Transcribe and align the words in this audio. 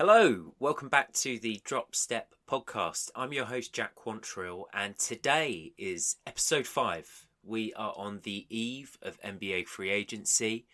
Hello, 0.00 0.54
welcome 0.58 0.88
back 0.88 1.12
to 1.12 1.38
the 1.38 1.60
Drop 1.62 1.94
Step 1.94 2.34
podcast. 2.48 3.10
I'm 3.14 3.34
your 3.34 3.44
host, 3.44 3.74
Jack 3.74 3.94
Quantrill, 3.94 4.62
and 4.72 4.98
today 4.98 5.74
is 5.76 6.16
episode 6.26 6.66
five. 6.66 7.26
We 7.44 7.74
are 7.74 7.92
on 7.94 8.20
the 8.22 8.46
eve 8.48 8.96
of 9.02 9.20
NBA 9.20 9.66
free 9.66 9.90
agency. 9.90 10.64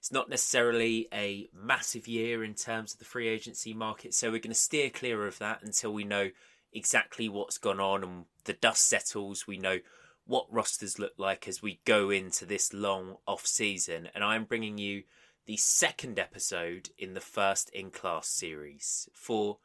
It's 0.00 0.10
not 0.10 0.28
necessarily 0.28 1.06
a 1.14 1.46
massive 1.54 2.08
year 2.08 2.42
in 2.42 2.54
terms 2.54 2.92
of 2.92 2.98
the 2.98 3.04
free 3.04 3.28
agency 3.28 3.72
market, 3.74 4.12
so 4.12 4.32
we're 4.32 4.40
going 4.40 4.48
to 4.48 4.56
steer 4.56 4.90
clear 4.90 5.24
of 5.24 5.38
that 5.38 5.62
until 5.62 5.92
we 5.92 6.02
know 6.02 6.30
exactly 6.72 7.28
what's 7.28 7.58
gone 7.58 7.78
on 7.78 8.02
and 8.02 8.24
the 8.42 8.54
dust 8.54 8.88
settles. 8.88 9.46
We 9.46 9.56
know 9.56 9.78
what 10.26 10.52
rosters 10.52 10.98
look 10.98 11.12
like 11.16 11.46
as 11.46 11.62
we 11.62 11.78
go 11.84 12.10
into 12.10 12.44
this 12.44 12.74
long 12.74 13.18
off 13.24 13.46
season, 13.46 14.08
and 14.16 14.24
I'm 14.24 14.42
bringing 14.42 14.78
you 14.78 15.04
the 15.46 15.56
second 15.56 16.18
episode 16.18 16.90
in 16.98 17.14
the 17.14 17.20
First 17.20 17.70
in 17.70 17.90
Class 17.90 18.28
series. 18.28 19.08
For 19.12 19.58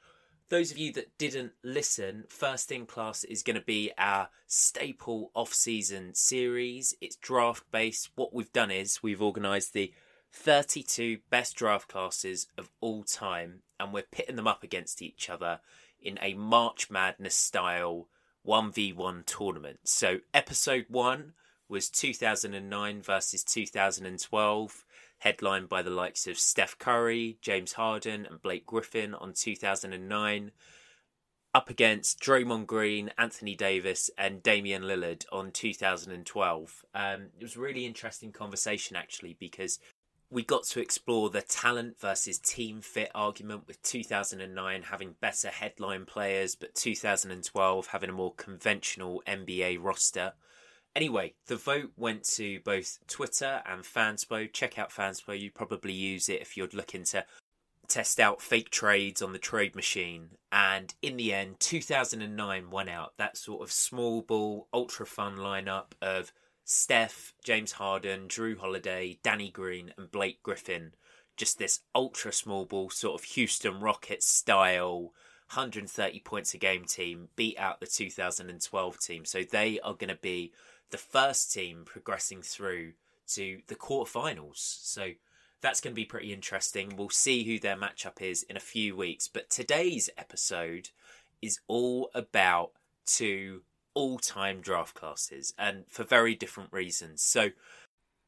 those 0.49 0.71
of 0.71 0.77
you 0.77 0.91
that 0.93 1.17
didn't 1.17 1.53
listen, 1.63 2.25
First 2.27 2.71
in 2.71 2.85
Class 2.85 3.23
is 3.23 3.43
going 3.43 3.55
to 3.55 3.65
be 3.65 3.91
our 3.97 4.29
staple 4.47 5.31
off 5.33 5.53
season 5.53 6.13
series. 6.15 6.93
It's 6.99 7.15
draft 7.15 7.63
based. 7.71 8.09
What 8.15 8.33
we've 8.33 8.51
done 8.51 8.71
is 8.71 9.03
we've 9.03 9.21
organised 9.21 9.73
the 9.73 9.93
32 10.33 11.19
best 11.29 11.55
draft 11.55 11.87
classes 11.87 12.47
of 12.57 12.69
all 12.81 13.03
time 13.03 13.61
and 13.79 13.93
we're 13.93 14.03
pitting 14.03 14.35
them 14.35 14.47
up 14.47 14.63
against 14.63 15.01
each 15.01 15.29
other 15.29 15.59
in 16.01 16.19
a 16.21 16.33
March 16.33 16.89
Madness 16.89 17.35
style 17.35 18.07
1v1 18.45 19.25
tournament. 19.25 19.79
So, 19.83 20.19
episode 20.33 20.85
1 20.89 21.33
was 21.67 21.89
2009 21.89 23.01
versus 23.01 23.43
2012 23.43 24.85
headlined 25.19 25.69
by 25.69 25.81
the 25.81 25.89
likes 25.89 26.27
of 26.27 26.39
Steph 26.39 26.77
Curry, 26.77 27.37
James 27.41 27.73
Harden, 27.73 28.25
and 28.25 28.41
Blake 28.41 28.65
Griffin 28.65 29.13
on 29.13 29.33
2009, 29.33 30.51
up 31.53 31.69
against 31.69 32.19
Draymond 32.19 32.67
Green, 32.67 33.11
Anthony 33.17 33.55
Davis, 33.55 34.09
and 34.17 34.43
Damian 34.43 34.83
Lillard 34.83 35.25
on 35.31 35.51
2012. 35.51 36.85
Um, 36.93 37.27
it 37.39 37.43
was 37.43 37.55
a 37.55 37.59
really 37.59 37.85
interesting 37.85 38.31
conversation 38.31 38.95
actually 38.95 39.35
because 39.39 39.79
we 40.31 40.43
got 40.43 40.63
to 40.63 40.79
explore 40.79 41.29
the 41.29 41.41
talent 41.41 41.99
versus 41.99 42.37
team 42.37 42.81
fit 42.81 43.09
argument 43.15 43.67
with 43.67 43.81
2009 43.81 44.83
having 44.83 45.15
better 45.19 45.47
headline 45.47 46.05
players, 46.05 46.55
but 46.55 46.75
2012 46.75 47.87
having 47.87 48.09
a 48.09 48.13
more 48.13 48.33
conventional 48.35 49.23
NBA 49.27 49.79
roster. 49.81 50.33
Anyway, 50.95 51.33
the 51.47 51.55
vote 51.55 51.91
went 51.95 52.23
to 52.23 52.59
both 52.61 52.99
Twitter 53.07 53.61
and 53.65 53.83
Fanspo. 53.83 54.51
Check 54.51 54.77
out 54.79 54.91
Fanspo. 54.91 55.39
You'd 55.39 55.53
probably 55.53 55.93
use 55.93 56.29
it 56.29 56.41
if 56.41 56.57
you're 56.57 56.67
looking 56.73 57.03
to 57.05 57.25
test 57.87 58.19
out 58.19 58.41
fake 58.41 58.69
trades 58.69 59.21
on 59.21 59.33
the 59.33 59.39
trade 59.39 59.75
machine. 59.75 60.31
And 60.51 60.93
in 61.01 61.17
the 61.17 61.33
end, 61.33 61.59
2009 61.59 62.69
won 62.69 62.89
out. 62.89 63.13
That 63.17 63.37
sort 63.37 63.61
of 63.61 63.71
small 63.71 64.21
ball, 64.21 64.67
ultra 64.73 65.05
fun 65.05 65.37
lineup 65.37 65.91
of 66.01 66.31
Steph, 66.65 67.33
James 67.43 67.73
Harden, 67.73 68.27
Jrue 68.27 68.57
Holiday, 68.57 69.19
Danny 69.23 69.49
Green, 69.49 69.93
and 69.97 70.11
Blake 70.11 70.41
Griffin. 70.43 70.93
Just 71.37 71.57
this 71.57 71.81
ultra 71.95 72.31
small 72.31 72.65
ball, 72.65 72.89
sort 72.89 73.19
of 73.19 73.25
Houston 73.29 73.79
Rockets 73.79 74.27
style 74.27 75.13
130 75.53 76.19
points 76.19 76.53
a 76.53 76.59
game 76.59 76.85
team 76.85 77.29
beat 77.35 77.57
out 77.57 77.79
the 77.79 77.87
2012 77.87 78.99
team. 78.99 79.25
So 79.25 79.41
they 79.41 79.79
are 79.79 79.95
going 79.95 80.09
to 80.09 80.15
be 80.15 80.51
the 80.91 80.97
first 80.97 81.53
team 81.53 81.83
progressing 81.85 82.41
through 82.41 82.93
to 83.29 83.59
the 83.67 83.75
quarterfinals. 83.75 84.57
So 84.57 85.11
that's 85.61 85.81
going 85.81 85.93
to 85.93 85.99
be 86.01 86.05
pretty 86.05 86.33
interesting. 86.33 86.95
We'll 86.95 87.09
see 87.09 87.43
who 87.43 87.59
their 87.59 87.75
matchup 87.75 88.21
is 88.21 88.43
in 88.43 88.57
a 88.57 88.61
few 88.61 88.95
weeks. 88.95 89.27
But 89.27 89.49
today's 89.49 90.09
episode 90.17 90.89
is 91.41 91.59
all 91.67 92.09
about 92.13 92.71
two 93.05 93.61
all 93.93 94.19
time 94.19 94.61
draft 94.61 94.95
classes 94.95 95.53
and 95.57 95.83
for 95.87 96.03
very 96.03 96.35
different 96.35 96.71
reasons. 96.71 97.21
So 97.21 97.49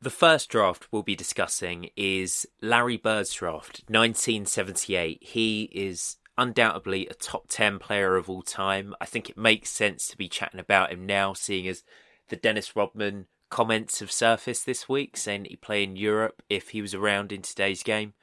the 0.02 0.10
first 0.10 0.50
draft 0.50 0.88
we'll 0.92 1.04
be 1.04 1.16
discussing 1.16 1.90
is 1.96 2.48
Larry 2.62 2.98
Bird's 2.98 3.34
draft, 3.34 3.84
1978. 3.88 5.20
He 5.22 5.70
is 5.72 6.18
undoubtedly 6.38 7.08
a 7.08 7.14
top 7.14 7.46
10 7.50 7.78
player 7.78 8.16
of 8.16 8.30
all 8.30 8.42
time. 8.42 8.96
I 9.00 9.06
think 9.06 9.30
it 9.30 9.38
makes 9.38 9.70
sense 9.70 10.08
to 10.08 10.18
be 10.18 10.28
chatting 10.28 10.60
about 10.60 10.92
him 10.92 11.06
now, 11.06 11.34
seeing 11.34 11.68
as 11.68 11.84
the 12.32 12.38
Dennis 12.38 12.76
Rodman 12.76 13.28
comments 13.50 14.00
have 14.00 14.12
surfaced 14.12 14.66
this 14.66 14.88
week 14.88 15.18
saying 15.18 15.46
he'd 15.46 15.62
play 15.62 15.84
in 15.84 15.98
Europe 15.98 16.42
if 16.50 16.70
he 16.70 16.82
was 16.82 16.96
around 16.96 17.34
in 17.34 17.42
today's 17.42 17.84
game. 17.84 18.14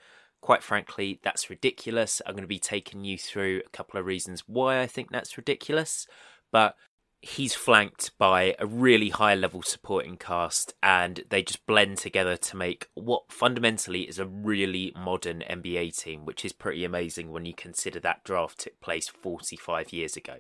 Quite 0.40 0.62
frankly, 0.62 1.20
that's 1.22 1.50
ridiculous. 1.50 2.22
I'm 2.24 2.32
going 2.32 2.42
to 2.42 2.48
be 2.48 2.58
taking 2.58 3.04
you 3.04 3.18
through 3.18 3.60
a 3.64 3.68
couple 3.68 4.00
of 4.00 4.06
reasons 4.06 4.44
why 4.46 4.80
I 4.80 4.86
think 4.86 5.10
that's 5.10 5.36
ridiculous, 5.36 6.06
but 6.50 6.74
he's 7.20 7.54
flanked 7.54 8.16
by 8.16 8.54
a 8.58 8.64
really 8.66 9.10
high 9.10 9.34
level 9.34 9.60
supporting 9.60 10.16
cast 10.16 10.72
and 10.82 11.24
they 11.28 11.42
just 11.42 11.66
blend 11.66 11.98
together 11.98 12.36
to 12.38 12.56
make 12.56 12.88
what 12.94 13.30
fundamentally 13.30 14.02
is 14.02 14.18
a 14.18 14.24
really 14.24 14.94
modern 14.96 15.40
NBA 15.40 15.98
team, 15.98 16.24
which 16.24 16.46
is 16.46 16.52
pretty 16.52 16.82
amazing 16.82 17.30
when 17.30 17.44
you 17.44 17.52
consider 17.52 18.00
that 18.00 18.24
draft 18.24 18.60
took 18.60 18.80
place 18.80 19.08
45 19.08 19.92
years 19.92 20.16
ago. 20.16 20.36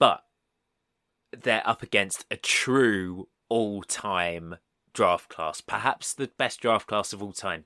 But 0.00 0.24
they're 1.42 1.66
up 1.66 1.82
against 1.82 2.24
a 2.30 2.36
true 2.36 3.28
all 3.48 3.82
time 3.82 4.56
draft 4.92 5.28
class, 5.28 5.60
perhaps 5.60 6.14
the 6.14 6.30
best 6.38 6.60
draft 6.60 6.86
class 6.86 7.12
of 7.12 7.22
all 7.22 7.32
time. 7.32 7.64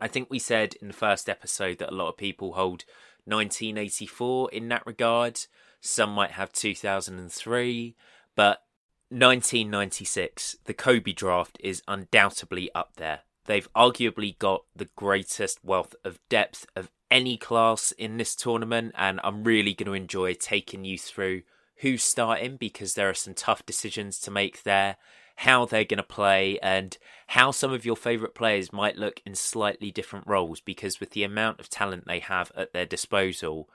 I 0.00 0.08
think 0.08 0.28
we 0.28 0.38
said 0.38 0.74
in 0.80 0.88
the 0.88 0.94
first 0.94 1.28
episode 1.28 1.78
that 1.78 1.92
a 1.92 1.94
lot 1.94 2.08
of 2.08 2.16
people 2.16 2.54
hold 2.54 2.84
1984 3.24 4.50
in 4.52 4.68
that 4.68 4.86
regard. 4.86 5.40
Some 5.80 6.10
might 6.10 6.32
have 6.32 6.52
2003, 6.52 7.94
but 8.34 8.62
1996, 9.10 10.56
the 10.64 10.74
Kobe 10.74 11.12
draft 11.12 11.58
is 11.62 11.82
undoubtedly 11.86 12.70
up 12.74 12.96
there. 12.96 13.20
They've 13.46 13.70
arguably 13.74 14.38
got 14.38 14.64
the 14.74 14.88
greatest 14.96 15.62
wealth 15.62 15.94
of 16.04 16.18
depth 16.30 16.66
of 16.74 16.90
any 17.10 17.36
class 17.36 17.92
in 17.92 18.16
this 18.16 18.34
tournament, 18.34 18.94
and 18.96 19.20
I'm 19.22 19.44
really 19.44 19.74
going 19.74 19.86
to 19.86 19.92
enjoy 19.92 20.34
taking 20.34 20.84
you 20.84 20.98
through 20.98 21.42
who's 21.78 22.02
starting 22.02 22.56
because 22.56 22.94
there 22.94 23.08
are 23.08 23.14
some 23.14 23.34
tough 23.34 23.64
decisions 23.66 24.18
to 24.20 24.30
make 24.30 24.62
there, 24.62 24.96
how 25.36 25.64
they're 25.64 25.84
going 25.84 25.98
to 25.98 26.02
play, 26.02 26.58
and 26.60 26.96
how 27.28 27.50
some 27.50 27.72
of 27.72 27.84
your 27.84 27.96
favourite 27.96 28.34
players 28.34 28.72
might 28.72 28.96
look 28.96 29.20
in 29.26 29.34
slightly 29.34 29.90
different 29.90 30.26
roles 30.26 30.60
because 30.60 31.00
with 31.00 31.10
the 31.10 31.24
amount 31.24 31.60
of 31.60 31.68
talent 31.68 32.06
they 32.06 32.20
have 32.20 32.52
at 32.56 32.72
their 32.72 32.86
disposal, 32.86 33.68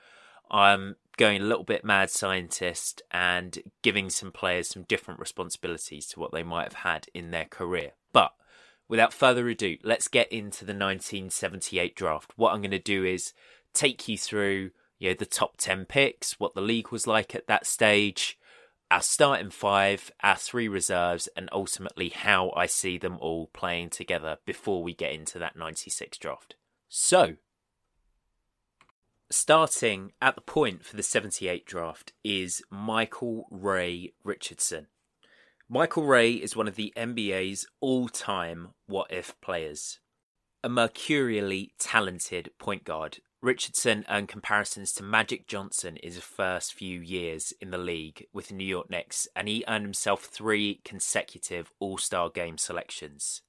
I'm 0.49 0.95
going 1.17 1.41
a 1.41 1.45
little 1.45 1.65
bit 1.65 1.83
mad 1.83 2.09
scientist 2.09 3.01
and 3.11 3.59
giving 3.81 4.09
some 4.09 4.31
players 4.31 4.69
some 4.69 4.83
different 4.83 5.19
responsibilities 5.19 6.07
to 6.07 6.19
what 6.19 6.31
they 6.31 6.43
might 6.43 6.63
have 6.63 6.73
had 6.73 7.07
in 7.13 7.31
their 7.31 7.45
career. 7.45 7.91
But 8.13 8.31
without 8.87 9.13
further 9.13 9.47
ado, 9.49 9.77
let's 9.83 10.07
get 10.07 10.31
into 10.31 10.63
the 10.63 10.71
1978 10.71 11.95
draft. 11.95 12.31
What 12.37 12.53
I'm 12.53 12.61
going 12.61 12.71
to 12.71 12.79
do 12.79 13.03
is 13.03 13.33
take 13.73 14.07
you 14.07 14.17
through 14.17 14.71
you 14.99 15.09
know, 15.09 15.15
the 15.17 15.25
top 15.25 15.57
10 15.57 15.85
picks, 15.85 16.39
what 16.39 16.53
the 16.53 16.61
league 16.61 16.91
was 16.91 17.07
like 17.07 17.33
at 17.33 17.47
that 17.47 17.65
stage, 17.65 18.37
our 18.91 19.01
starting 19.01 19.49
five, 19.49 20.11
our 20.21 20.35
three 20.35 20.67
reserves, 20.67 21.29
and 21.35 21.49
ultimately 21.51 22.09
how 22.09 22.51
I 22.55 22.65
see 22.65 22.97
them 22.97 23.17
all 23.19 23.47
playing 23.47 23.91
together 23.91 24.37
before 24.45 24.83
we 24.83 24.93
get 24.93 25.13
into 25.13 25.39
that 25.39 25.55
96 25.55 26.17
draft. 26.17 26.55
So, 26.89 27.35
starting 29.31 30.11
at 30.21 30.35
the 30.35 30.41
point 30.41 30.83
for 30.83 30.97
the 30.97 31.03
78 31.03 31.65
draft 31.65 32.13
is 32.23 32.61
Michael 32.69 33.47
Ray 33.49 34.13
Richardson. 34.23 34.87
Michael 35.69 36.03
Ray 36.03 36.33
is 36.33 36.55
one 36.55 36.67
of 36.67 36.75
the 36.75 36.91
NBA's 36.97 37.67
all 37.79 38.09
time 38.09 38.69
what 38.87 39.13
if 39.13 39.39
players. 39.39 39.99
A 40.63 40.67
mercurially 40.67 41.73
talented 41.77 42.49
point 42.57 42.83
guard 42.83 43.19
Richardson 43.41 44.05
earned 44.09 44.27
comparisons 44.27 44.91
to 44.93 45.03
Magic 45.03 45.47
Johnson 45.47 45.95
in 45.95 46.11
his 46.11 46.21
first 46.21 46.73
few 46.73 46.99
years 46.99 47.53
in 47.61 47.71
the 47.71 47.77
league 47.77 48.25
with 48.33 48.49
the 48.49 48.53
New 48.53 48.65
York 48.65 48.89
Knicks, 48.89 49.29
and 49.33 49.47
he 49.47 49.63
earned 49.65 49.85
himself 49.85 50.25
three 50.25 50.81
consecutive 50.83 51.71
All 51.79 51.97
Star 51.97 52.29
game 52.29 52.57
selections. 52.57 53.41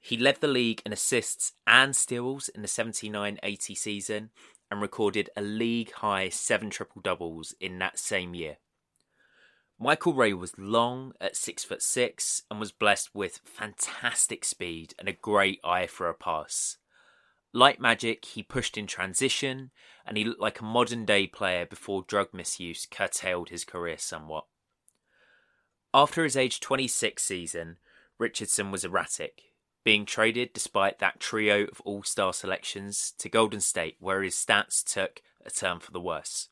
He 0.00 0.16
led 0.16 0.40
the 0.40 0.48
league 0.48 0.82
in 0.84 0.92
assists 0.92 1.52
and 1.68 1.94
steals 1.94 2.48
in 2.48 2.62
the 2.62 2.68
79 2.68 3.38
80 3.40 3.74
season 3.76 4.30
and 4.68 4.80
recorded 4.80 5.30
a 5.36 5.40
league 5.40 5.92
high 5.92 6.28
seven 6.28 6.68
triple 6.68 7.00
doubles 7.00 7.54
in 7.60 7.78
that 7.78 8.00
same 8.00 8.34
year. 8.34 8.56
Michael 9.78 10.14
Ray 10.14 10.32
was 10.32 10.58
long 10.58 11.12
at 11.20 11.36
six 11.36 11.62
foot 11.62 11.82
six 11.82 12.42
and 12.50 12.58
was 12.58 12.72
blessed 12.72 13.10
with 13.14 13.40
fantastic 13.44 14.44
speed 14.44 14.94
and 14.98 15.08
a 15.08 15.12
great 15.12 15.60
eye 15.62 15.86
for 15.86 16.08
a 16.08 16.14
pass. 16.14 16.78
Like 17.52 17.78
Magic, 17.78 18.24
he 18.24 18.42
pushed 18.42 18.78
in 18.78 18.86
transition 18.86 19.70
and 20.06 20.16
he 20.16 20.24
looked 20.24 20.40
like 20.40 20.60
a 20.60 20.64
modern 20.64 21.04
day 21.04 21.26
player 21.26 21.66
before 21.66 22.02
drug 22.06 22.28
misuse 22.32 22.86
curtailed 22.86 23.50
his 23.50 23.64
career 23.64 23.98
somewhat. 23.98 24.46
After 25.92 26.24
his 26.24 26.36
age 26.36 26.60
26 26.60 27.22
season, 27.22 27.76
Richardson 28.18 28.70
was 28.70 28.84
erratic. 28.84 29.42
being 29.84 30.06
traded 30.06 30.52
despite 30.52 30.98
that 30.98 31.20
trio 31.20 31.64
of 31.64 31.80
all 31.82 32.02
star 32.02 32.32
selections 32.32 33.12
to 33.18 33.28
Golden 33.28 33.60
State, 33.60 33.96
where 33.98 34.22
his 34.22 34.34
stats 34.34 34.82
took 34.84 35.22
a 35.44 35.50
turn 35.50 35.80
for 35.80 35.90
the 35.90 36.00
worse. 36.00 36.48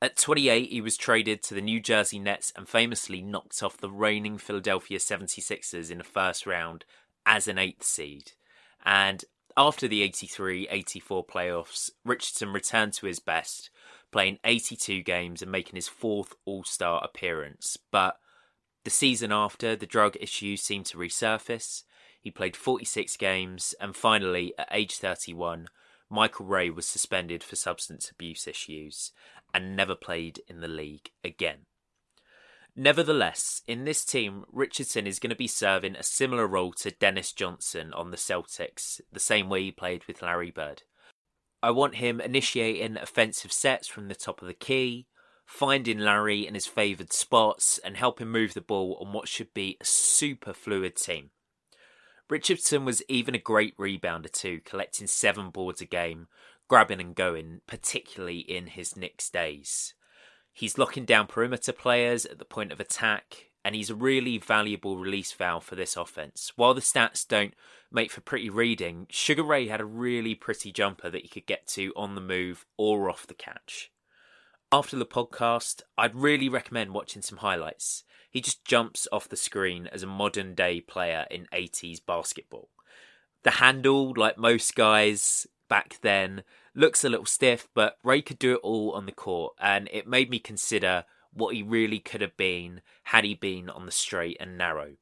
At 0.00 0.16
28, 0.16 0.70
he 0.70 0.80
was 0.80 0.96
traded 0.96 1.42
to 1.42 1.54
the 1.54 1.60
New 1.60 1.80
Jersey 1.80 2.18
Nets 2.18 2.52
and 2.56 2.68
famously 2.68 3.20
knocked 3.20 3.62
off 3.62 3.76
the 3.76 3.90
reigning 3.90 4.38
Philadelphia 4.38 4.98
76ers 4.98 5.90
in 5.90 5.98
the 5.98 6.04
first 6.04 6.46
round 6.46 6.84
as 7.26 7.48
an 7.48 7.58
eighth 7.58 7.82
seed. 7.82 8.32
And 8.84 9.24
after 9.58 9.88
the 9.88 10.02
83 10.02 10.68
84 10.70 11.26
playoffs, 11.26 11.90
Richardson 12.04 12.52
returned 12.52 12.92
to 12.94 13.06
his 13.06 13.18
best, 13.18 13.70
playing 14.12 14.38
82 14.44 15.02
games 15.02 15.42
and 15.42 15.50
making 15.50 15.74
his 15.74 15.88
fourth 15.88 16.34
All 16.44 16.62
Star 16.62 17.02
appearance. 17.02 17.76
But 17.90 18.18
the 18.84 18.90
season 18.90 19.32
after, 19.32 19.74
the 19.74 19.84
drug 19.84 20.16
issues 20.20 20.62
seemed 20.62 20.86
to 20.86 20.96
resurface. 20.96 21.82
He 22.20 22.30
played 22.30 22.56
46 22.56 23.16
games, 23.16 23.74
and 23.80 23.96
finally, 23.96 24.54
at 24.56 24.68
age 24.70 24.96
31, 24.96 25.66
Michael 26.08 26.46
Ray 26.46 26.70
was 26.70 26.86
suspended 26.86 27.42
for 27.42 27.56
substance 27.56 28.10
abuse 28.10 28.46
issues 28.46 29.10
and 29.52 29.74
never 29.74 29.96
played 29.96 30.40
in 30.46 30.60
the 30.60 30.68
league 30.68 31.10
again. 31.24 31.66
Nevertheless, 32.80 33.60
in 33.66 33.84
this 33.84 34.04
team, 34.04 34.44
Richardson 34.52 35.04
is 35.04 35.18
going 35.18 35.30
to 35.30 35.36
be 35.36 35.48
serving 35.48 35.96
a 35.96 36.04
similar 36.04 36.46
role 36.46 36.72
to 36.74 36.92
Dennis 36.92 37.32
Johnson 37.32 37.92
on 37.92 38.12
the 38.12 38.16
Celtics, 38.16 39.00
the 39.10 39.18
same 39.18 39.48
way 39.48 39.64
he 39.64 39.72
played 39.72 40.04
with 40.06 40.22
Larry 40.22 40.52
Bird. 40.52 40.84
I 41.60 41.72
want 41.72 41.96
him 41.96 42.20
initiating 42.20 42.96
offensive 42.96 43.50
sets 43.50 43.88
from 43.88 44.06
the 44.06 44.14
top 44.14 44.42
of 44.42 44.46
the 44.46 44.54
key, 44.54 45.08
finding 45.44 45.98
Larry 45.98 46.46
in 46.46 46.54
his 46.54 46.68
favoured 46.68 47.12
spots, 47.12 47.78
and 47.78 47.96
helping 47.96 48.28
move 48.28 48.54
the 48.54 48.60
ball 48.60 48.96
on 49.04 49.12
what 49.12 49.26
should 49.26 49.52
be 49.52 49.76
a 49.80 49.84
super 49.84 50.52
fluid 50.52 50.94
team. 50.94 51.30
Richardson 52.30 52.84
was 52.84 53.02
even 53.08 53.34
a 53.34 53.38
great 53.38 53.76
rebounder 53.76 54.30
too, 54.30 54.60
collecting 54.64 55.08
seven 55.08 55.50
boards 55.50 55.80
a 55.80 55.84
game, 55.84 56.28
grabbing 56.68 57.00
and 57.00 57.16
going, 57.16 57.60
particularly 57.66 58.38
in 58.38 58.68
his 58.68 58.96
Knicks 58.96 59.28
days. 59.28 59.94
He's 60.58 60.76
locking 60.76 61.04
down 61.04 61.28
perimeter 61.28 61.72
players 61.72 62.26
at 62.26 62.40
the 62.40 62.44
point 62.44 62.72
of 62.72 62.80
attack, 62.80 63.50
and 63.64 63.76
he's 63.76 63.90
a 63.90 63.94
really 63.94 64.38
valuable 64.38 64.98
release 64.98 65.30
valve 65.30 65.62
for 65.62 65.76
this 65.76 65.96
offense. 65.96 66.50
While 66.56 66.74
the 66.74 66.80
stats 66.80 67.24
don't 67.24 67.54
make 67.92 68.10
for 68.10 68.22
pretty 68.22 68.50
reading, 68.50 69.06
Sugar 69.08 69.44
Ray 69.44 69.68
had 69.68 69.80
a 69.80 69.84
really 69.84 70.34
pretty 70.34 70.72
jumper 70.72 71.10
that 71.10 71.22
he 71.22 71.28
could 71.28 71.46
get 71.46 71.68
to 71.68 71.92
on 71.94 72.16
the 72.16 72.20
move 72.20 72.66
or 72.76 73.08
off 73.08 73.24
the 73.24 73.34
catch. 73.34 73.92
After 74.72 74.96
the 74.96 75.06
podcast, 75.06 75.82
I'd 75.96 76.16
really 76.16 76.48
recommend 76.48 76.90
watching 76.90 77.22
some 77.22 77.38
highlights. 77.38 78.02
He 78.28 78.40
just 78.40 78.64
jumps 78.64 79.06
off 79.12 79.28
the 79.28 79.36
screen 79.36 79.86
as 79.92 80.02
a 80.02 80.08
modern 80.08 80.56
day 80.56 80.80
player 80.80 81.24
in 81.30 81.46
80s 81.54 82.04
basketball. 82.04 82.68
The 83.44 83.52
handle, 83.52 84.12
like 84.16 84.36
most 84.36 84.74
guys 84.74 85.46
back 85.68 85.98
then, 86.02 86.42
looks 86.78 87.04
a 87.04 87.08
little 87.08 87.26
stiff, 87.26 87.68
but 87.74 87.98
Ray 88.02 88.22
could 88.22 88.38
do 88.38 88.54
it 88.54 88.60
all 88.62 88.92
on 88.92 89.06
the 89.06 89.12
court, 89.12 89.54
and 89.60 89.88
it 89.92 90.06
made 90.06 90.30
me 90.30 90.38
consider 90.38 91.04
what 91.32 91.54
he 91.54 91.62
really 91.62 91.98
could 91.98 92.20
have 92.20 92.36
been 92.36 92.80
had 93.04 93.24
he 93.24 93.34
been 93.34 93.68
on 93.68 93.84
the 93.84 93.92
straight 93.92 94.36
and 94.40 94.56
narrow. 94.56 94.92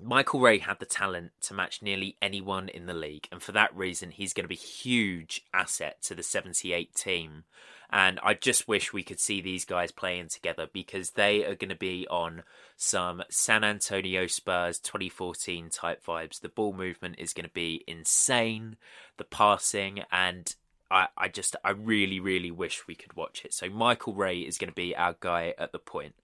Michael 0.00 0.40
Ray 0.40 0.58
had 0.58 0.80
the 0.80 0.86
talent 0.86 1.30
to 1.42 1.54
match 1.54 1.80
nearly 1.80 2.16
anyone 2.20 2.68
in 2.68 2.86
the 2.86 2.94
league, 2.94 3.28
and 3.30 3.42
for 3.42 3.52
that 3.52 3.74
reason, 3.76 4.10
he's 4.10 4.32
going 4.32 4.44
to 4.44 4.48
be 4.48 4.54
a 4.54 4.58
huge 4.58 5.44
asset 5.52 6.02
to 6.02 6.14
the 6.14 6.22
78 6.22 6.94
team. 6.94 7.44
And 7.90 8.18
I 8.24 8.34
just 8.34 8.66
wish 8.66 8.92
we 8.92 9.04
could 9.04 9.20
see 9.20 9.40
these 9.40 9.64
guys 9.64 9.92
playing 9.92 10.28
together 10.28 10.66
because 10.72 11.10
they 11.10 11.44
are 11.44 11.54
going 11.54 11.68
to 11.68 11.76
be 11.76 12.08
on 12.08 12.42
some 12.76 13.22
San 13.30 13.62
Antonio 13.62 14.26
Spurs 14.26 14.80
2014 14.80 15.68
type 15.70 16.04
vibes. 16.04 16.40
The 16.40 16.48
ball 16.48 16.72
movement 16.72 17.16
is 17.18 17.32
going 17.32 17.44
to 17.44 17.52
be 17.52 17.84
insane, 17.86 18.76
the 19.16 19.24
passing, 19.24 20.02
and 20.10 20.56
I, 20.90 21.08
I 21.16 21.28
just, 21.28 21.56
I 21.64 21.70
really, 21.70 22.20
really 22.20 22.50
wish 22.50 22.86
we 22.86 22.94
could 22.94 23.16
watch 23.16 23.44
it. 23.44 23.54
So 23.54 23.68
Michael 23.68 24.14
Ray 24.14 24.40
is 24.40 24.58
going 24.58 24.70
to 24.70 24.74
be 24.74 24.94
our 24.94 25.16
guy 25.20 25.54
at 25.58 25.72
the 25.72 25.78
point 25.78 26.14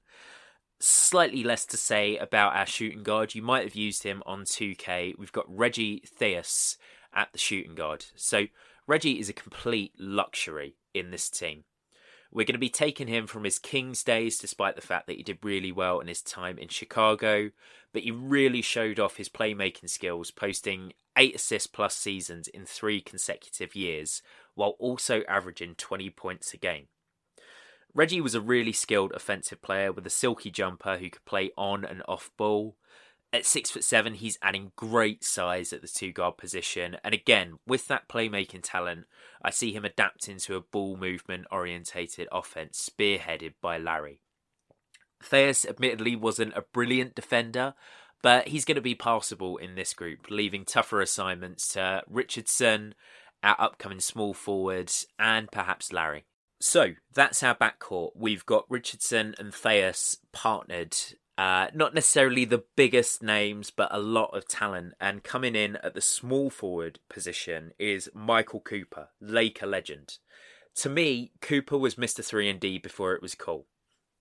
slightly 0.80 1.44
less 1.44 1.66
to 1.66 1.76
say 1.76 2.16
about 2.16 2.56
our 2.56 2.66
shooting 2.66 3.02
guard. 3.02 3.34
You 3.34 3.42
might 3.42 3.64
have 3.64 3.74
used 3.74 4.02
him 4.02 4.22
on 4.26 4.44
2K. 4.44 5.16
We've 5.18 5.32
got 5.32 5.44
Reggie 5.46 6.02
Theus 6.18 6.76
at 7.14 7.32
the 7.32 7.38
shooting 7.38 7.74
guard. 7.74 8.06
So 8.16 8.46
Reggie 8.86 9.20
is 9.20 9.28
a 9.28 9.34
complete 9.34 9.92
luxury 9.98 10.74
in 10.94 11.10
this 11.10 11.28
team. 11.28 11.64
We're 12.32 12.46
going 12.46 12.54
to 12.54 12.58
be 12.58 12.70
taking 12.70 13.08
him 13.08 13.26
from 13.26 13.44
his 13.44 13.58
Kings 13.58 14.04
days, 14.04 14.38
despite 14.38 14.76
the 14.76 14.82
fact 14.82 15.08
that 15.08 15.16
he 15.16 15.22
did 15.22 15.38
really 15.42 15.72
well 15.72 15.98
in 15.98 16.06
his 16.06 16.22
time 16.22 16.58
in 16.58 16.68
Chicago. 16.68 17.50
But 17.92 18.02
he 18.02 18.12
really 18.12 18.62
showed 18.62 19.00
off 19.00 19.16
his 19.16 19.28
playmaking 19.28 19.90
skills, 19.90 20.30
posting 20.30 20.92
eight 21.16 21.34
assists 21.34 21.66
plus 21.66 21.96
seasons 21.96 22.46
in 22.46 22.64
three 22.64 23.00
consecutive 23.00 23.74
years, 23.74 24.22
while 24.60 24.76
also 24.78 25.22
averaging 25.26 25.74
20 25.74 26.10
points 26.10 26.52
a 26.52 26.58
game. 26.58 26.86
Reggie 27.94 28.20
was 28.20 28.34
a 28.34 28.42
really 28.42 28.72
skilled 28.72 29.10
offensive 29.12 29.62
player 29.62 29.90
with 29.90 30.06
a 30.06 30.10
silky 30.10 30.50
jumper 30.50 30.98
who 30.98 31.08
could 31.08 31.24
play 31.24 31.50
on 31.56 31.82
and 31.82 32.02
off 32.06 32.30
ball. 32.36 32.76
At 33.32 33.46
six 33.46 33.70
foot 33.70 33.84
seven, 33.84 34.12
he's 34.12 34.38
adding 34.42 34.72
great 34.76 35.24
size 35.24 35.72
at 35.72 35.80
the 35.80 35.88
two 35.88 36.12
guard 36.12 36.36
position, 36.36 36.98
and 37.02 37.14
again 37.14 37.54
with 37.66 37.88
that 37.88 38.06
playmaking 38.06 38.60
talent, 38.62 39.06
I 39.42 39.48
see 39.48 39.72
him 39.72 39.86
adapting 39.86 40.36
to 40.40 40.56
a 40.56 40.60
ball 40.60 40.98
movement 40.98 41.46
orientated 41.50 42.28
offense 42.30 42.86
spearheaded 42.86 43.54
by 43.62 43.78
Larry. 43.78 44.20
Theus 45.24 45.64
admittedly 45.66 46.16
wasn't 46.16 46.52
a 46.54 46.66
brilliant 46.74 47.14
defender, 47.14 47.72
but 48.20 48.48
he's 48.48 48.66
going 48.66 48.74
to 48.74 48.82
be 48.82 48.94
passable 48.94 49.56
in 49.56 49.74
this 49.74 49.94
group, 49.94 50.26
leaving 50.28 50.66
tougher 50.66 51.00
assignments 51.00 51.68
to 51.68 52.02
Richardson, 52.06 52.94
our 53.42 53.56
upcoming 53.58 54.00
small 54.00 54.34
forwards, 54.34 55.06
and 55.18 55.50
perhaps 55.50 55.92
Larry. 55.92 56.24
So 56.60 56.94
that's 57.14 57.42
our 57.42 57.54
backcourt. 57.54 58.10
We've 58.14 58.44
got 58.44 58.70
Richardson 58.70 59.34
and 59.38 59.52
Theus 59.52 60.18
partnered. 60.32 60.94
Uh, 61.38 61.68
not 61.74 61.94
necessarily 61.94 62.44
the 62.44 62.64
biggest 62.76 63.22
names, 63.22 63.70
but 63.70 63.88
a 63.90 63.98
lot 63.98 64.36
of 64.36 64.46
talent. 64.46 64.92
And 65.00 65.24
coming 65.24 65.54
in 65.56 65.76
at 65.76 65.94
the 65.94 66.02
small 66.02 66.50
forward 66.50 66.98
position 67.08 67.72
is 67.78 68.10
Michael 68.14 68.60
Cooper, 68.60 69.08
Laker 69.22 69.66
legend. 69.66 70.18
To 70.76 70.90
me, 70.90 71.32
Cooper 71.40 71.78
was 71.78 71.94
Mr. 71.94 72.22
3 72.22 72.50
and 72.50 72.60
D 72.60 72.78
before 72.78 73.14
it 73.14 73.22
was 73.22 73.34
cool. 73.34 73.66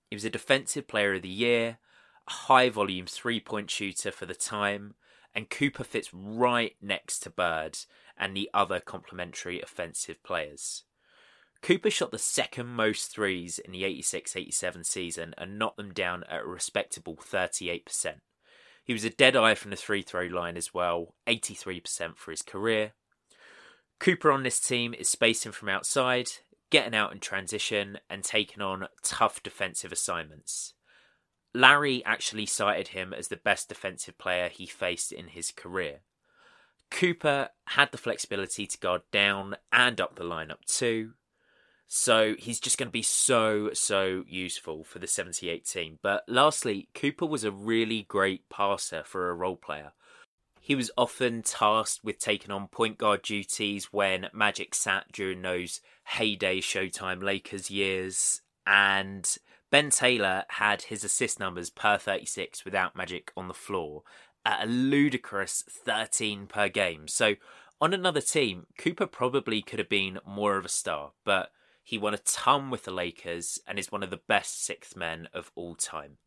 He 0.09 0.15
was 0.15 0.25
a 0.25 0.29
defensive 0.29 0.87
player 0.87 1.15
of 1.15 1.21
the 1.21 1.29
year, 1.29 1.77
a 2.27 2.31
high 2.31 2.69
volume 2.69 3.05
three 3.05 3.39
point 3.39 3.69
shooter 3.69 4.11
for 4.11 4.25
the 4.25 4.33
time, 4.33 4.95
and 5.35 5.49
Cooper 5.49 5.83
fits 5.83 6.13
right 6.13 6.75
next 6.81 7.19
to 7.19 7.29
Bird 7.29 7.77
and 8.19 8.35
the 8.35 8.49
other 8.53 8.79
complementary 8.79 9.61
offensive 9.61 10.21
players. 10.23 10.83
Cooper 11.61 11.89
shot 11.89 12.11
the 12.11 12.17
second 12.17 12.67
most 12.67 13.11
threes 13.11 13.59
in 13.59 13.71
the 13.71 13.83
86 13.83 14.35
87 14.35 14.83
season 14.83 15.35
and 15.37 15.59
knocked 15.59 15.77
them 15.77 15.93
down 15.93 16.23
at 16.29 16.41
a 16.41 16.47
respectable 16.47 17.15
38%. 17.15 18.15
He 18.83 18.93
was 18.93 19.03
a 19.03 19.09
dead 19.09 19.35
eye 19.35 19.55
from 19.55 19.71
the 19.71 19.77
free 19.77 20.01
throw 20.01 20.23
line 20.23 20.57
as 20.57 20.73
well, 20.73 21.15
83% 21.27 22.15
for 22.15 22.31
his 22.31 22.41
career. 22.41 22.93
Cooper 23.99 24.31
on 24.31 24.43
this 24.43 24.59
team 24.59 24.93
is 24.93 25.09
spacing 25.09 25.51
from 25.51 25.69
outside, 25.69 26.29
getting 26.69 26.95
out 26.95 27.11
in 27.11 27.19
transition, 27.19 27.99
and 28.09 28.23
taking 28.23 28.61
on 28.61 28.87
tough 29.03 29.43
defensive 29.43 29.91
assignments. 29.91 30.73
Larry 31.53 32.03
actually 32.05 32.45
cited 32.45 32.89
him 32.89 33.13
as 33.13 33.27
the 33.27 33.37
best 33.37 33.69
defensive 33.69 34.17
player 34.17 34.49
he 34.49 34.65
faced 34.65 35.11
in 35.11 35.27
his 35.29 35.51
career. 35.51 35.99
Cooper 36.91 37.49
had 37.65 37.91
the 37.91 37.97
flexibility 37.97 38.65
to 38.65 38.77
guard 38.77 39.01
down 39.11 39.55
and 39.71 40.01
up 40.01 40.15
the 40.15 40.23
lineup 40.23 40.65
too, 40.65 41.13
so 41.87 42.35
he's 42.37 42.59
just 42.59 42.77
going 42.77 42.87
to 42.87 42.91
be 42.91 43.01
so, 43.01 43.71
so 43.73 44.23
useful 44.27 44.83
for 44.83 44.99
the 44.99 45.07
78 45.07 45.65
team. 45.65 45.99
But 46.01 46.23
lastly, 46.27 46.87
Cooper 46.93 47.25
was 47.25 47.43
a 47.43 47.51
really 47.51 48.03
great 48.03 48.47
passer 48.49 49.03
for 49.03 49.29
a 49.29 49.33
role 49.33 49.55
player. 49.55 49.93
He 50.59 50.75
was 50.75 50.91
often 50.95 51.41
tasked 51.41 52.03
with 52.03 52.19
taking 52.19 52.51
on 52.51 52.67
point 52.67 52.99
guard 52.99 53.23
duties 53.23 53.91
when 53.91 54.27
Magic 54.33 54.75
sat 54.75 55.11
during 55.11 55.41
those 55.41 55.81
heyday 56.03 56.61
Showtime 56.61 57.23
Lakers 57.23 57.71
years. 57.71 58.41
And 58.67 59.27
Ben 59.71 59.89
Taylor 59.89 60.45
had 60.49 60.83
his 60.83 61.03
assist 61.03 61.39
numbers 61.39 61.71
per 61.71 61.97
36 61.97 62.65
without 62.65 62.95
Magic 62.95 63.31
on 63.35 63.47
the 63.47 63.53
floor 63.55 64.03
at 64.45 64.63
a 64.63 64.67
ludicrous 64.67 65.63
13 65.67 66.47
per 66.47 66.69
game. 66.69 67.07
So 67.07 67.35
on 67.81 67.93
another 67.93 68.21
team, 68.21 68.67
Cooper 68.77 69.07
probably 69.07 69.61
could 69.61 69.79
have 69.79 69.89
been 69.89 70.19
more 70.25 70.57
of 70.57 70.65
a 70.65 70.69
star, 70.69 71.11
but 71.23 71.51
he 71.83 71.97
won 71.97 72.13
a 72.13 72.19
ton 72.19 72.69
with 72.69 72.83
the 72.83 72.91
Lakers 72.91 73.59
and 73.67 73.79
is 73.79 73.91
one 73.91 74.03
of 74.03 74.09
the 74.09 74.19
best 74.27 74.63
sixth 74.63 74.95
men 74.95 75.27
of 75.33 75.51
all 75.55 75.75
time. 75.75 76.17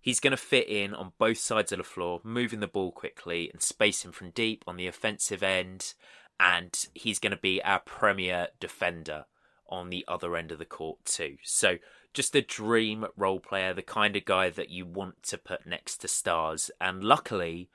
He's 0.00 0.20
going 0.20 0.32
to 0.32 0.36
fit 0.36 0.68
in 0.68 0.94
on 0.94 1.14
both 1.18 1.38
sides 1.38 1.72
of 1.72 1.78
the 1.78 1.84
floor, 1.84 2.20
moving 2.22 2.60
the 2.60 2.66
ball 2.66 2.92
quickly 2.92 3.50
and 3.50 3.62
spacing 3.62 4.12
from 4.12 4.30
deep 4.30 4.62
on 4.66 4.76
the 4.76 4.86
offensive 4.86 5.42
end. 5.42 5.94
And 6.38 6.78
he's 6.92 7.18
going 7.18 7.30
to 7.30 7.38
be 7.38 7.62
our 7.62 7.78
premier 7.80 8.48
defender 8.60 9.24
on 9.66 9.88
the 9.88 10.04
other 10.06 10.36
end 10.36 10.52
of 10.52 10.58
the 10.58 10.66
court, 10.66 11.04
too. 11.06 11.38
So, 11.42 11.78
just 12.14 12.34
a 12.34 12.42
dream 12.42 13.06
role 13.16 13.40
player, 13.40 13.74
the 13.74 13.82
kind 13.82 14.16
of 14.16 14.24
guy 14.24 14.48
that 14.50 14.70
you 14.70 14.86
want 14.86 15.22
to 15.24 15.36
put 15.36 15.66
next 15.66 15.98
to 15.98 16.08
stars. 16.08 16.70
And 16.80 17.04
luckily, 17.04 17.68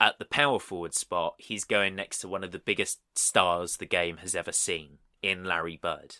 at 0.00 0.18
the 0.18 0.24
power 0.24 0.58
forward 0.58 0.94
spot, 0.94 1.34
he's 1.38 1.64
going 1.64 1.94
next 1.94 2.18
to 2.18 2.28
one 2.28 2.44
of 2.44 2.52
the 2.52 2.58
biggest 2.58 3.00
stars 3.14 3.76
the 3.76 3.86
game 3.86 4.18
has 4.18 4.34
ever 4.34 4.52
seen 4.52 4.98
in 5.22 5.44
Larry 5.44 5.78
Bird. 5.80 6.16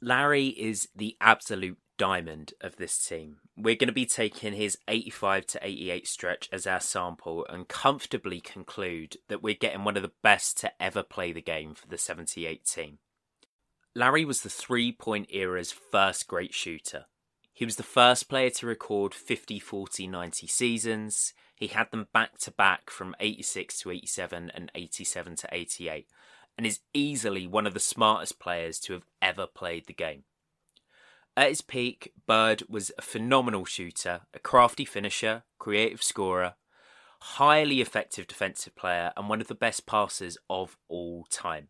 Larry 0.00 0.48
is 0.48 0.88
the 0.94 1.16
absolute 1.20 1.78
diamond 1.98 2.54
of 2.62 2.76
this 2.76 3.06
team. 3.06 3.36
We're 3.56 3.74
going 3.74 3.88
to 3.88 3.92
be 3.92 4.06
taking 4.06 4.54
his 4.54 4.78
85 4.88 5.46
to 5.48 5.60
88 5.62 6.06
stretch 6.06 6.48
as 6.50 6.66
our 6.66 6.80
sample 6.80 7.44
and 7.50 7.68
comfortably 7.68 8.40
conclude 8.40 9.18
that 9.28 9.42
we're 9.42 9.54
getting 9.54 9.84
one 9.84 9.96
of 9.96 10.02
the 10.02 10.12
best 10.22 10.58
to 10.60 10.72
ever 10.82 11.02
play 11.02 11.32
the 11.32 11.42
game 11.42 11.74
for 11.74 11.86
the 11.88 11.98
78 11.98 12.64
team. 12.64 12.98
Larry 13.94 14.24
was 14.24 14.42
the 14.42 14.48
three 14.48 14.92
point 14.92 15.28
era's 15.32 15.72
first 15.72 16.28
great 16.28 16.54
shooter. 16.54 17.06
He 17.52 17.64
was 17.64 17.76
the 17.76 17.82
first 17.82 18.28
player 18.28 18.50
to 18.50 18.66
record 18.66 19.12
50, 19.12 19.58
40, 19.58 20.06
90 20.06 20.46
seasons. 20.46 21.34
He 21.56 21.66
had 21.66 21.90
them 21.90 22.06
back 22.12 22.38
to 22.38 22.50
back 22.50 22.88
from 22.88 23.14
86 23.20 23.80
to 23.80 23.90
87 23.90 24.50
and 24.54 24.72
87 24.74 25.36
to 25.36 25.48
88, 25.52 26.06
and 26.56 26.66
is 26.66 26.80
easily 26.94 27.46
one 27.46 27.66
of 27.66 27.74
the 27.74 27.80
smartest 27.80 28.38
players 28.38 28.78
to 28.80 28.92
have 28.94 29.04
ever 29.20 29.46
played 29.46 29.86
the 29.86 29.92
game. 29.92 30.22
At 31.36 31.48
his 31.48 31.60
peak, 31.60 32.12
Bird 32.26 32.62
was 32.68 32.92
a 32.96 33.02
phenomenal 33.02 33.64
shooter, 33.64 34.22
a 34.32 34.38
crafty 34.38 34.84
finisher, 34.84 35.42
creative 35.58 36.02
scorer, 36.02 36.54
highly 37.20 37.80
effective 37.80 38.26
defensive 38.26 38.74
player, 38.74 39.12
and 39.16 39.28
one 39.28 39.40
of 39.40 39.48
the 39.48 39.54
best 39.54 39.84
passers 39.84 40.38
of 40.48 40.78
all 40.88 41.26
time. 41.30 41.68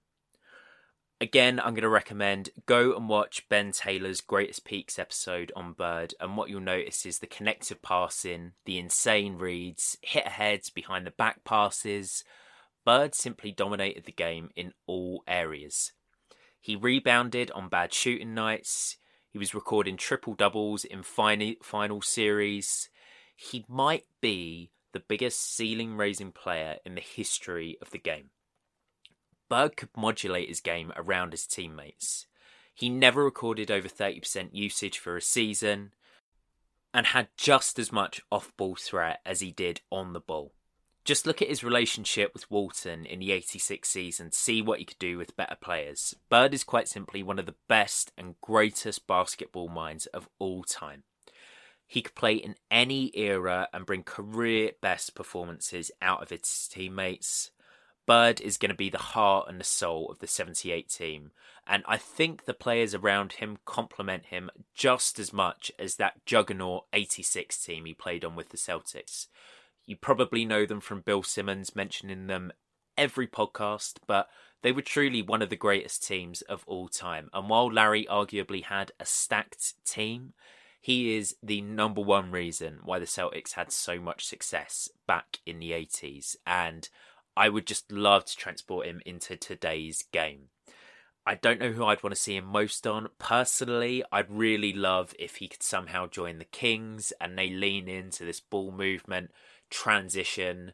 Again, 1.23 1.61
I'm 1.61 1.75
going 1.75 1.83
to 1.83 1.89
recommend 1.91 2.49
go 2.65 2.97
and 2.97 3.07
watch 3.07 3.47
Ben 3.51 3.73
Taylor's 3.73 4.23
Greatest 4.23 4.65
Peaks 4.65 4.99
episode 4.99 5.53
on 5.55 5.75
Bird, 5.75 6.15
and 6.19 6.35
what 6.35 6.49
you'll 6.49 6.63
notice 6.63 7.05
is 7.05 7.19
the 7.19 7.27
connective 7.27 7.83
passing, 7.83 8.53
the 8.65 8.79
insane 8.79 9.37
reads, 9.37 9.99
hit 10.01 10.25
aheads, 10.25 10.71
behind 10.71 11.07
the 11.07 11.11
back 11.11 11.45
passes. 11.45 12.25
Bird 12.87 13.15
simply 13.15 13.53
dominated 13.53 14.07
the 14.07 14.13
game 14.13 14.49
in 14.57 14.73
all 14.87 15.23
areas. 15.29 15.93
He 16.59 16.75
rebounded 16.75 17.51
on 17.51 17.69
bad 17.69 17.93
shooting 17.93 18.33
nights. 18.33 18.97
He 19.29 19.39
was 19.39 19.55
recording 19.55 19.99
triple 19.99 20.33
doubles 20.33 20.85
in 20.85 21.03
final, 21.03 21.53
final 21.63 22.01
series. 22.01 22.89
He 23.37 23.67
might 23.69 24.07
be 24.23 24.71
the 24.95 25.01
biggest 25.01 25.55
ceiling 25.55 25.99
raising 25.99 26.33
player 26.33 26.77
in 26.87 26.95
the 26.95 27.03
history 27.03 27.77
of 27.83 27.91
the 27.91 27.99
game. 27.99 28.31
Bird 29.51 29.77
could 29.77 29.91
modulate 29.97 30.49
his 30.49 30.61
game 30.61 30.93
around 30.97 31.33
his 31.33 31.47
teammates. 31.47 32.27
He 32.73 32.89
never 32.89 33.25
recorded 33.25 33.71
over 33.71 33.89
30% 33.89 34.51
usage 34.53 34.97
for 34.97 35.17
a 35.17 35.21
season 35.21 35.93
and 36.95 37.09
had 37.09 37.29
just 37.37 37.79
as 37.79 37.93
much 37.93 38.23
off 38.33 38.57
ball 38.57 38.77
threat 38.77 39.21
as 39.27 39.41
he 39.41 39.51
did 39.51 39.83
on 39.91 40.13
the 40.15 40.21
ball. 40.21 40.55
Just 41.05 41.27
look 41.27 41.43
at 41.43 41.49
his 41.49 41.65
relationship 41.65 42.33
with 42.33 42.51
Walton 42.51 43.05
in 43.05 43.19
the 43.19 43.33
86 43.33 43.89
season, 43.89 44.33
see 44.33 44.63
what 44.63 44.79
he 44.79 44.85
could 44.85 44.99
do 44.99 45.19
with 45.19 45.37
better 45.37 45.57
players. 45.61 46.15
Bird 46.29 46.55
is 46.55 46.63
quite 46.63 46.89
simply 46.89 47.23
one 47.23 47.39
of 47.39 47.47
the 47.47 47.57
best 47.69 48.13
and 48.17 48.41
greatest 48.41 49.07
basketball 49.07 49.69
minds 49.69 50.07
of 50.07 50.29
all 50.39 50.63
time. 50.63 51.03
He 51.89 52.03
could 52.03 52.15
play 52.15 52.35
in 52.35 52.55
any 52.71 53.11
era 53.17 53.69
and 53.73 53.85
bring 53.85 54.05
career 54.05 54.73
best 54.81 55.17
performances 55.17 55.91
out 56.01 56.23
of 56.23 56.31
his 56.31 56.69
teammates. 56.71 57.51
Bird 58.11 58.41
is 58.41 58.57
going 58.57 58.71
to 58.71 58.77
be 58.77 58.91
the 58.91 58.99
heart 58.99 59.47
and 59.49 59.61
the 59.61 59.65
soul 59.65 60.09
of 60.11 60.19
the 60.19 60.27
78 60.27 60.89
team, 60.89 61.31
and 61.65 61.85
I 61.87 61.97
think 61.97 62.45
the 62.45 62.53
players 62.53 62.93
around 62.93 63.35
him 63.35 63.59
complement 63.65 64.27
him 64.27 64.51
just 64.75 65.21
as 65.21 65.33
much 65.33 65.71
as 65.79 65.95
that 65.95 66.27
juggernaut 66.27 66.87
86 66.93 67.65
team 67.65 67.85
he 67.85 67.95
played 67.95 68.25
on 68.25 68.35
with 68.35 68.49
the 68.49 68.57
Celtics. 68.57 69.29
You 69.87 69.95
probably 69.95 70.45
know 70.45 70.67
them 70.67 70.81
from 70.81 71.03
Bill 71.03 71.23
Simmons 71.23 71.77
mentioning 71.77 72.27
them 72.27 72.51
every 72.99 73.29
podcast, 73.29 73.99
but 74.09 74.29
they 74.63 74.73
were 74.73 74.83
truly 74.83 75.23
one 75.23 75.41
of 75.41 75.49
the 75.49 75.55
greatest 75.55 76.05
teams 76.05 76.43
of 76.43 76.65
all 76.67 76.89
time. 76.89 77.31
And 77.33 77.49
while 77.49 77.73
Larry 77.73 78.09
arguably 78.11 78.65
had 78.65 78.91
a 78.99 79.07
stacked 79.07 79.75
team, 79.87 80.33
he 80.81 81.17
is 81.17 81.37
the 81.45 81.61
number 81.61 82.01
one 82.01 82.33
reason 82.33 82.81
why 82.83 82.99
the 82.99 83.07
Celtics 83.07 83.53
had 83.53 83.71
so 83.71 84.01
much 84.01 84.27
success 84.27 84.89
back 85.07 85.39
in 85.47 85.61
the 85.61 85.71
80s. 85.71 86.35
And 86.45 86.89
I 87.37 87.49
would 87.49 87.67
just 87.67 87.91
love 87.91 88.25
to 88.27 88.37
transport 88.37 88.87
him 88.87 89.01
into 89.07 89.37
today's 89.37 90.05
game. 90.13 90.49
I 91.27 91.35
don't 91.35 91.61
know 91.61 91.71
who 91.71 91.85
I'd 91.85 92.03
want 92.03 92.15
to 92.15 92.21
see 92.21 92.37
him 92.37 92.47
most 92.47 92.87
on. 92.87 93.09
Personally, 93.19 94.03
I'd 94.11 94.31
really 94.31 94.73
love 94.73 95.15
if 95.19 95.37
he 95.37 95.49
could 95.49 95.63
somehow 95.63 96.07
join 96.07 96.39
the 96.39 96.45
Kings 96.45 97.13
and 97.21 97.39
they 97.39 97.51
lean 97.51 97.89
into 97.89 98.25
this 98.25 98.41
ball 98.41 98.73
movement, 98.73 99.31
transition, 99.69 100.73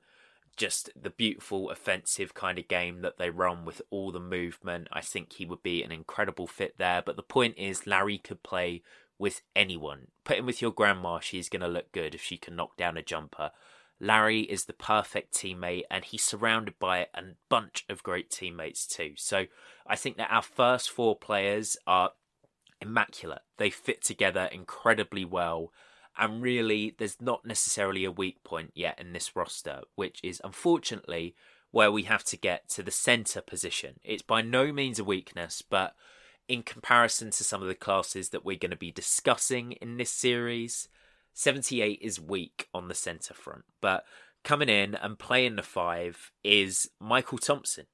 just 0.57 0.89
the 1.01 1.11
beautiful 1.11 1.71
offensive 1.71 2.33
kind 2.33 2.59
of 2.59 2.69
game 2.69 3.03
that 3.03 3.19
they 3.19 3.29
run 3.29 3.65
with 3.65 3.83
all 3.91 4.13
the 4.13 4.21
movement. 4.21 4.89
I 4.93 5.01
think 5.01 5.35
he 5.35 5.45
would 5.45 5.63
be 5.63 5.83
an 5.83 5.93
incredible 5.93 6.47
fit 6.47 6.79
there. 6.79 7.03
But 7.05 7.17
the 7.17 7.23
point 7.23 7.59
is, 7.59 7.87
Larry 7.87 8.19
could 8.19 8.43
play 8.43 8.83
with 9.19 9.43
anyone. 9.55 10.09
Put 10.25 10.39
him 10.39 10.47
with 10.47 10.63
your 10.63 10.73
grandma, 10.73 11.19
she's 11.19 11.49
going 11.49 11.63
to 11.63 11.69
look 11.69 11.93
good 11.93 12.15
if 12.15 12.23
she 12.23 12.37
can 12.37 12.57
knock 12.57 12.77
down 12.77 12.97
a 12.97 13.03
jumper. 13.03 13.51
Larry 13.99 14.41
is 14.41 14.65
the 14.65 14.73
perfect 14.73 15.35
teammate 15.35 15.85
and 15.91 16.05
he's 16.05 16.23
surrounded 16.23 16.79
by 16.79 17.07
a 17.15 17.23
bunch 17.49 17.85
of 17.89 18.03
great 18.03 18.31
teammates 18.31 18.87
too. 18.87 19.13
So 19.17 19.47
I 19.87 19.97
think 19.97 20.17
that 20.17 20.31
our 20.31 20.43
first 20.43 20.91
four 20.91 21.17
players 21.17 21.77
are 21.87 22.13
immaculate. 22.81 23.43
They 23.57 23.71
fit 23.71 24.03
together 24.03 24.49
incredibly 24.53 25.25
well. 25.25 25.73
And 26.19 26.43
really, 26.43 26.95
there's 26.97 27.21
not 27.21 27.45
necessarily 27.45 28.05
a 28.05 28.11
weak 28.11 28.43
point 28.43 28.73
yet 28.75 28.99
in 28.99 29.13
this 29.13 29.37
roster, 29.37 29.83
which 29.95 30.21
is 30.23 30.41
unfortunately 30.45 31.35
where 31.71 31.93
we 31.93 32.05
have 32.05 32.25
to 32.25 32.37
get 32.39 32.69
to 32.71 32.83
the 32.83 32.91
centre 32.91 33.43
position. 33.43 34.01
It's 34.03 34.23
by 34.23 34.41
no 34.41 34.73
means 34.73 34.99
a 34.99 35.05
weakness, 35.05 35.63
but 35.63 35.95
in 36.49 36.63
comparison 36.63 37.31
to 37.33 37.45
some 37.45 37.61
of 37.61 37.69
the 37.69 37.75
classes 37.75 38.31
that 38.31 38.45
we're 38.45 38.57
going 38.57 38.71
to 38.71 38.77
be 38.77 38.93
discussing 38.93 39.73
in 39.73 39.97
this 39.97 40.11
series, 40.11 40.89
78 41.37 41.99
is 42.01 42.19
weak 42.19 42.67
on 42.73 42.89
the 42.89 42.95
centre 42.95 43.35
front, 43.35 43.67
but 43.83 44.05
coming 44.43 44.71
in 44.71 44.95
and 44.95 45.19
playing 45.19 45.57
the 45.57 45.63
five 45.63 46.33
is 46.43 46.89
Mychal 47.01 47.39
Thompson. 47.39 47.85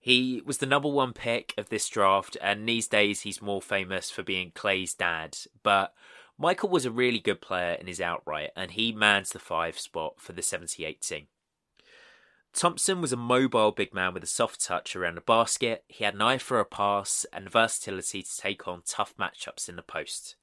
He 0.00 0.40
was 0.46 0.58
the 0.58 0.66
number 0.66 0.88
one 0.88 1.12
pick 1.12 1.52
of 1.58 1.68
this 1.68 1.86
draft, 1.90 2.38
and 2.40 2.66
these 2.66 2.88
days 2.88 3.20
he's 3.20 3.42
more 3.42 3.60
famous 3.60 4.10
for 4.10 4.22
being 4.22 4.50
Klay's 4.50 4.94
dad. 4.94 5.36
But 5.62 5.92
Michael 6.38 6.70
was 6.70 6.86
a 6.86 6.90
really 6.90 7.18
good 7.18 7.42
player 7.42 7.74
in 7.74 7.86
his 7.86 8.00
outright, 8.00 8.50
and 8.56 8.70
he 8.70 8.92
mans 8.92 9.30
the 9.30 9.38
five 9.38 9.78
spot 9.78 10.14
for 10.16 10.32
the 10.32 10.40
78 10.40 11.02
team. 11.02 11.26
Thompson 12.54 13.02
was 13.02 13.12
a 13.12 13.16
mobile 13.18 13.72
big 13.72 13.92
man 13.92 14.14
with 14.14 14.24
a 14.24 14.26
soft 14.26 14.64
touch 14.64 14.96
around 14.96 15.16
the 15.16 15.20
basket. 15.20 15.84
He 15.86 16.04
had 16.04 16.14
an 16.14 16.22
eye 16.22 16.38
for 16.38 16.60
a 16.60 16.64
pass 16.64 17.26
and 17.30 17.50
versatility 17.50 18.22
to 18.22 18.36
take 18.38 18.66
on 18.66 18.82
tough 18.86 19.14
matchups 19.18 19.68
in 19.68 19.76
the 19.76 19.82
post. 19.82 20.36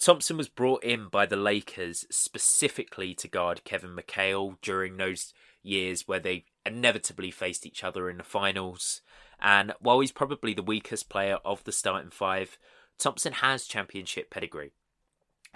Thompson 0.00 0.36
was 0.36 0.48
brought 0.48 0.84
in 0.84 1.08
by 1.08 1.26
the 1.26 1.36
Lakers 1.36 2.06
specifically 2.10 3.14
to 3.14 3.28
guard 3.28 3.64
Kevin 3.64 3.96
McHale 3.96 4.56
during 4.62 4.96
those 4.96 5.34
years 5.62 6.06
where 6.06 6.20
they 6.20 6.44
inevitably 6.64 7.30
faced 7.30 7.66
each 7.66 7.82
other 7.82 8.08
in 8.08 8.18
the 8.18 8.24
finals. 8.24 9.00
And 9.40 9.72
while 9.80 10.00
he's 10.00 10.12
probably 10.12 10.54
the 10.54 10.62
weakest 10.62 11.08
player 11.08 11.38
of 11.44 11.64
the 11.64 11.72
starting 11.72 12.10
five, 12.10 12.58
Thompson 12.98 13.34
has 13.34 13.66
championship 13.66 14.30
pedigree. 14.30 14.72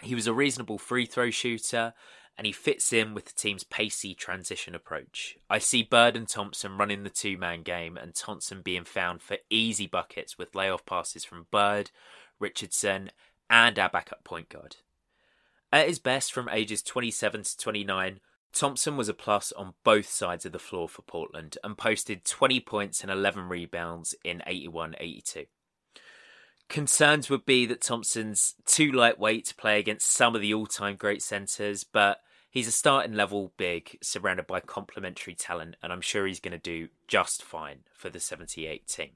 He 0.02 0.14
was 0.14 0.26
a 0.26 0.32
reasonable 0.32 0.78
free 0.78 1.06
throw 1.06 1.30
shooter 1.30 1.94
and 2.36 2.46
he 2.46 2.52
fits 2.52 2.92
in 2.92 3.14
with 3.14 3.26
the 3.26 3.32
team's 3.32 3.64
pacey 3.64 4.14
transition 4.14 4.74
approach. 4.74 5.36
I 5.50 5.58
see 5.58 5.82
Bird 5.82 6.16
and 6.16 6.28
Thompson 6.28 6.78
running 6.78 7.04
the 7.04 7.10
two 7.10 7.36
man 7.36 7.62
game 7.62 7.96
and 7.96 8.14
Thompson 8.14 8.62
being 8.62 8.84
found 8.84 9.22
for 9.22 9.36
easy 9.50 9.86
buckets 9.86 10.38
with 10.38 10.54
layoff 10.54 10.86
passes 10.86 11.24
from 11.24 11.46
Bird, 11.50 11.90
Richardson, 12.38 13.10
and 13.52 13.78
our 13.78 13.90
backup 13.90 14.24
point 14.24 14.48
guard. 14.48 14.76
At 15.70 15.86
his 15.86 15.98
best 15.98 16.32
from 16.32 16.48
ages 16.48 16.82
27 16.82 17.44
to 17.44 17.56
29, 17.58 18.20
Thompson 18.52 18.96
was 18.96 19.08
a 19.08 19.14
plus 19.14 19.52
on 19.52 19.74
both 19.84 20.08
sides 20.08 20.44
of 20.44 20.52
the 20.52 20.58
floor 20.58 20.88
for 20.88 21.02
Portland 21.02 21.56
and 21.62 21.78
posted 21.78 22.24
20 22.24 22.60
points 22.60 23.02
and 23.02 23.10
11 23.10 23.48
rebounds 23.48 24.14
in 24.24 24.42
81 24.46 24.96
82. 24.98 25.44
Concerns 26.68 27.28
would 27.28 27.44
be 27.44 27.66
that 27.66 27.82
Thompson's 27.82 28.54
too 28.64 28.90
lightweight 28.90 29.46
to 29.46 29.54
play 29.54 29.78
against 29.78 30.10
some 30.10 30.34
of 30.34 30.40
the 30.40 30.54
all 30.54 30.66
time 30.66 30.96
great 30.96 31.22
centres, 31.22 31.84
but 31.84 32.20
he's 32.50 32.68
a 32.68 32.72
starting 32.72 33.12
level 33.12 33.52
big 33.58 33.98
surrounded 34.02 34.46
by 34.46 34.60
complementary 34.60 35.34
talent, 35.34 35.76
and 35.82 35.92
I'm 35.92 36.00
sure 36.00 36.26
he's 36.26 36.40
going 36.40 36.52
to 36.52 36.58
do 36.58 36.88
just 37.08 37.42
fine 37.42 37.80
for 37.92 38.08
the 38.08 38.20
78 38.20 38.88
team. 38.88 39.10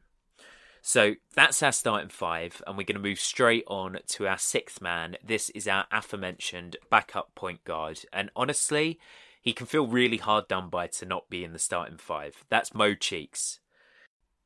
So 0.88 1.16
that's 1.34 1.64
our 1.64 1.72
starting 1.72 2.10
five, 2.10 2.62
and 2.64 2.76
we're 2.76 2.84
going 2.84 2.94
to 2.94 3.02
move 3.02 3.18
straight 3.18 3.64
on 3.66 3.98
to 4.06 4.28
our 4.28 4.38
sixth 4.38 4.80
man. 4.80 5.16
This 5.20 5.50
is 5.50 5.66
our 5.66 5.86
aforementioned 5.90 6.76
backup 6.88 7.34
point 7.34 7.64
guard, 7.64 8.02
and 8.12 8.30
honestly, 8.36 9.00
he 9.42 9.52
can 9.52 9.66
feel 9.66 9.88
really 9.88 10.18
hard 10.18 10.46
done 10.46 10.68
by 10.68 10.86
to 10.86 11.04
not 11.04 11.28
be 11.28 11.42
in 11.42 11.52
the 11.52 11.58
starting 11.58 11.96
five. 11.96 12.44
That's 12.50 12.72
Mo 12.72 12.94
Cheeks. 12.94 13.58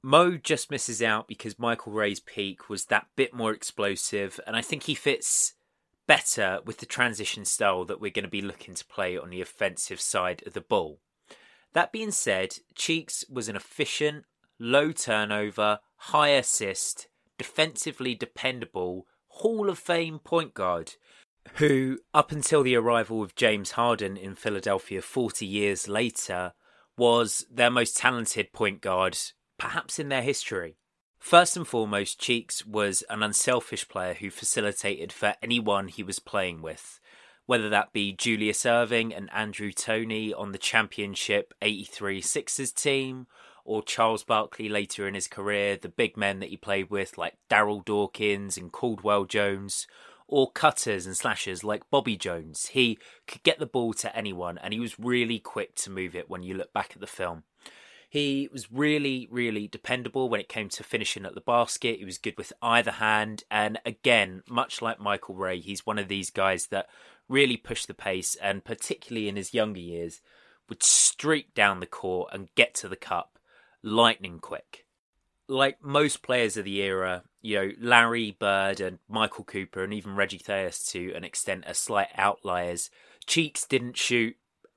Mo 0.03 0.39
just 0.39 0.71
misses 0.71 1.03
out 1.03 1.29
because 1.29 1.59
Michael 1.59 1.93
Ray's 1.93 2.21
peak 2.21 2.71
was 2.71 2.87
that 2.87 3.09
bit 3.17 3.35
more 3.35 3.53
explosive, 3.53 4.41
and 4.47 4.57
I 4.57 4.63
think 4.63 4.85
he 4.85 4.95
fits 4.95 5.53
better 6.07 6.61
with 6.65 6.79
the 6.79 6.87
transition 6.87 7.45
style 7.45 7.85
that 7.85 8.01
we're 8.01 8.11
going 8.11 8.25
to 8.25 8.31
be 8.31 8.41
looking 8.41 8.73
to 8.77 8.87
play 8.87 9.19
on 9.19 9.29
the 9.29 9.43
offensive 9.43 10.01
side 10.01 10.43
of 10.47 10.55
the 10.55 10.63
ball. 10.63 11.01
That 11.75 11.93
being 11.93 12.13
said, 12.13 12.61
Cheeks 12.75 13.27
was 13.29 13.51
an 13.51 13.57
efficient, 13.57 14.25
low 14.59 14.91
turnover, 14.91 15.81
high 16.05 16.31
assist, 16.31 17.09
defensively 17.39 18.15
dependable, 18.15 19.07
Hall 19.29 19.69
of 19.69 19.79
Fame 19.79 20.19
point 20.19 20.55
guard 20.55 20.95
who, 21.55 21.99
up 22.15 22.33
until 22.33 22.63
the 22.63 22.77
arrival 22.77 23.23
of 23.23 23.35
James 23.35 23.73
Harden 23.73 24.17
in 24.17 24.35
Philadelphia 24.35 25.03
40 25.03 25.47
years 25.47 25.89
later, 25.89 26.53
was 26.97 27.47
their 27.51 27.71
most 27.71 27.97
talented 27.97 28.53
point 28.53 28.81
guard, 28.81 29.19
perhaps 29.59 29.99
in 29.99 30.09
their 30.09 30.23
history. 30.23 30.77
First 31.19 31.57
and 31.57 31.67
foremost, 31.67 32.21
Cheeks 32.21 32.65
was 32.65 33.03
an 33.11 33.23
unselfish 33.23 33.89
player 33.89 34.15
who 34.15 34.31
facilitated 34.31 35.13
for 35.13 35.35
anyone 35.43 35.89
he 35.89 36.03
was 36.03 36.19
playing 36.19 36.63
with, 36.63 37.01
whether 37.47 37.69
that 37.69 37.93
be 37.93 38.13
Julius 38.13 38.65
Erving 38.65 39.17
and 39.17 39.29
Andrew 39.33 39.73
Toney 39.73 40.33
on 40.33 40.53
the 40.53 40.59
championship 40.59 41.53
83 41.61 42.21
Sixers 42.21 42.73
team, 42.73 43.27
or 43.65 43.83
Charles 43.83 44.25
Barkley 44.25 44.69
later 44.69 45.07
in 45.07 45.15
his 45.15 45.29
career, 45.29 45.77
the 45.77 45.89
big 45.89 46.17
men 46.17 46.41
that 46.41 46.51
he 46.51 46.57
played 46.57 46.91
with 46.91 47.19
like 47.19 47.35
Darryl 47.51 47.85
Dawkins 47.85 48.57
and 48.57 48.73
Caldwell 48.73 49.25
Jones, 49.25 49.87
or 50.31 50.51
cutters 50.51 51.07
and 51.07 51.17
slashers 51.17 51.65
like 51.65 51.91
Bobby 51.91 52.17
Jones. 52.17 52.67
He 52.67 52.99
could 53.27 53.43
get 53.43 53.59
the 53.59 53.67
ball 53.67 53.93
to 53.95 54.17
anyone 54.17 54.59
and 54.59 54.73
he 54.73 54.81
was 54.81 54.99
really 54.99 55.39
quick 55.39 55.75
to 55.77 55.91
move 55.91 56.15
it 56.15 56.31
when 56.31 56.43
you 56.43 56.55
look 56.55 56.73
back 56.73 56.93
at 56.95 57.01
the 57.01 57.07
film. 57.07 57.43
He 58.09 58.49
was 58.53 58.73
really, 58.73 59.29
really 59.31 59.69
dependable 59.69 60.29
when 60.29 60.41
it 60.41 60.49
came 60.49 60.69
to 60.71 60.83
finishing 60.83 61.25
at 61.25 61.37
the 61.37 61.41
basket. 61.41 61.99
He 61.99 62.05
was 62.05 62.19
good 62.19 62.37
with 62.37 62.53
either 62.61 62.91
hand. 62.93 63.45
And 63.51 63.79
again, 63.87 64.43
much 64.49 64.83
like 64.83 64.99
Michael 64.99 65.37
Ray, 65.37 65.61
he's 65.61 65.87
one 65.87 65.99
of 65.99 66.09
these 66.09 66.31
guys 66.31 66.67
that 66.69 66.89
really 67.29 67.57
pushed 67.57 67.87
the 67.87 67.95
pace 67.95 68.35
and, 68.43 68.65
particularly 68.65 69.29
in 69.29 69.37
his 69.37 69.55
younger 69.55 69.79
years, 69.79 70.21
would 70.69 70.83
streak 70.83 71.55
down 71.55 71.79
the 71.79 71.87
court 71.87 72.31
and 72.33 72.53
get 72.57 72.75
to 72.75 72.89
the 72.89 72.97
cup 72.97 73.39
lightning 73.83 74.39
quick. 74.39 74.87
Like 75.49 75.83
most 75.83 76.23
players 76.23 76.57
of 76.57 76.65
the 76.65 76.81
era, 76.81 77.25
you 77.43 77.57
know, 77.57 77.73
Larry 77.81 78.37
Bird 78.39 78.81
and 78.81 78.99
Michael 79.09 79.45
Cooper 79.45 79.83
and 79.83 79.93
even 79.93 80.15
Reggie 80.15 80.39
Theus 80.39 80.91
to 80.93 81.13
an 81.15 81.25
extent 81.25 81.65
are 81.67 81.75
slight 81.75 82.09
outliers. 82.17 82.91
Cheeks 83.27 83.67
didn't 83.67 83.97
shoot 83.97 84.37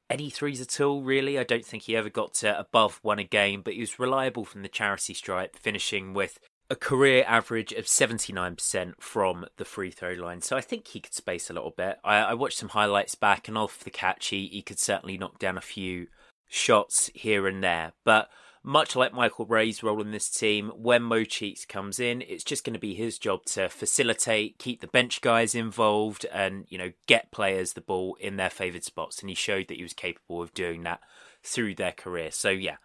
any 0.09 0.29
threes 0.29 0.61
at 0.61 0.81
all, 0.81 1.01
really. 1.01 1.37
I 1.39 1.43
don't 1.43 1.65
think 1.65 1.83
he 1.83 1.95
ever 1.95 2.09
got 2.09 2.33
to 2.35 2.57
above 2.57 2.99
one 3.01 3.19
a 3.19 3.23
game, 3.23 3.61
but 3.61 3.73
he 3.73 3.79
was 3.79 3.99
reliable 3.99 4.45
from 4.45 4.61
the 4.61 4.67
charity 4.67 5.13
stripe, 5.13 5.55
finishing 5.55 6.13
with 6.13 6.39
a 6.69 6.75
career 6.75 7.23
average 7.27 7.71
of 7.73 7.85
79% 7.85 8.93
from 8.99 9.45
the 9.57 9.65
free 9.65 9.91
throw 9.91 10.13
line. 10.13 10.41
So 10.41 10.55
I 10.55 10.61
think 10.61 10.87
he 10.87 10.99
could 10.99 11.13
space 11.13 11.49
a 11.49 11.53
little 11.53 11.73
bit. 11.75 11.99
I, 12.03 12.17
I 12.17 12.33
watched 12.33 12.57
some 12.57 12.69
highlights 12.69 13.15
back, 13.15 13.47
and 13.47 13.57
off 13.57 13.83
the 13.83 13.89
catch, 13.89 14.27
he, 14.27 14.47
he 14.47 14.61
could 14.61 14.79
certainly 14.79 15.17
knock 15.17 15.39
down 15.39 15.57
a 15.57 15.61
few 15.61 16.07
shots 16.47 17.09
here 17.13 17.47
and 17.47 17.63
there. 17.63 17.93
But 18.03 18.29
much 18.63 18.95
like 18.95 19.13
Michael 19.13 19.45
Ray's 19.45 19.83
role 19.83 20.01
in 20.01 20.11
this 20.11 20.29
team, 20.29 20.69
when 20.69 21.03
Mo 21.03 21.25
Cheeks 21.25 21.65
comes 21.65 21.99
in, 21.99 22.21
it's 22.21 22.45
just 22.45 22.63
going 22.63 22.73
to 22.73 22.79
be 22.79 22.93
his 22.93 23.19
job 23.19 23.43
to 23.45 23.67
facilitate, 23.67 24.57
keep 24.57 24.79
the 24.79 24.87
bench 24.87 25.19
guys 25.19 25.53
involved, 25.53 26.25
and 26.31 26.65
you 26.69 26.77
know 26.77 26.93
get 27.05 27.31
players 27.31 27.73
the 27.73 27.81
ball 27.81 28.15
in 28.21 28.37
their 28.37 28.49
favoured 28.49 28.83
spots. 28.83 29.19
And 29.19 29.29
he 29.29 29.35
showed 29.35 29.67
that 29.67 29.77
he 29.77 29.83
was 29.83 29.93
capable 29.93 30.41
of 30.41 30.53
doing 30.53 30.83
that 30.83 31.01
through 31.43 31.75
their 31.75 31.91
career. 31.91 32.31
So 32.31 32.49
yeah, 32.49 32.77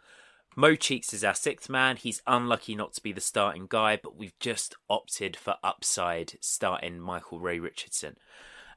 Mo 0.56 0.74
Cheeks 0.74 1.14
is 1.14 1.22
our 1.22 1.34
sixth 1.34 1.70
man. 1.70 1.96
He's 1.96 2.22
unlucky 2.26 2.74
not 2.74 2.92
to 2.94 3.02
be 3.02 3.12
the 3.12 3.20
starting 3.20 3.66
guy, 3.68 3.96
but 4.02 4.16
we've 4.16 4.38
just 4.40 4.74
opted 4.90 5.36
for 5.36 5.54
upside 5.62 6.32
starting 6.40 6.98
Michael 6.98 7.38
Ray 7.38 7.60
Richardson. 7.60 8.16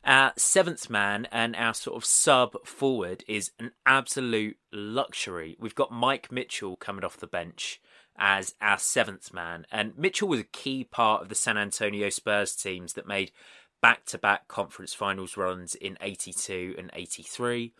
Our 0.03 0.33
seventh 0.35 0.89
man 0.89 1.27
and 1.31 1.55
our 1.55 1.73
sort 1.73 1.95
of 1.95 2.05
sub 2.05 2.65
forward 2.65 3.23
is 3.27 3.51
an 3.59 3.71
absolute 3.85 4.57
luxury. 4.71 5.55
We've 5.59 5.75
got 5.75 5.91
Mike 5.91 6.31
Mitchell 6.31 6.75
coming 6.75 7.03
off 7.03 7.17
the 7.17 7.27
bench 7.27 7.79
as 8.17 8.55
our 8.61 8.79
seventh 8.79 9.33
man. 9.33 9.65
And 9.71 9.97
Mitchell 9.97 10.27
was 10.27 10.39
a 10.39 10.45
key 10.45 10.83
part 10.83 11.21
of 11.21 11.29
the 11.29 11.35
San 11.35 11.57
Antonio 11.57 12.09
Spurs 12.09 12.55
teams 12.55 12.93
that 12.93 13.07
made 13.07 13.31
back 13.81 14.05
to 14.05 14.17
back 14.17 14.47
conference 14.47 14.93
finals 14.93 15.37
runs 15.37 15.75
in 15.75 15.97
82 16.01 16.75
and 16.77 16.89
83. 16.93 17.73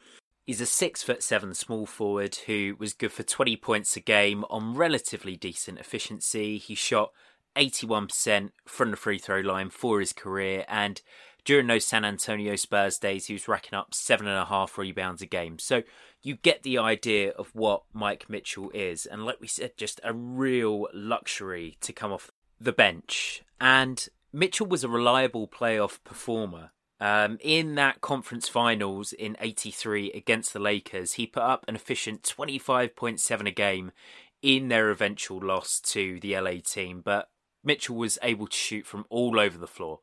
He's 0.46 0.62
a 0.62 0.66
six 0.66 1.02
foot 1.04 1.24
seven 1.24 1.54
small 1.54 1.86
forward 1.86 2.36
who 2.48 2.76
was 2.78 2.94
good 2.94 3.12
for 3.12 3.24
20 3.24 3.56
points 3.58 3.96
a 3.96 4.00
game 4.00 4.44
on 4.50 4.76
relatively 4.76 5.36
decent 5.36 5.80
efficiency. 5.80 6.58
He 6.58 6.76
shot 6.76 7.12
81% 7.56 8.50
from 8.66 8.92
the 8.92 8.98
free 8.98 9.18
throw 9.18 9.40
line 9.40 9.70
for 9.70 10.00
his 10.00 10.14
career 10.14 10.66
and 10.68 11.02
during 11.44 11.68
those 11.68 11.86
San 11.86 12.06
Antonio 12.06 12.56
Spurs 12.56 12.98
days, 12.98 13.26
he 13.26 13.34
was 13.34 13.48
racking 13.48 13.78
up 13.78 13.94
seven 13.94 14.28
and 14.28 14.38
a 14.38 14.46
half 14.46 14.78
rebounds 14.78 15.22
a 15.22 15.26
game. 15.26 15.60
So 15.60 15.84
you 16.22 16.36
get 16.36 16.64
the 16.64 16.78
idea 16.78 17.32
of 17.32 17.54
what 17.56 17.84
Mike 17.94 18.30
Mitchell 18.30 18.70
is. 18.74 19.06
And 19.06 19.26
like 19.26 19.42
we 19.42 19.48
said, 19.48 19.78
just 19.78 20.00
a 20.04 20.14
real 20.14 20.88
luxury 20.94 21.78
to 21.82 21.94
come 21.94 22.12
off 22.12 22.32
the 22.60 22.72
bench. 22.72 23.44
And 23.60 24.08
Mitchell 24.32 24.68
was 24.68 24.84
a 24.84 24.90
reliable 24.90 25.48
playoff 25.48 26.00
performer. 26.04 26.72
Um, 27.00 27.40
in 27.42 27.74
that 27.76 28.02
conference 28.02 28.48
finals 28.48 29.12
in 29.12 29.36
83 29.40 30.12
against 30.12 30.54
the 30.54 30.60
Lakers, 30.60 31.14
he 31.14 31.26
put 31.26 31.42
up 31.42 31.66
an 31.68 31.76
efficient 31.76 32.22
25.7 32.22 33.48
a 33.48 33.52
game 33.52 33.92
in 34.44 34.68
their 34.68 34.92
eventual 34.92 35.40
loss 35.40 35.80
to 35.80 36.20
the 36.20 36.40
LA 36.40 36.58
team. 36.64 37.02
But 37.04 37.30
Mitchell 37.64 37.96
was 37.96 38.20
able 38.22 38.48
to 38.48 38.56
shoot 38.56 38.86
from 38.86 39.06
all 39.10 39.40
over 39.40 39.58
the 39.58 39.68
floor. 39.68 40.02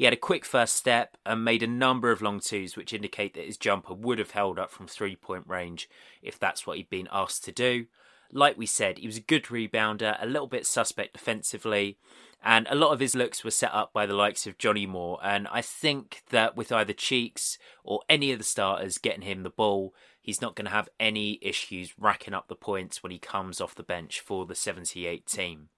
He 0.00 0.06
had 0.06 0.14
a 0.14 0.16
quick 0.16 0.46
first 0.46 0.76
step 0.76 1.18
and 1.26 1.44
made 1.44 1.62
a 1.62 1.66
number 1.66 2.10
of 2.10 2.22
long 2.22 2.40
twos, 2.40 2.74
which 2.74 2.94
indicate 2.94 3.34
that 3.34 3.44
his 3.44 3.58
jumper 3.58 3.92
would 3.92 4.18
have 4.18 4.30
held 4.30 4.58
up 4.58 4.70
from 4.70 4.86
three 4.86 5.14
point 5.14 5.44
range 5.46 5.90
if 6.22 6.38
that's 6.38 6.66
what 6.66 6.78
he'd 6.78 6.88
been 6.88 7.06
asked 7.12 7.44
to 7.44 7.52
do. 7.52 7.84
Like 8.32 8.56
we 8.56 8.64
said, 8.64 8.96
he 8.96 9.06
was 9.06 9.18
a 9.18 9.20
good 9.20 9.44
rebounder, 9.48 10.16
a 10.18 10.24
little 10.24 10.46
bit 10.46 10.66
suspect 10.66 11.12
defensively, 11.12 11.98
and 12.42 12.66
a 12.70 12.74
lot 12.74 12.92
of 12.92 13.00
his 13.00 13.14
looks 13.14 13.44
were 13.44 13.50
set 13.50 13.74
up 13.74 13.92
by 13.92 14.06
the 14.06 14.14
likes 14.14 14.46
of 14.46 14.56
Johnny 14.56 14.86
Moore. 14.86 15.18
And 15.22 15.46
I 15.48 15.60
think 15.60 16.22
that 16.30 16.56
with 16.56 16.72
either 16.72 16.94
Cheeks 16.94 17.58
or 17.84 18.00
any 18.08 18.32
of 18.32 18.38
the 18.38 18.44
starters 18.44 18.96
getting 18.96 19.20
him 19.20 19.42
the 19.42 19.50
ball, 19.50 19.94
he's 20.22 20.40
not 20.40 20.56
going 20.56 20.64
to 20.64 20.72
have 20.72 20.88
any 20.98 21.38
issues 21.42 21.92
racking 21.98 22.32
up 22.32 22.48
the 22.48 22.54
points 22.54 23.02
when 23.02 23.12
he 23.12 23.18
comes 23.18 23.60
off 23.60 23.74
the 23.74 23.82
bench 23.82 24.20
for 24.20 24.46
the 24.46 24.54
78 24.54 25.26
team. 25.26 25.68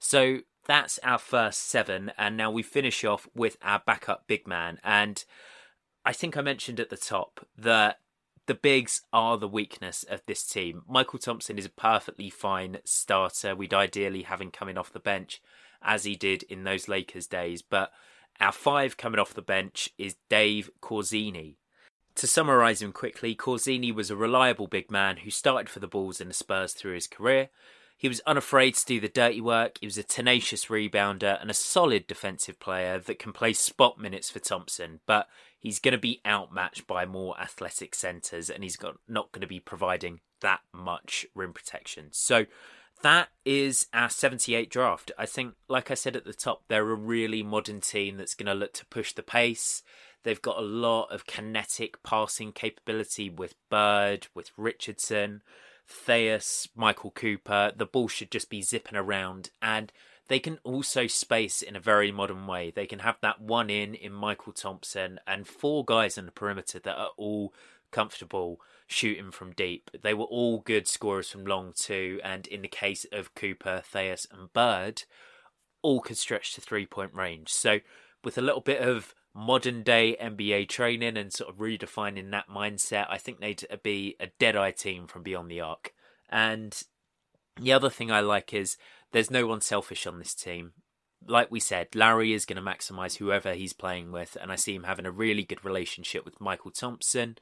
So 0.00 0.40
that's 0.68 1.00
our 1.02 1.18
first 1.18 1.62
seven, 1.62 2.12
and 2.16 2.36
now 2.36 2.50
we 2.50 2.62
finish 2.62 3.02
off 3.02 3.26
with 3.34 3.56
our 3.62 3.82
backup 3.84 4.28
big 4.28 4.46
man. 4.46 4.78
And 4.84 5.24
I 6.04 6.12
think 6.12 6.36
I 6.36 6.42
mentioned 6.42 6.78
at 6.78 6.90
the 6.90 6.96
top 6.96 7.46
that 7.56 7.98
the 8.46 8.54
bigs 8.54 9.02
are 9.12 9.36
the 9.36 9.48
weakness 9.48 10.04
of 10.04 10.22
this 10.26 10.46
team. 10.46 10.82
Mychal 10.88 11.20
Thompson 11.20 11.58
is 11.58 11.66
a 11.66 11.70
perfectly 11.70 12.30
fine 12.30 12.78
starter. 12.84 13.56
We'd 13.56 13.74
ideally 13.74 14.22
have 14.22 14.40
him 14.40 14.50
coming 14.50 14.78
off 14.78 14.92
the 14.92 15.00
bench 15.00 15.40
as 15.82 16.04
he 16.04 16.14
did 16.14 16.42
in 16.44 16.64
those 16.64 16.88
Lakers 16.88 17.26
days, 17.26 17.62
but 17.62 17.90
our 18.40 18.52
five 18.52 18.96
coming 18.96 19.18
off 19.18 19.34
the 19.34 19.42
bench 19.42 19.90
is 19.98 20.16
Dave 20.28 20.70
Corzine. 20.80 21.56
To 22.14 22.26
summarise 22.26 22.82
him 22.82 22.92
quickly, 22.92 23.34
Corzine 23.34 23.94
was 23.94 24.10
a 24.10 24.16
reliable 24.16 24.66
big 24.66 24.90
man 24.90 25.18
who 25.18 25.30
started 25.30 25.68
for 25.68 25.80
the 25.80 25.86
Bulls 25.86 26.20
and 26.20 26.30
the 26.30 26.34
Spurs 26.34 26.72
through 26.72 26.94
his 26.94 27.06
career. 27.06 27.48
He 27.98 28.08
was 28.08 28.20
unafraid 28.26 28.76
to 28.76 28.86
do 28.86 29.00
the 29.00 29.08
dirty 29.08 29.40
work. 29.40 29.78
He 29.80 29.86
was 29.86 29.98
a 29.98 30.04
tenacious 30.04 30.66
rebounder 30.66 31.40
and 31.40 31.50
a 31.50 31.54
solid 31.54 32.06
defensive 32.06 32.60
player 32.60 33.00
that 33.00 33.18
can 33.18 33.32
play 33.32 33.52
spot 33.52 33.98
minutes 33.98 34.30
for 34.30 34.38
Thompson, 34.38 35.00
but 35.04 35.26
he's 35.58 35.80
going 35.80 35.92
to 35.92 35.98
be 35.98 36.20
outmatched 36.24 36.86
by 36.86 37.04
more 37.04 37.38
athletic 37.40 37.96
centres 37.96 38.48
and 38.48 38.62
he's 38.62 38.76
got, 38.76 38.98
not 39.08 39.32
going 39.32 39.40
to 39.40 39.48
be 39.48 39.58
providing 39.58 40.20
that 40.40 40.60
much 40.72 41.26
rim 41.34 41.52
protection. 41.52 42.06
So 42.12 42.46
that 43.02 43.30
is 43.44 43.88
our 43.92 44.08
78 44.08 44.70
draft. 44.70 45.10
I 45.18 45.26
think, 45.26 45.54
like 45.68 45.90
I 45.90 45.94
said 45.94 46.14
at 46.14 46.24
the 46.24 46.32
top, 46.32 46.62
they're 46.68 46.88
a 46.88 46.94
really 46.94 47.42
modern 47.42 47.80
team 47.80 48.16
that's 48.16 48.34
going 48.34 48.46
to 48.46 48.54
look 48.54 48.74
to 48.74 48.86
push 48.86 49.12
the 49.12 49.24
pace. 49.24 49.82
They've 50.22 50.40
got 50.40 50.58
a 50.58 50.62
lot 50.62 51.06
of 51.06 51.26
kinetic 51.26 52.02
passing 52.04 52.52
capability 52.52 53.28
with 53.28 53.54
Bird, 53.70 54.28
with 54.34 54.52
Richardson. 54.56 55.42
Theus, 55.88 56.68
Michael 56.74 57.10
Cooper, 57.10 57.72
the 57.74 57.86
ball 57.86 58.08
should 58.08 58.30
just 58.30 58.50
be 58.50 58.62
zipping 58.62 58.96
around. 58.96 59.50
And 59.62 59.92
they 60.28 60.38
can 60.38 60.58
also 60.62 61.06
space 61.06 61.62
in 61.62 61.74
a 61.74 61.80
very 61.80 62.12
modern 62.12 62.46
way. 62.46 62.70
They 62.70 62.86
can 62.86 63.00
have 63.00 63.16
that 63.22 63.40
one 63.40 63.70
in 63.70 63.94
in 63.94 64.12
Mychal 64.12 64.54
Thompson 64.54 65.18
and 65.26 65.48
four 65.48 65.84
guys 65.84 66.18
in 66.18 66.26
the 66.26 66.32
perimeter 66.32 66.78
that 66.78 66.98
are 66.98 67.10
all 67.16 67.54
comfortable 67.90 68.60
shooting 68.86 69.30
from 69.30 69.52
deep. 69.52 69.90
They 70.02 70.14
were 70.14 70.24
all 70.24 70.60
good 70.60 70.86
scorers 70.86 71.30
from 71.30 71.46
long 71.46 71.72
too, 71.74 72.20
and 72.22 72.46
in 72.46 72.62
the 72.62 72.68
case 72.68 73.06
of 73.10 73.34
Cooper, 73.34 73.82
Theus, 73.90 74.26
and 74.30 74.52
Bird, 74.52 75.04
all 75.80 76.00
could 76.00 76.18
stretch 76.18 76.54
to 76.54 76.60
three 76.60 76.86
point 76.86 77.14
range. 77.14 77.48
So 77.48 77.80
with 78.22 78.36
a 78.36 78.42
little 78.42 78.60
bit 78.60 78.82
of 78.82 79.14
modern 79.38 79.84
day 79.84 80.16
NBA 80.20 80.68
training 80.68 81.16
and 81.16 81.32
sort 81.32 81.48
of 81.48 81.58
redefining 81.60 82.32
that 82.32 82.48
mindset, 82.48 83.06
I 83.08 83.18
think 83.18 83.38
they'd 83.38 83.64
be 83.84 84.16
a 84.18 84.26
dead 84.38 84.56
eye 84.56 84.72
team 84.72 85.06
from 85.06 85.22
beyond 85.22 85.48
the 85.48 85.60
arc. 85.60 85.94
And 86.28 86.76
the 87.60 87.72
other 87.72 87.88
thing 87.88 88.10
I 88.10 88.20
like 88.20 88.52
is 88.52 88.76
there's 89.12 89.30
no 89.30 89.46
one 89.46 89.60
selfish 89.60 90.06
on 90.06 90.18
this 90.18 90.34
team. 90.34 90.72
like 91.26 91.50
we 91.50 91.60
said, 91.60 91.94
Larry 91.94 92.32
is 92.32 92.46
going 92.46 92.62
to 92.62 92.70
maximise 92.70 93.16
whoever 93.16 93.54
he's 93.54 93.72
playing 93.72 94.12
with, 94.12 94.36
and 94.40 94.52
I 94.52 94.56
see 94.56 94.74
him 94.74 94.84
having 94.84 95.06
a 95.06 95.10
really 95.10 95.44
good 95.44 95.64
relationship 95.64 96.24
with 96.24 96.38
Mychal 96.38 96.78
Thompson. 96.78 97.36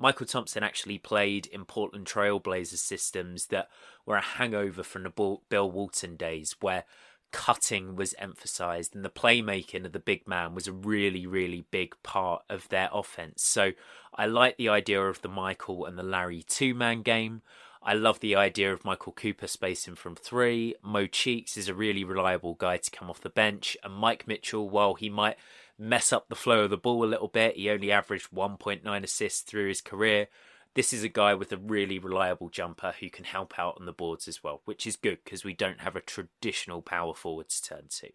Mychal 0.00 0.28
Thompson 0.28 0.62
actually 0.62 0.98
played 0.98 1.46
in 1.46 1.64
Portland 1.64 2.06
Trailblazers 2.06 2.78
systems 2.78 3.46
that 3.46 3.68
were 4.06 4.16
a 4.16 4.22
hangover 4.22 4.82
from 4.82 5.04
the 5.04 5.38
Bill 5.48 5.70
Walton 5.70 6.16
days, 6.16 6.56
where 6.60 6.84
cutting 7.32 7.96
was 7.96 8.14
emphasized 8.18 8.94
and 8.94 9.04
the 9.04 9.10
playmaking 9.10 9.84
of 9.84 9.92
the 9.92 9.98
big 9.98 10.28
man 10.28 10.54
was 10.54 10.68
a 10.68 10.72
really, 10.72 11.26
really 11.26 11.64
big 11.70 11.94
part 12.02 12.42
of 12.48 12.68
their 12.68 12.88
offense. 12.92 13.42
So 13.42 13.72
I 14.14 14.26
like 14.26 14.56
the 14.56 14.68
idea 14.68 15.02
of 15.02 15.22
the 15.22 15.28
Mychal 15.28 15.88
and 15.88 15.98
the 15.98 16.02
Larry 16.02 16.42
two 16.42 16.74
man 16.74 17.02
game. 17.02 17.42
I 17.82 17.94
love 17.94 18.20
the 18.20 18.36
idea 18.36 18.72
of 18.72 18.84
Michael 18.84 19.12
Cooper 19.12 19.48
spacing 19.48 19.96
from 19.96 20.14
three. 20.14 20.76
Mo 20.82 21.06
Cheeks 21.06 21.56
is 21.56 21.68
a 21.68 21.74
really 21.74 22.04
reliable 22.04 22.54
guy 22.54 22.76
to 22.76 22.90
come 22.90 23.10
off 23.10 23.20
the 23.20 23.28
bench. 23.28 23.76
And 23.82 23.94
Mike 23.94 24.28
Mitchell, 24.28 24.68
while 24.68 24.94
he 24.94 25.10
might 25.10 25.36
mess 25.76 26.12
up 26.12 26.28
the 26.28 26.36
flow 26.36 26.64
of 26.64 26.70
the 26.70 26.76
ball 26.76 27.04
a 27.04 27.06
little 27.06 27.26
bit, 27.26 27.56
he 27.56 27.70
only 27.70 27.90
averaged 27.90 28.30
1.9 28.30 29.02
assists 29.02 29.40
through 29.40 29.68
his 29.68 29.80
career. 29.80 30.28
This 30.74 30.92
is 30.92 31.04
a 31.04 31.08
guy 31.08 31.34
with 31.34 31.52
a 31.52 31.58
really 31.58 31.98
reliable 31.98 32.48
jumper 32.48 32.94
who 32.98 33.10
can 33.10 33.24
help 33.24 33.58
out 33.58 33.76
on 33.78 33.86
the 33.86 33.92
boards 33.92 34.26
as 34.26 34.42
well, 34.42 34.62
which 34.64 34.86
is 34.86 34.96
good 34.96 35.18
because 35.22 35.44
we 35.44 35.52
don't 35.52 35.80
have 35.80 35.96
a 35.96 36.00
traditional 36.00 36.80
power 36.80 37.14
forward 37.14 37.50
to 37.50 37.62
turn 37.62 37.84
to. 38.00 38.08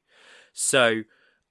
So 0.54 1.04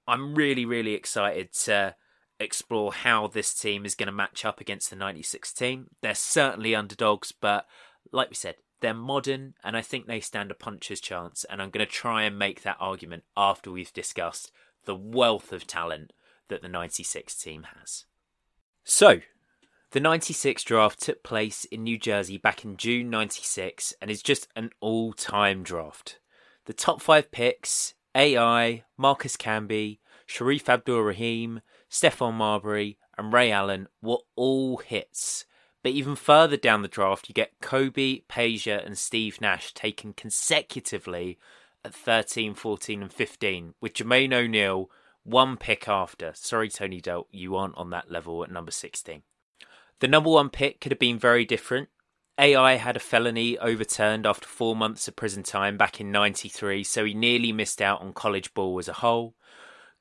I'm 0.07 0.35
really, 0.35 0.65
really 0.65 0.93
excited 0.93 1.53
to 1.53 1.95
explore 2.39 2.93
how 2.93 3.27
this 3.27 3.53
team 3.53 3.85
is 3.85 3.95
going 3.95 4.07
to 4.07 4.13
match 4.13 4.45
up 4.45 4.59
against 4.59 4.89
the 4.89 4.95
96 4.95 5.53
team. 5.53 5.87
They're 6.01 6.13
certainly 6.13 6.75
underdogs, 6.75 7.31
but 7.31 7.65
like 8.11 8.29
we 8.29 8.35
said, 8.35 8.55
they're 8.81 8.93
modern 8.93 9.55
and 9.63 9.75
I 9.75 9.81
think 9.81 10.05
they 10.05 10.19
stand 10.19 10.51
a 10.51 10.55
puncher's 10.55 11.01
chance. 11.01 11.45
And 11.49 11.61
I'm 11.61 11.69
going 11.69 11.85
to 11.85 11.91
try 11.91 12.23
and 12.23 12.37
make 12.37 12.63
that 12.63 12.77
argument 12.79 13.23
after 13.35 13.71
we've 13.71 13.93
discussed 13.93 14.51
the 14.85 14.95
wealth 14.95 15.51
of 15.51 15.67
talent 15.67 16.13
that 16.49 16.61
the 16.61 16.69
96 16.69 17.35
team 17.35 17.65
has. 17.79 18.05
So, 18.83 19.21
the 19.91 19.99
96 19.99 20.63
draft 20.63 21.01
took 21.01 21.23
place 21.23 21.65
in 21.65 21.83
New 21.83 21.97
Jersey 21.97 22.37
back 22.37 22.63
in 22.63 22.77
June 22.77 23.09
96 23.09 23.93
and 24.01 24.11
is 24.11 24.21
just 24.21 24.47
an 24.55 24.71
all 24.79 25.13
time 25.13 25.63
draft. 25.63 26.19
The 26.65 26.73
top 26.73 27.01
five 27.01 27.31
picks 27.31 27.93
AI, 28.15 28.83
Marcus 28.97 29.37
Camby, 29.37 29.99
Shareef 30.27 30.67
Abdur-Rahim, 30.67 31.61
Stephon 31.89 32.33
Marbury, 32.33 32.97
and 33.17 33.31
Ray 33.31 33.51
Allen 33.51 33.87
were 34.01 34.19
all 34.35 34.77
hits 34.77 35.45
but 35.87 35.93
even 35.93 36.17
further 36.17 36.57
down 36.57 36.81
the 36.81 36.89
draft, 36.89 37.29
you 37.29 37.33
get 37.33 37.61
Kobe, 37.61 38.19
Peja, 38.27 38.85
and 38.85 38.97
Steve 38.97 39.39
Nash 39.39 39.73
taken 39.73 40.11
consecutively 40.11 41.39
at 41.85 41.93
13, 41.93 42.55
14, 42.55 43.03
and 43.03 43.13
15, 43.13 43.73
with 43.79 43.93
Jermaine 43.93 44.33
O'Neal 44.33 44.89
one 45.23 45.55
pick 45.55 45.87
after. 45.87 46.33
Sorry, 46.35 46.67
Tony 46.67 47.01
Delk, 47.01 47.27
you 47.31 47.55
aren't 47.55 47.77
on 47.77 47.89
that 47.91 48.11
level 48.11 48.43
at 48.43 48.51
number 48.51 48.71
16. 48.71 49.21
The 49.99 50.07
number 50.07 50.29
one 50.29 50.49
pick 50.49 50.79
could 50.79 50.91
have 50.91 50.99
been 50.99 51.17
very 51.17 51.45
different. 51.45 51.89
AI 52.39 52.75
had 52.75 52.95
a 52.95 52.99
felony 52.99 53.57
overturned 53.57 54.27
after 54.27 54.47
four 54.47 54.75
months 54.75 55.07
of 55.07 55.15
prison 55.15 55.41
time 55.41 55.75
back 55.75 55.99
in 55.99 56.11
93, 56.11 56.83
so 56.83 57.03
he 57.03 57.15
nearly 57.15 57.51
missed 57.51 57.81
out 57.81 58.01
on 58.01 58.13
college 58.13 58.53
ball 58.53 58.77
as 58.77 58.87
a 58.87 58.93
whole. 58.93 59.35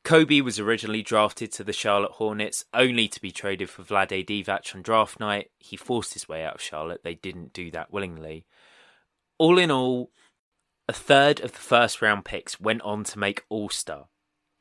Kobe 0.04 0.40
was 0.42 0.60
originally 0.60 1.02
drafted 1.02 1.50
to 1.52 1.64
the 1.64 1.72
Charlotte 1.72 2.12
Hornets 2.12 2.64
only 2.72 3.08
to 3.08 3.20
be 3.20 3.32
traded 3.32 3.70
for 3.70 3.82
Vlade 3.82 4.26
Divac 4.26 4.74
on 4.74 4.82
draft 4.82 5.18
night. 5.18 5.50
He 5.58 5.76
forced 5.76 6.12
his 6.12 6.28
way 6.28 6.44
out 6.44 6.54
of 6.54 6.60
Charlotte. 6.60 7.00
They 7.02 7.14
didn't 7.14 7.52
do 7.52 7.70
that 7.72 7.92
willingly. 7.92 8.46
All 9.38 9.58
in 9.58 9.70
all, 9.70 10.12
a 10.88 10.92
third 10.92 11.40
of 11.40 11.52
the 11.52 11.58
first 11.58 12.00
round 12.00 12.24
picks 12.24 12.60
went 12.60 12.82
on 12.82 13.02
to 13.04 13.18
make 13.18 13.44
All 13.48 13.68
Star. 13.68 14.06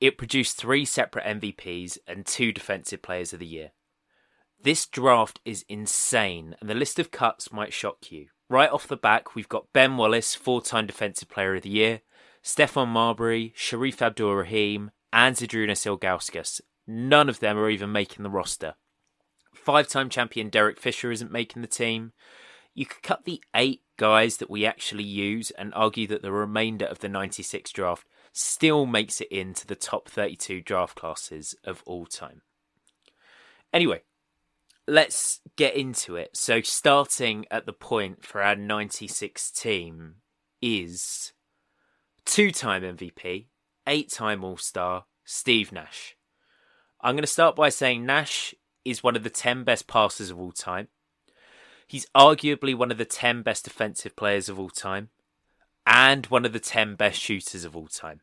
It 0.02 0.17
produced 0.17 0.58
three 0.58 0.86
separate 0.86 1.26
MVPs 1.26 2.00
and 2.08 2.26
two 2.26 2.52
Defensive 2.52 3.02
Players 3.02 3.32
of 3.32 3.39
the 3.39 3.45
Year. 3.45 3.71
This 4.65 4.88
draft 4.88 5.39
is 5.45 5.63
insane, 5.69 6.56
and 6.60 6.67
the 6.67 6.73
list 6.73 6.97
of 6.97 7.12
cuts 7.12 7.54
might 7.54 7.71
shock 7.71 8.12
you. 8.12 8.30
Right 8.49 8.71
off 8.71 8.88
the 8.88 8.97
back, 8.97 9.36
we've 9.36 9.47
got 9.47 9.71
Ben 9.73 9.95
Wallace, 9.95 10.34
four 10.34 10.60
time 10.60 10.88
Defensive 10.88 11.30
Player 11.30 11.58
of 11.58 11.62
the 11.62 11.69
Year, 11.69 12.01
Stephon 12.43 12.88
Marbury, 12.88 13.54
Shareef 13.56 14.01
Abdur-Rahim, 14.01 14.89
and 15.13 15.36
Zydrunas 15.36 15.86
Ilgauskas. 15.86 16.62
None 16.88 17.30
of 17.30 17.41
them 17.41 17.60
are 17.60 17.69
even 17.69 17.91
making 17.91 18.23
the 18.23 18.30
roster. 18.32 18.73
Five 19.54 19.88
time 19.88 20.10
champion 20.10 20.49
Derek 20.49 20.80
Fisher 20.80 21.12
isn't 21.12 21.32
making 21.32 21.62
the 21.62 21.67
team. 21.67 22.13
You 22.73 22.88
could 22.88 23.04
cut 23.04 23.25
the 23.25 23.43
eight 23.56 23.84
guys 23.97 24.38
that 24.38 24.49
we 24.49 24.65
actually 24.65 25.04
use 25.04 25.51
and 25.51 25.75
argue 25.75 26.08
that 26.08 26.23
the 26.23 26.32
remainder 26.32 26.86
of 26.86 27.01
the 27.01 27.08
96 27.08 27.71
draft 27.71 28.08
still 28.34 28.88
makes 28.88 29.21
it 29.21 29.28
into 29.32 29.67
the 29.67 29.75
top 29.75 30.10
32 30.10 30.62
draft 30.62 30.95
classes 30.95 31.54
of 31.63 31.84
all 31.86 32.08
time. 32.08 32.41
Anyway, 33.71 34.01
let's 34.88 35.41
get 35.56 35.76
into 35.76 36.15
it. 36.15 36.36
So, 36.36 36.62
starting 36.62 37.45
at 37.52 37.65
the 37.65 37.74
point 37.74 38.24
for 38.24 38.41
our 38.41 38.56
96 38.56 39.52
team 39.52 40.15
is 40.62 41.34
two 42.26 42.52
time 42.52 42.84
MVP, 42.84 43.48
eight 43.88 44.12
time 44.12 44.43
All 44.43 44.58
Star, 44.58 45.06
Steve 45.24 45.71
Nash. 45.71 46.15
I'm 47.02 47.15
going 47.15 47.24
to 47.24 47.28
start 47.28 47.56
by 47.56 47.69
saying 47.69 48.06
Nash 48.06 48.56
is 48.84 49.04
one 49.04 49.15
of 49.15 49.24
the 49.24 49.30
10 49.30 49.63
best 49.63 49.88
passers 49.88 50.30
of 50.30 50.39
all 50.39 50.52
time. 50.52 50.88
He's 51.88 52.08
arguably 52.15 52.76
one 52.76 52.91
of 52.91 52.98
the 52.98 53.06
10 53.06 53.43
best 53.43 53.63
defensive 53.63 54.15
players 54.15 54.50
of 54.50 54.60
all 54.60 54.69
time 54.69 55.10
and 55.86 56.26
one 56.28 56.45
of 56.45 56.54
the 56.54 56.60
10 56.60 56.95
best 56.95 57.19
shooters 57.19 57.63
of 57.63 57.76
all 57.76 57.88
time. 57.88 58.21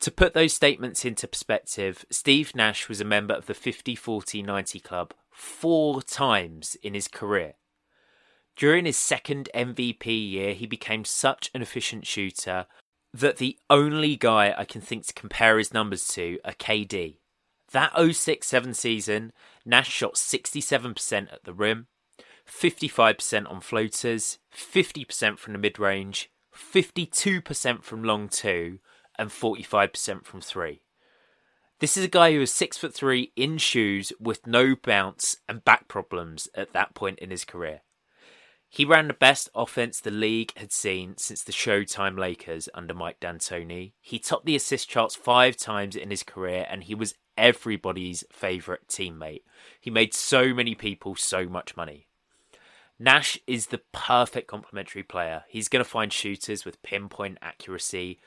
To 0.00 0.10
put 0.10 0.32
those 0.32 0.52
statements 0.52 1.04
into 1.04 1.28
perspective, 1.28 2.04
Steve 2.10 2.54
Nash 2.54 2.88
was 2.88 3.00
a 3.00 3.04
member 3.04 3.34
of 3.34 3.46
the 3.46 3.54
50 3.54 3.94
40 3.94 4.42
90 4.42 4.80
club 4.80 5.14
four 5.38 6.02
times 6.02 6.76
in 6.82 6.94
his 6.94 7.06
career. 7.06 7.54
During 8.56 8.86
his 8.86 8.96
second 8.96 9.48
MVP 9.54 10.06
year, 10.32 10.52
he 10.52 10.66
became 10.66 11.04
such 11.04 11.48
an 11.54 11.62
efficient 11.62 12.06
shooter 12.06 12.66
that 13.14 13.36
the 13.36 13.56
only 13.70 14.16
guy 14.16 14.52
I 14.58 14.64
can 14.64 14.80
think 14.80 15.06
to 15.06 15.12
compare 15.12 15.56
his 15.58 15.72
numbers 15.72 16.08
to 16.08 16.40
are 16.44 16.52
KD. 16.52 17.18
That 17.70 17.92
06 17.96 18.46
7 18.46 18.74
season, 18.74 19.32
Nash 19.64 19.88
shot 19.88 20.14
67% 20.14 21.32
at 21.32 21.44
the 21.44 21.52
rim, 21.52 21.86
55% 22.48 23.48
on 23.48 23.60
floaters, 23.60 24.38
50% 24.52 25.38
from 25.38 25.52
the 25.52 25.58
mid 25.58 25.78
range, 25.78 26.30
52% 26.52 27.82
from 27.84 28.02
long 28.02 28.28
two, 28.28 28.80
and 29.16 29.30
45% 29.30 30.24
from 30.24 30.40
three. 30.40 30.80
This 31.80 31.96
is 31.96 32.04
a 32.04 32.08
guy 32.08 32.32
who 32.32 32.40
was 32.40 32.52
six 32.52 32.76
foot 32.76 32.92
three 32.92 33.32
in 33.36 33.56
shoes 33.58 34.12
with 34.18 34.48
no 34.48 34.74
bounce 34.74 35.36
and 35.48 35.64
back 35.64 35.86
problems 35.86 36.48
at 36.56 36.72
that 36.72 36.94
point 36.94 37.20
in 37.20 37.30
his 37.30 37.44
career. 37.44 37.82
He 38.68 38.84
ran 38.84 39.06
the 39.06 39.14
best 39.14 39.48
offense 39.54 40.00
the 40.00 40.10
league 40.10 40.52
had 40.56 40.72
seen 40.72 41.16
since 41.18 41.42
the 41.42 41.52
Showtime 41.52 42.18
Lakers 42.18 42.68
under 42.74 42.94
Mike 42.94 43.20
D'Antoni. 43.20 43.92
He 44.00 44.18
topped 44.18 44.44
the 44.44 44.56
assist 44.56 44.90
charts 44.90 45.14
five 45.14 45.56
times 45.56 45.94
in 45.94 46.10
his 46.10 46.24
career, 46.24 46.66
and 46.68 46.82
he 46.82 46.96
was 46.96 47.14
everybody's 47.36 48.24
favourite 48.32 48.88
teammate. 48.88 49.42
He 49.80 49.90
made 49.90 50.12
so 50.12 50.52
many 50.52 50.74
people 50.74 51.14
so 51.14 51.46
much 51.46 51.76
money. 51.76 52.08
Nash 52.98 53.38
is 53.46 53.68
the 53.68 53.82
perfect 53.92 54.48
complementary 54.48 55.04
player. 55.04 55.44
He's 55.48 55.68
going 55.68 55.84
to 55.84 55.88
find 55.88 56.12
shooters 56.12 56.64
with 56.64 56.82
pinpoint 56.82 57.38
accuracy, 57.40 58.18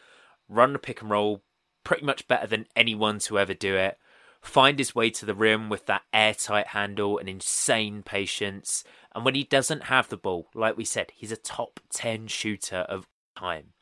run 0.48 0.72
the 0.72 0.80
pick 0.80 1.02
and 1.02 1.12
roll 1.12 1.44
pretty 1.84 2.06
much 2.06 2.28
better 2.28 2.48
than 2.48 2.68
anyone 2.76 3.20
to 3.20 3.40
ever 3.40 3.54
do 3.54 3.76
it, 3.76 3.98
find 4.42 4.80
his 4.80 4.96
way 4.96 5.10
to 5.12 5.26
the 5.26 5.36
rim 5.36 5.70
with 5.70 5.86
that 5.86 6.04
airtight 6.14 6.68
handle 6.68 7.18
and 7.18 7.30
insane 7.30 8.04
patience. 8.04 8.84
And 9.14 9.24
when 9.24 9.36
he 9.36 9.44
doesn't 9.44 9.84
have 9.84 10.10
the 10.10 10.18
ball, 10.18 10.48
like 10.54 10.78
we 10.78 10.86
said, 10.86 11.12
he's 11.14 11.32
a 11.32 11.38
top 11.38 11.80
10 11.92 12.28
shooter 12.28 12.78
of 12.78 13.08
time. 13.38 13.74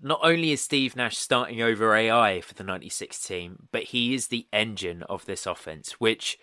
Not 0.00 0.20
only 0.22 0.50
is 0.50 0.60
Steve 0.60 0.96
Nash 0.96 1.16
starting 1.16 1.62
over 1.62 1.94
AI 1.94 2.40
for 2.40 2.54
the 2.54 2.64
96 2.64 3.22
team, 3.22 3.68
but 3.70 3.84
he 3.84 4.14
is 4.14 4.26
the 4.26 4.48
engine 4.52 5.04
of 5.04 5.24
this 5.26 5.46
offense, 5.46 5.92
which 6.00 6.38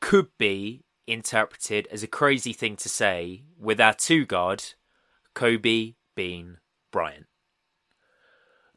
could 0.00 0.28
be 0.38 0.84
interpreted 1.06 1.88
as 1.90 2.02
a 2.02 2.06
crazy 2.06 2.52
thing 2.52 2.76
to 2.76 2.88
say 2.88 3.44
with 3.58 3.80
our 3.80 3.94
two 3.94 4.26
guard, 4.26 4.62
Kobe 5.34 5.94
Bean 6.14 6.58
Bryant. 6.92 7.26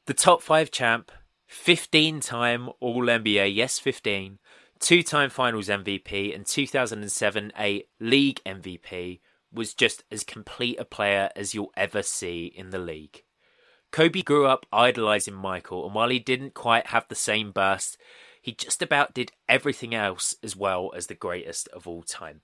The 0.07 0.13
top 0.15 0.41
five 0.41 0.71
champ 0.71 1.11
15 1.47 2.21
time 2.21 2.69
All 2.79 3.03
NBA, 3.03 3.53
yes, 3.53 3.77
15, 3.77 4.39
two 4.79 5.03
time 5.03 5.29
finals 5.29 5.67
MVP, 5.67 6.33
and 6.33 6.43
2007 6.43 7.51
8 7.55 7.87
league 7.99 8.41
MVP, 8.43 9.19
was 9.53 9.75
just 9.75 10.03
as 10.11 10.23
complete 10.23 10.79
a 10.79 10.85
player 10.85 11.29
as 11.35 11.53
you'll 11.53 11.71
ever 11.77 12.01
see 12.01 12.51
in 12.55 12.71
the 12.71 12.79
league. 12.79 13.23
Kobe 13.91 14.23
grew 14.23 14.47
up 14.47 14.65
idolizing 14.73 15.35
Michael, 15.35 15.85
and 15.85 15.93
while 15.93 16.09
he 16.09 16.17
didn't 16.17 16.55
quite 16.55 16.87
have 16.87 17.07
the 17.07 17.15
same 17.15 17.51
burst, 17.51 17.97
he 18.41 18.53
just 18.53 18.81
about 18.81 19.13
did 19.13 19.31
everything 19.47 19.93
else 19.93 20.33
as 20.41 20.55
well 20.55 20.91
as 20.95 21.07
the 21.07 21.13
greatest 21.13 21.67
of 21.67 21.87
all 21.87 22.01
time. 22.01 22.41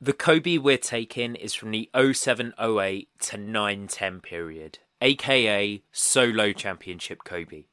The 0.00 0.12
Kobe 0.12 0.56
we're 0.56 0.78
taking 0.78 1.34
is 1.34 1.54
from 1.54 1.72
the 1.72 1.90
07 1.96 2.54
08 2.60 3.08
to 3.22 3.36
9 3.36 3.86
10 3.88 4.20
period, 4.20 4.78
aka 5.02 5.82
Solo 5.90 6.52
Championship 6.52 7.24
Kobe. 7.24 7.64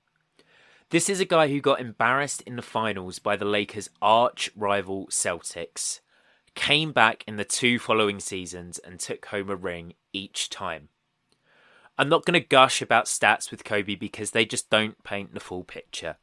This 0.89 1.07
is 1.07 1.19
a 1.19 1.25
guy 1.25 1.47
who 1.47 1.61
got 1.61 1.79
embarrassed 1.79 2.41
in 2.41 2.55
the 2.55 2.63
finals 2.63 3.19
by 3.19 3.35
the 3.35 3.45
Lakers' 3.45 3.91
arch 4.01 4.49
rival 4.55 5.05
Celtics, 5.11 5.99
came 6.55 6.91
back 6.91 7.23
in 7.27 7.37
the 7.37 7.45
two 7.45 7.77
following 7.77 8.19
seasons 8.19 8.79
and 8.79 8.99
took 8.99 9.27
home 9.27 9.51
a 9.51 9.55
ring 9.55 9.93
each 10.11 10.49
time. 10.49 10.89
I'm 11.99 12.09
not 12.09 12.25
going 12.25 12.41
to 12.41 12.47
gush 12.47 12.81
about 12.81 13.05
stats 13.05 13.51
with 13.51 13.63
Kobe 13.63 13.93
because 13.93 14.31
they 14.31 14.45
just 14.45 14.71
don't 14.71 15.03
paint 15.03 15.35
the 15.35 15.39
full 15.39 15.63
picture. 15.63 16.17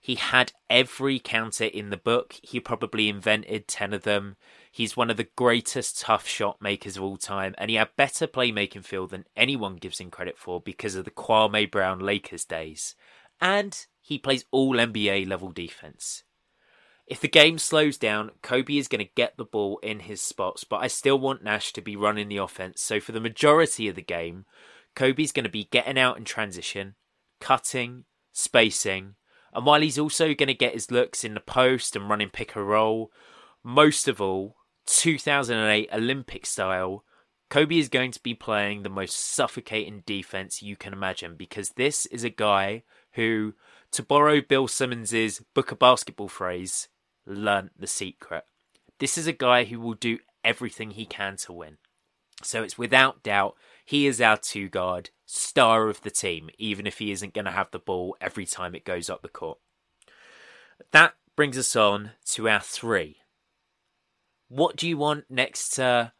He 0.00 0.16
had 0.16 0.52
every 0.68 1.18
counter 1.18 1.64
in 1.64 1.88
the 1.88 1.96
book. 1.96 2.36
He 2.42 2.60
probably 2.60 3.08
invented 3.08 3.66
10 3.66 3.94
of 3.94 4.02
them. 4.02 4.36
He's 4.78 4.96
one 4.96 5.10
of 5.10 5.16
the 5.16 5.26
greatest 5.34 6.02
tough 6.02 6.28
shot 6.28 6.62
makers 6.62 6.96
of 6.96 7.02
all 7.02 7.16
time, 7.16 7.52
and 7.58 7.68
he 7.68 7.74
had 7.74 7.96
better 7.96 8.28
playmaking 8.28 8.84
feel 8.84 9.08
than 9.08 9.24
anyone 9.36 9.74
gives 9.74 9.98
him 9.98 10.08
credit 10.08 10.38
for 10.38 10.60
because 10.60 10.94
of 10.94 11.04
the 11.04 11.10
Kwame 11.10 11.68
Brown 11.68 11.98
Lakers 11.98 12.44
days. 12.44 12.94
And 13.40 13.76
he 14.00 14.18
plays 14.18 14.44
all 14.52 14.76
NBA 14.76 15.28
level 15.28 15.50
defense. 15.50 16.22
If 17.08 17.20
the 17.20 17.26
game 17.26 17.58
slows 17.58 17.98
down, 17.98 18.30
Kobe 18.40 18.76
is 18.76 18.86
going 18.86 19.04
to 19.04 19.12
get 19.16 19.36
the 19.36 19.44
ball 19.44 19.80
in 19.82 19.98
his 19.98 20.22
spots, 20.22 20.62
but 20.62 20.76
I 20.76 20.86
still 20.86 21.18
want 21.18 21.42
Nash 21.42 21.72
to 21.72 21.80
be 21.80 21.96
running 21.96 22.28
the 22.28 22.36
offense. 22.36 22.80
So 22.80 23.00
for 23.00 23.10
the 23.10 23.18
majority 23.18 23.88
of 23.88 23.96
the 23.96 24.00
game, 24.00 24.44
Kobe's 24.94 25.32
going 25.32 25.42
to 25.42 25.50
be 25.50 25.64
getting 25.72 25.98
out 25.98 26.18
in 26.18 26.24
transition, 26.24 26.94
cutting, 27.40 28.04
spacing, 28.32 29.16
and 29.52 29.66
while 29.66 29.80
he's 29.80 29.98
also 29.98 30.34
going 30.34 30.46
to 30.46 30.54
get 30.54 30.74
his 30.74 30.92
looks 30.92 31.24
in 31.24 31.34
the 31.34 31.40
post 31.40 31.96
and 31.96 32.08
running 32.08 32.30
pick 32.30 32.54
and 32.54 32.68
roll, 32.68 33.10
most 33.64 34.06
of 34.06 34.20
all, 34.20 34.54
2008 34.88 35.90
Olympic 35.92 36.46
style, 36.46 37.04
Kobe 37.50 37.78
is 37.78 37.88
going 37.88 38.10
to 38.12 38.22
be 38.22 38.34
playing 38.34 38.82
the 38.82 38.88
most 38.88 39.16
suffocating 39.16 40.02
defense 40.06 40.62
you 40.62 40.76
can 40.76 40.92
imagine 40.92 41.34
because 41.36 41.70
this 41.70 42.06
is 42.06 42.24
a 42.24 42.30
guy 42.30 42.82
who, 43.12 43.54
to 43.92 44.02
borrow 44.02 44.40
Bill 44.40 44.66
Simmons's 44.66 45.42
book 45.54 45.70
of 45.70 45.78
basketball 45.78 46.28
phrase, 46.28 46.88
learnt 47.26 47.72
the 47.78 47.86
secret. 47.86 48.44
This 48.98 49.18
is 49.18 49.26
a 49.26 49.32
guy 49.32 49.64
who 49.64 49.78
will 49.78 49.94
do 49.94 50.18
everything 50.42 50.92
he 50.92 51.04
can 51.04 51.36
to 51.36 51.52
win. 51.52 51.76
So 52.42 52.62
it's 52.62 52.78
without 52.78 53.22
doubt 53.22 53.56
he 53.84 54.06
is 54.06 54.20
our 54.20 54.36
two 54.36 54.68
guard, 54.68 55.10
star 55.26 55.88
of 55.88 56.00
the 56.02 56.10
team, 56.10 56.48
even 56.56 56.86
if 56.86 56.98
he 56.98 57.10
isn't 57.10 57.34
going 57.34 57.44
to 57.44 57.50
have 57.50 57.70
the 57.70 57.78
ball 57.78 58.16
every 58.20 58.46
time 58.46 58.74
it 58.74 58.84
goes 58.84 59.10
up 59.10 59.22
the 59.22 59.28
court. 59.28 59.58
That 60.92 61.14
brings 61.36 61.58
us 61.58 61.74
on 61.76 62.12
to 62.26 62.48
our 62.48 62.60
three. 62.60 63.18
What 64.48 64.76
do 64.76 64.88
you 64.88 64.96
want 64.96 65.24
next 65.28 65.70
to 65.70 66.12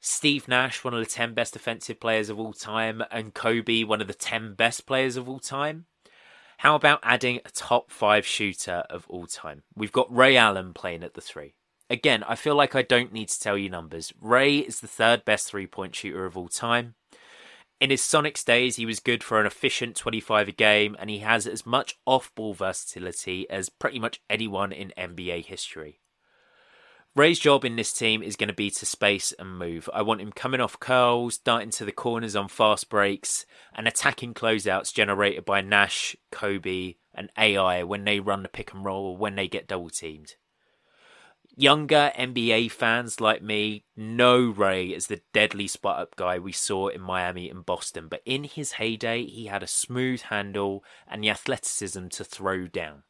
Steve 0.00 0.46
Nash, 0.46 0.84
one 0.84 0.94
of 0.94 1.00
the 1.00 1.06
10 1.06 1.32
best 1.32 1.54
defensive 1.54 2.00
players 2.00 2.28
of 2.28 2.38
all 2.38 2.52
time, 2.52 3.02
and 3.10 3.32
Kobe, 3.32 3.84
one 3.84 4.00
of 4.00 4.08
the 4.08 4.14
10 4.14 4.54
best 4.54 4.84
players 4.84 5.16
of 5.16 5.28
all 5.28 5.38
time? 5.38 5.86
How 6.58 6.74
about 6.74 7.00
adding 7.02 7.40
a 7.44 7.50
top 7.50 7.90
five 7.90 8.26
shooter 8.26 8.84
of 8.90 9.06
all 9.08 9.26
time? 9.26 9.62
We've 9.74 9.90
got 9.90 10.14
Ray 10.14 10.36
Allen 10.36 10.74
playing 10.74 11.02
at 11.02 11.14
the 11.14 11.20
three. 11.20 11.54
Again, 11.88 12.22
I 12.24 12.34
feel 12.34 12.54
like 12.54 12.74
I 12.74 12.82
don't 12.82 13.12
need 13.12 13.28
to 13.30 13.40
tell 13.40 13.56
you 13.56 13.68
numbers. 13.68 14.12
Ray 14.20 14.58
is 14.58 14.80
the 14.80 14.86
third 14.86 15.24
best 15.24 15.48
three 15.48 15.66
point 15.66 15.96
shooter 15.96 16.26
of 16.26 16.36
all 16.36 16.48
time. 16.48 16.94
In 17.80 17.90
his 17.90 18.02
Sonics 18.02 18.44
days, 18.44 18.76
he 18.76 18.86
was 18.86 19.00
good 19.00 19.24
for 19.24 19.40
an 19.40 19.46
efficient 19.46 19.96
25 19.96 20.48
a 20.48 20.52
game, 20.52 20.94
and 21.00 21.10
he 21.10 21.18
has 21.18 21.46
as 21.46 21.66
much 21.66 21.98
off 22.06 22.32
ball 22.34 22.54
versatility 22.54 23.48
as 23.50 23.68
pretty 23.68 23.98
much 23.98 24.20
anyone 24.30 24.72
in 24.72 24.92
NBA 24.96 25.46
history. 25.46 26.01
Ray's 27.14 27.38
job 27.38 27.66
in 27.66 27.76
this 27.76 27.92
team 27.92 28.22
is 28.22 28.36
going 28.36 28.48
to 28.48 28.54
be 28.54 28.70
to 28.70 28.86
space 28.86 29.32
and 29.38 29.58
move. 29.58 29.90
I 29.92 30.00
want 30.00 30.22
him 30.22 30.32
coming 30.32 30.62
off 30.62 30.80
curls, 30.80 31.36
darting 31.36 31.68
to 31.72 31.84
the 31.84 31.92
corners 31.92 32.34
on 32.34 32.48
fast 32.48 32.88
breaks, 32.88 33.44
and 33.74 33.86
attacking 33.86 34.32
closeouts 34.32 34.94
generated 34.94 35.44
by 35.44 35.60
Nash, 35.60 36.16
Kobe, 36.30 36.94
and 37.14 37.30
AI 37.36 37.82
when 37.82 38.04
they 38.04 38.18
run 38.18 38.42
the 38.42 38.48
pick 38.48 38.72
and 38.72 38.82
roll 38.82 39.08
or 39.08 39.16
when 39.18 39.34
they 39.34 39.46
get 39.46 39.68
double 39.68 39.90
teamed. 39.90 40.36
Younger 41.54 42.12
NBA 42.18 42.70
fans 42.70 43.20
like 43.20 43.42
me 43.42 43.84
know 43.94 44.44
Ray 44.46 44.94
as 44.94 45.08
the 45.08 45.20
deadly 45.34 45.66
spot 45.66 46.00
up 46.00 46.16
guy 46.16 46.38
we 46.38 46.52
saw 46.52 46.88
in 46.88 47.02
Miami 47.02 47.50
and 47.50 47.66
Boston, 47.66 48.08
but 48.08 48.22
in 48.24 48.44
his 48.44 48.72
heyday, 48.72 49.26
he 49.26 49.46
had 49.46 49.62
a 49.62 49.66
smooth 49.66 50.22
handle 50.22 50.82
and 51.06 51.22
the 51.22 51.28
athleticism 51.28 52.08
to 52.08 52.24
throw 52.24 52.66
down. 52.68 53.02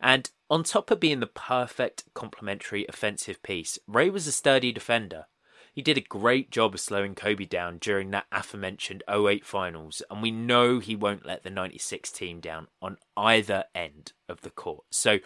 And 0.00 0.30
on 0.52 0.62
top 0.62 0.90
of 0.90 1.00
being 1.00 1.20
the 1.20 1.26
perfect 1.26 2.04
complementary 2.12 2.84
offensive 2.86 3.42
piece, 3.42 3.78
Ray 3.86 4.10
was 4.10 4.26
a 4.26 4.32
sturdy 4.32 4.70
defender. 4.70 5.24
He 5.72 5.80
did 5.80 5.96
a 5.96 6.02
great 6.02 6.50
job 6.50 6.74
of 6.74 6.80
slowing 6.80 7.14
Kobe 7.14 7.46
down 7.46 7.78
during 7.78 8.10
that 8.10 8.26
aforementioned 8.30 9.02
08 9.08 9.46
finals, 9.46 10.02
and 10.10 10.20
we 10.20 10.30
know 10.30 10.78
he 10.78 10.94
won't 10.94 11.24
let 11.24 11.42
the 11.42 11.48
96 11.48 12.12
team 12.12 12.40
down 12.40 12.66
on 12.82 12.98
either 13.16 13.64
end 13.74 14.12
of 14.28 14.42
the 14.42 14.50
court. 14.50 14.84
So 14.90 15.20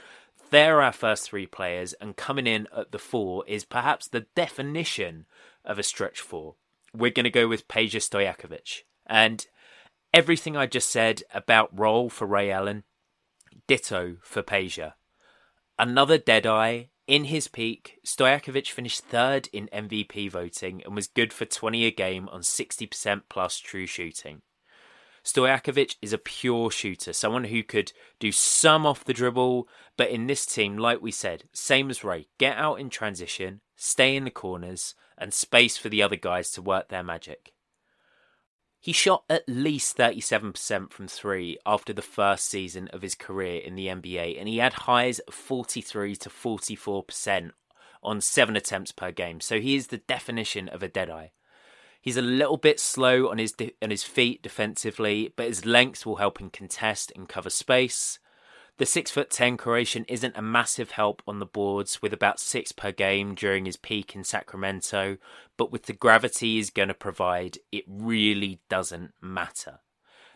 they're 0.51 0.81
our 0.81 0.93
first 0.93 1.29
three 1.29 1.47
players, 1.47 1.93
and 1.95 2.17
coming 2.17 2.47
in 2.47 2.69
at 2.75 2.93
the 2.93 2.99
four 3.01 3.45
is 3.49 3.65
perhaps 3.65 4.07
the 4.07 4.27
definition 4.37 5.27
of 5.65 5.77
a 5.77 5.83
stretch 5.83 6.21
four. 6.21 6.55
We're 6.95 7.11
going 7.11 7.25
to 7.25 7.31
go 7.31 7.49
with 7.49 7.67
Peja 7.67 7.99
Stojakovic. 7.99 8.83
And 9.05 9.45
everything 10.15 10.57
I 10.57 10.67
just 10.67 10.89
said 10.89 11.25
about 11.35 11.77
role 11.77 12.11
for 12.11 12.29
Ray 12.29 12.53
Allen, 12.53 12.85
ditto 13.67 14.19
for 14.23 14.45
Peja. 14.45 14.93
Another 15.79 16.17
deadeye. 16.17 16.85
In 17.07 17.25
his 17.25 17.49
peak, 17.49 18.01
Stojakovic 18.05 18.69
finished 18.69 19.03
third 19.03 19.49
in 19.53 19.69
MVP 19.73 20.31
voting 20.31 20.83
and 20.85 20.95
was 20.95 21.07
good 21.07 21.33
for 21.33 21.45
20 21.45 21.85
a 21.85 21.91
game 21.91 22.29
on 22.31 22.41
60% 22.41 23.23
plus 23.29 23.59
true 23.59 23.87
shooting. 23.87 24.41
Stojakovic 25.23 25.97
is 26.01 26.13
a 26.13 26.19
pure 26.19 26.71
shooter, 26.71 27.13
someone 27.13 27.45
who 27.45 27.63
could 27.63 27.93
do 28.19 28.33
some 28.33 28.87
off 28.87 29.05
the 29.05 29.13
dribble, 29.13 29.69
but 29.97 30.09
in 30.09 30.27
this 30.27 30.47
team, 30.47 30.79
like 30.79 31.03
we 31.03 31.11
said, 31.11 31.45
same 31.53 31.91
as 31.91 32.03
Ray, 32.03 32.29
get 32.39 32.57
out 32.57 32.81
in 32.81 32.89
transition, 32.89 33.61
stay 33.77 34.17
in 34.17 34.25
the 34.25 34.31
corners, 34.31 34.95
and 35.19 35.35
space 35.35 35.77
for 35.77 35.89
the 35.89 36.03
other 36.03 36.17
guys 36.17 36.51
to 36.53 36.63
work 36.63 36.89
their 36.89 37.05
magic. 37.05 37.53
He 38.87 38.93
shot 38.93 39.25
at 39.29 39.49
least 39.49 39.99
37% 39.99 40.93
from 40.93 41.09
three 41.09 41.59
after 41.67 41.93
the 41.93 42.03
first 42.03 42.49
season 42.49 42.87
of 42.93 43.03
his 43.03 43.17
career 43.17 43.61
in 43.61 43.75
the 43.75 43.89
NBA, 43.89 44.39
and 44.39 44.49
he 44.49 44.59
had 44.59 44.75
highs 44.75 45.19
of 45.19 45.35
43 45.35 46.15
to 46.15 46.29
44% 46.29 47.51
on 48.05 48.21
seven 48.21 48.55
attempts 48.55 48.93
per 48.93 49.11
game. 49.11 49.41
So 49.41 49.59
he 49.59 49.75
is 49.75 49.89
the 49.89 49.99
definition 49.99 50.69
of 50.69 50.85
a 50.85 50.89
deadeye. 50.89 51.31
He's 52.01 52.17
a 52.17 52.23
little 52.23 52.59
bit 52.59 52.79
slow 52.79 53.29
on 53.29 53.39
his 53.39 53.51
de- 53.51 53.75
on 53.83 53.91
his 53.91 54.05
feet 54.05 54.41
defensively, 54.41 55.33
but 55.35 55.49
his 55.49 55.67
length 55.67 56.07
will 56.07 56.23
help 56.23 56.41
him 56.41 56.49
contest 56.49 57.11
and 57.17 57.29
cover 57.29 57.51
space. 57.51 58.21
The 58.79 58.87
six 58.87 59.11
foot 59.11 59.31
ten 59.31 59.57
Croatian 59.57 60.05
isn't 60.05 60.37
a 60.37 60.43
massive 60.43 60.93
help 60.93 61.23
on 61.27 61.41
the 61.41 61.45
boards 61.47 62.03
with 62.03 62.13
about 62.13 62.39
six 62.39 62.71
per 62.71 62.93
game 62.93 63.35
during 63.35 63.65
his 63.65 63.77
peak 63.77 64.15
in 64.15 64.23
Sacramento, 64.23 65.17
but 65.57 65.73
with 65.73 65.85
the 65.85 65.93
gravity 65.93 66.57
he's 66.57 66.71
going 66.71 66.89
to 66.89 66.95
provide, 66.95 67.59
it 67.73 67.85
really 67.89 68.61
doesn't 68.69 69.13
matter. 69.21 69.81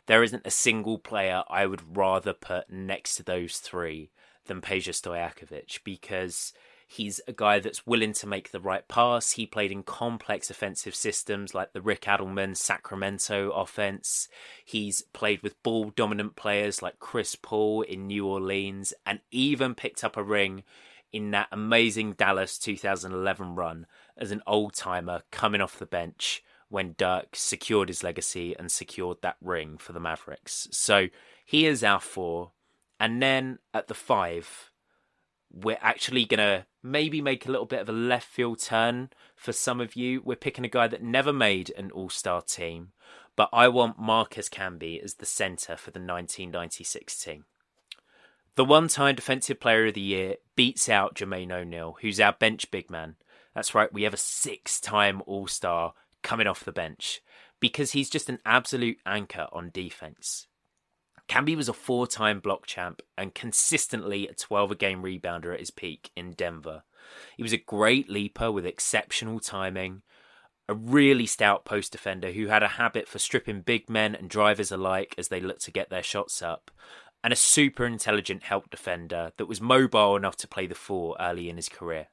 There 0.06 0.22
isn't 0.22 0.46
a 0.46 0.50
single 0.50 0.98
player 0.98 1.42
I 1.48 1.66
would 1.66 1.96
rather 1.96 2.32
put 2.32 2.70
next 2.70 3.16
to 3.16 3.22
those 3.22 3.58
three 3.58 4.10
than 4.46 4.60
Peja 4.60 4.92
Stojakovic 4.92 5.80
because 5.84 6.52
He's 6.92 7.20
a 7.28 7.32
guy 7.32 7.60
that's 7.60 7.86
willing 7.86 8.14
to 8.14 8.26
make 8.26 8.50
the 8.50 8.58
right 8.58 8.86
pass. 8.88 9.30
He 9.30 9.46
played 9.46 9.70
in 9.70 9.84
complex 9.84 10.50
offensive 10.50 10.96
systems 10.96 11.54
like 11.54 11.72
the 11.72 11.80
Rick 11.80 12.00
Adelman 12.00 12.56
Sacramento 12.56 13.52
offense. 13.52 14.26
He's 14.64 15.02
played 15.12 15.40
with 15.44 15.62
ball 15.62 15.92
dominant 15.94 16.34
players 16.34 16.82
like 16.82 16.98
Chris 16.98 17.36
Paul 17.36 17.82
in 17.82 18.08
New 18.08 18.26
Orleans 18.26 18.92
and 19.06 19.20
even 19.30 19.76
picked 19.76 20.02
up 20.02 20.16
a 20.16 20.22
ring 20.24 20.64
in 21.12 21.30
that 21.30 21.46
amazing 21.52 22.14
Dallas 22.14 22.58
2011 22.58 23.54
run 23.54 23.86
as 24.16 24.30
an 24.30 24.42
old 24.46 24.74
timer 24.74 25.22
coming 25.30 25.60
off 25.60 25.78
the 25.78 25.86
bench 25.86 26.42
when 26.68 26.94
Dirk 26.96 27.34
secured 27.34 27.88
his 27.88 28.04
legacy 28.04 28.54
and 28.58 28.70
secured 28.70 29.18
that 29.22 29.36
ring 29.42 29.76
for 29.76 29.92
the 29.92 30.00
Mavericks. 30.00 30.68
So 30.70 31.08
he 31.44 31.66
is 31.66 31.82
our 31.82 32.00
four. 32.00 32.52
And 32.98 33.20
then 33.20 33.58
at 33.74 33.88
the 33.88 33.94
five, 33.94 34.70
we're 35.52 35.78
actually 35.80 36.24
going 36.24 36.38
to 36.38 36.66
maybe 36.82 37.20
make 37.20 37.46
a 37.46 37.50
little 37.50 37.66
bit 37.66 37.80
of 37.80 37.88
a 37.88 37.92
left 37.92 38.28
field 38.28 38.60
turn 38.60 39.10
for 39.34 39.52
some 39.52 39.80
of 39.80 39.96
you. 39.96 40.22
We're 40.24 40.36
picking 40.36 40.64
a 40.64 40.68
guy 40.68 40.86
that 40.86 41.02
never 41.02 41.32
made 41.32 41.72
an 41.76 41.90
all 41.90 42.08
star 42.08 42.40
team, 42.40 42.92
but 43.36 43.48
I 43.52 43.68
want 43.68 43.98
Marcus 43.98 44.48
Camby 44.48 45.02
as 45.02 45.14
the 45.14 45.26
centre 45.26 45.76
for 45.76 45.90
the 45.90 45.98
1996 45.98 47.22
team. 47.22 47.44
The 48.54 48.64
one 48.64 48.88
time 48.88 49.14
Defensive 49.14 49.60
Player 49.60 49.86
of 49.86 49.94
the 49.94 50.00
Year 50.00 50.36
beats 50.54 50.88
out 50.88 51.14
Jermaine 51.14 51.52
O'Neal, 51.52 51.96
who's 52.00 52.20
our 52.20 52.32
bench 52.32 52.70
big 52.70 52.90
man. 52.90 53.16
That's 53.60 53.74
right, 53.74 53.92
we 53.92 54.04
have 54.04 54.14
a 54.14 54.16
six 54.16 54.80
time 54.80 55.20
all 55.26 55.46
star 55.46 55.92
coming 56.22 56.46
off 56.46 56.64
the 56.64 56.72
bench 56.72 57.20
because 57.60 57.90
he's 57.90 58.08
just 58.08 58.30
an 58.30 58.38
absolute 58.46 58.96
anchor 59.04 59.48
on 59.52 59.68
defence. 59.68 60.46
Camby 61.28 61.54
was 61.54 61.68
a 61.68 61.74
four 61.74 62.06
time 62.06 62.40
block 62.40 62.64
champ 62.64 63.02
and 63.18 63.34
consistently 63.34 64.26
a 64.26 64.32
12 64.32 64.70
a 64.70 64.74
game 64.76 65.02
rebounder 65.02 65.52
at 65.52 65.60
his 65.60 65.70
peak 65.70 66.10
in 66.16 66.32
Denver. 66.32 66.84
He 67.36 67.42
was 67.42 67.52
a 67.52 67.58
great 67.58 68.08
leaper 68.08 68.50
with 68.50 68.64
exceptional 68.64 69.40
timing, 69.40 70.00
a 70.66 70.72
really 70.72 71.26
stout 71.26 71.66
post 71.66 71.92
defender 71.92 72.32
who 72.32 72.46
had 72.46 72.62
a 72.62 72.78
habit 72.78 73.06
for 73.06 73.18
stripping 73.18 73.60
big 73.60 73.90
men 73.90 74.14
and 74.14 74.30
drivers 74.30 74.72
alike 74.72 75.14
as 75.18 75.28
they 75.28 75.38
looked 75.38 75.64
to 75.64 75.70
get 75.70 75.90
their 75.90 76.02
shots 76.02 76.40
up, 76.40 76.70
and 77.22 77.30
a 77.30 77.36
super 77.36 77.84
intelligent 77.84 78.44
help 78.44 78.70
defender 78.70 79.32
that 79.36 79.44
was 79.44 79.60
mobile 79.60 80.16
enough 80.16 80.36
to 80.36 80.48
play 80.48 80.66
the 80.66 80.74
four 80.74 81.14
early 81.20 81.50
in 81.50 81.56
his 81.56 81.68
career. 81.68 82.06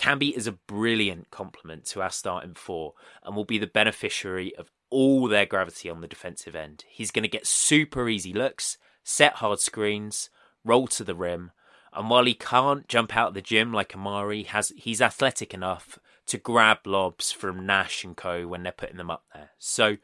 Camby 0.00 0.34
is 0.34 0.46
a 0.46 0.52
brilliant 0.52 1.30
complement 1.30 1.84
to 1.84 2.00
our 2.00 2.10
starting 2.10 2.54
four 2.54 2.94
and 3.22 3.36
will 3.36 3.44
be 3.44 3.58
the 3.58 3.66
beneficiary 3.66 4.56
of 4.56 4.70
all 4.88 5.28
their 5.28 5.44
gravity 5.44 5.90
on 5.90 6.00
the 6.00 6.08
defensive 6.08 6.56
end. 6.56 6.84
He's 6.88 7.10
going 7.10 7.22
to 7.22 7.28
get 7.28 7.46
super 7.46 8.08
easy 8.08 8.32
looks, 8.32 8.78
set 9.04 9.34
hard 9.34 9.60
screens, 9.60 10.30
roll 10.64 10.86
to 10.88 11.04
the 11.04 11.14
rim, 11.14 11.50
and 11.92 12.08
while 12.08 12.24
he 12.24 12.32
can't 12.32 12.88
jump 12.88 13.14
out 13.14 13.28
of 13.28 13.34
the 13.34 13.42
gym 13.42 13.74
like 13.74 13.92
Amar'e, 13.92 14.46
has 14.46 14.72
he's 14.74 15.02
athletic 15.02 15.52
enough 15.52 15.98
to 16.28 16.38
grab 16.38 16.86
lobs 16.86 17.30
from 17.30 17.66
Nash 17.66 18.02
and 18.02 18.16
co 18.16 18.46
when 18.46 18.62
they're 18.62 18.72
putting 18.72 18.96
them 18.96 19.10
up 19.10 19.24
there. 19.34 19.50
So 19.58 19.98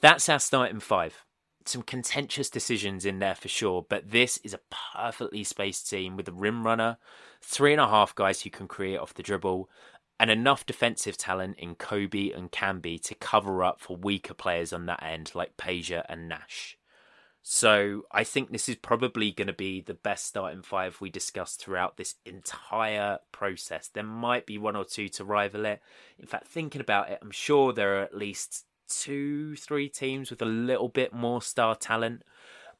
that's 0.00 0.28
our 0.30 0.38
starting 0.38 0.80
five. 0.80 1.22
Some 1.66 1.82
contentious 1.82 2.48
decisions 2.48 3.04
in 3.04 3.18
there 3.18 3.34
for 3.34 3.48
sure, 3.48 3.84
but 3.88 4.10
this 4.10 4.38
is 4.44 4.54
a 4.54 4.60
perfectly 4.94 5.44
spaced 5.44 5.90
team 5.90 6.16
with 6.16 6.28
a 6.28 6.32
rim 6.32 6.64
runner, 6.64 6.96
three 7.44 7.72
and 7.72 7.80
a 7.80 7.88
half 7.88 8.14
guys 8.14 8.42
who 8.42 8.50
can 8.50 8.66
create 8.66 8.98
off 8.98 9.14
the 9.14 9.22
dribble, 9.22 9.68
and 10.18 10.30
enough 10.30 10.64
defensive 10.64 11.16
talent 11.16 11.58
in 11.58 11.74
Kobe 11.74 12.30
and 12.30 12.50
Camby 12.50 13.00
to 13.02 13.14
cover 13.14 13.62
up 13.62 13.80
for 13.80 13.96
weaker 13.96 14.34
players 14.34 14.72
on 14.72 14.86
that 14.86 15.02
end 15.02 15.32
like 15.34 15.56
Peja 15.56 16.04
and 16.08 16.28
Nash. 16.28 16.78
So 17.42 18.04
I 18.10 18.24
think 18.24 18.50
this 18.50 18.70
is 18.70 18.76
probably 18.76 19.30
going 19.30 19.48
to 19.48 19.52
be 19.52 19.82
the 19.82 19.92
best 19.92 20.26
starting 20.26 20.62
five 20.62 21.00
we 21.00 21.10
discussed 21.10 21.60
throughout 21.60 21.98
this 21.98 22.14
entire 22.24 23.18
process. 23.32 23.88
There 23.88 24.02
might 24.02 24.46
be 24.46 24.56
one 24.56 24.76
or 24.76 24.84
two 24.84 25.10
to 25.10 25.24
rival 25.24 25.66
it. 25.66 25.82
In 26.18 26.26
fact, 26.26 26.46
thinking 26.46 26.80
about 26.80 27.10
it, 27.10 27.18
I'm 27.20 27.30
sure 27.30 27.72
there 27.72 27.98
are 27.98 28.02
at 28.02 28.16
least 28.16 28.64
two, 28.88 29.56
three 29.56 29.90
teams 29.90 30.30
with 30.30 30.40
a 30.40 30.46
little 30.46 30.88
bit 30.88 31.12
more 31.12 31.42
star 31.42 31.74
talent. 31.74 32.22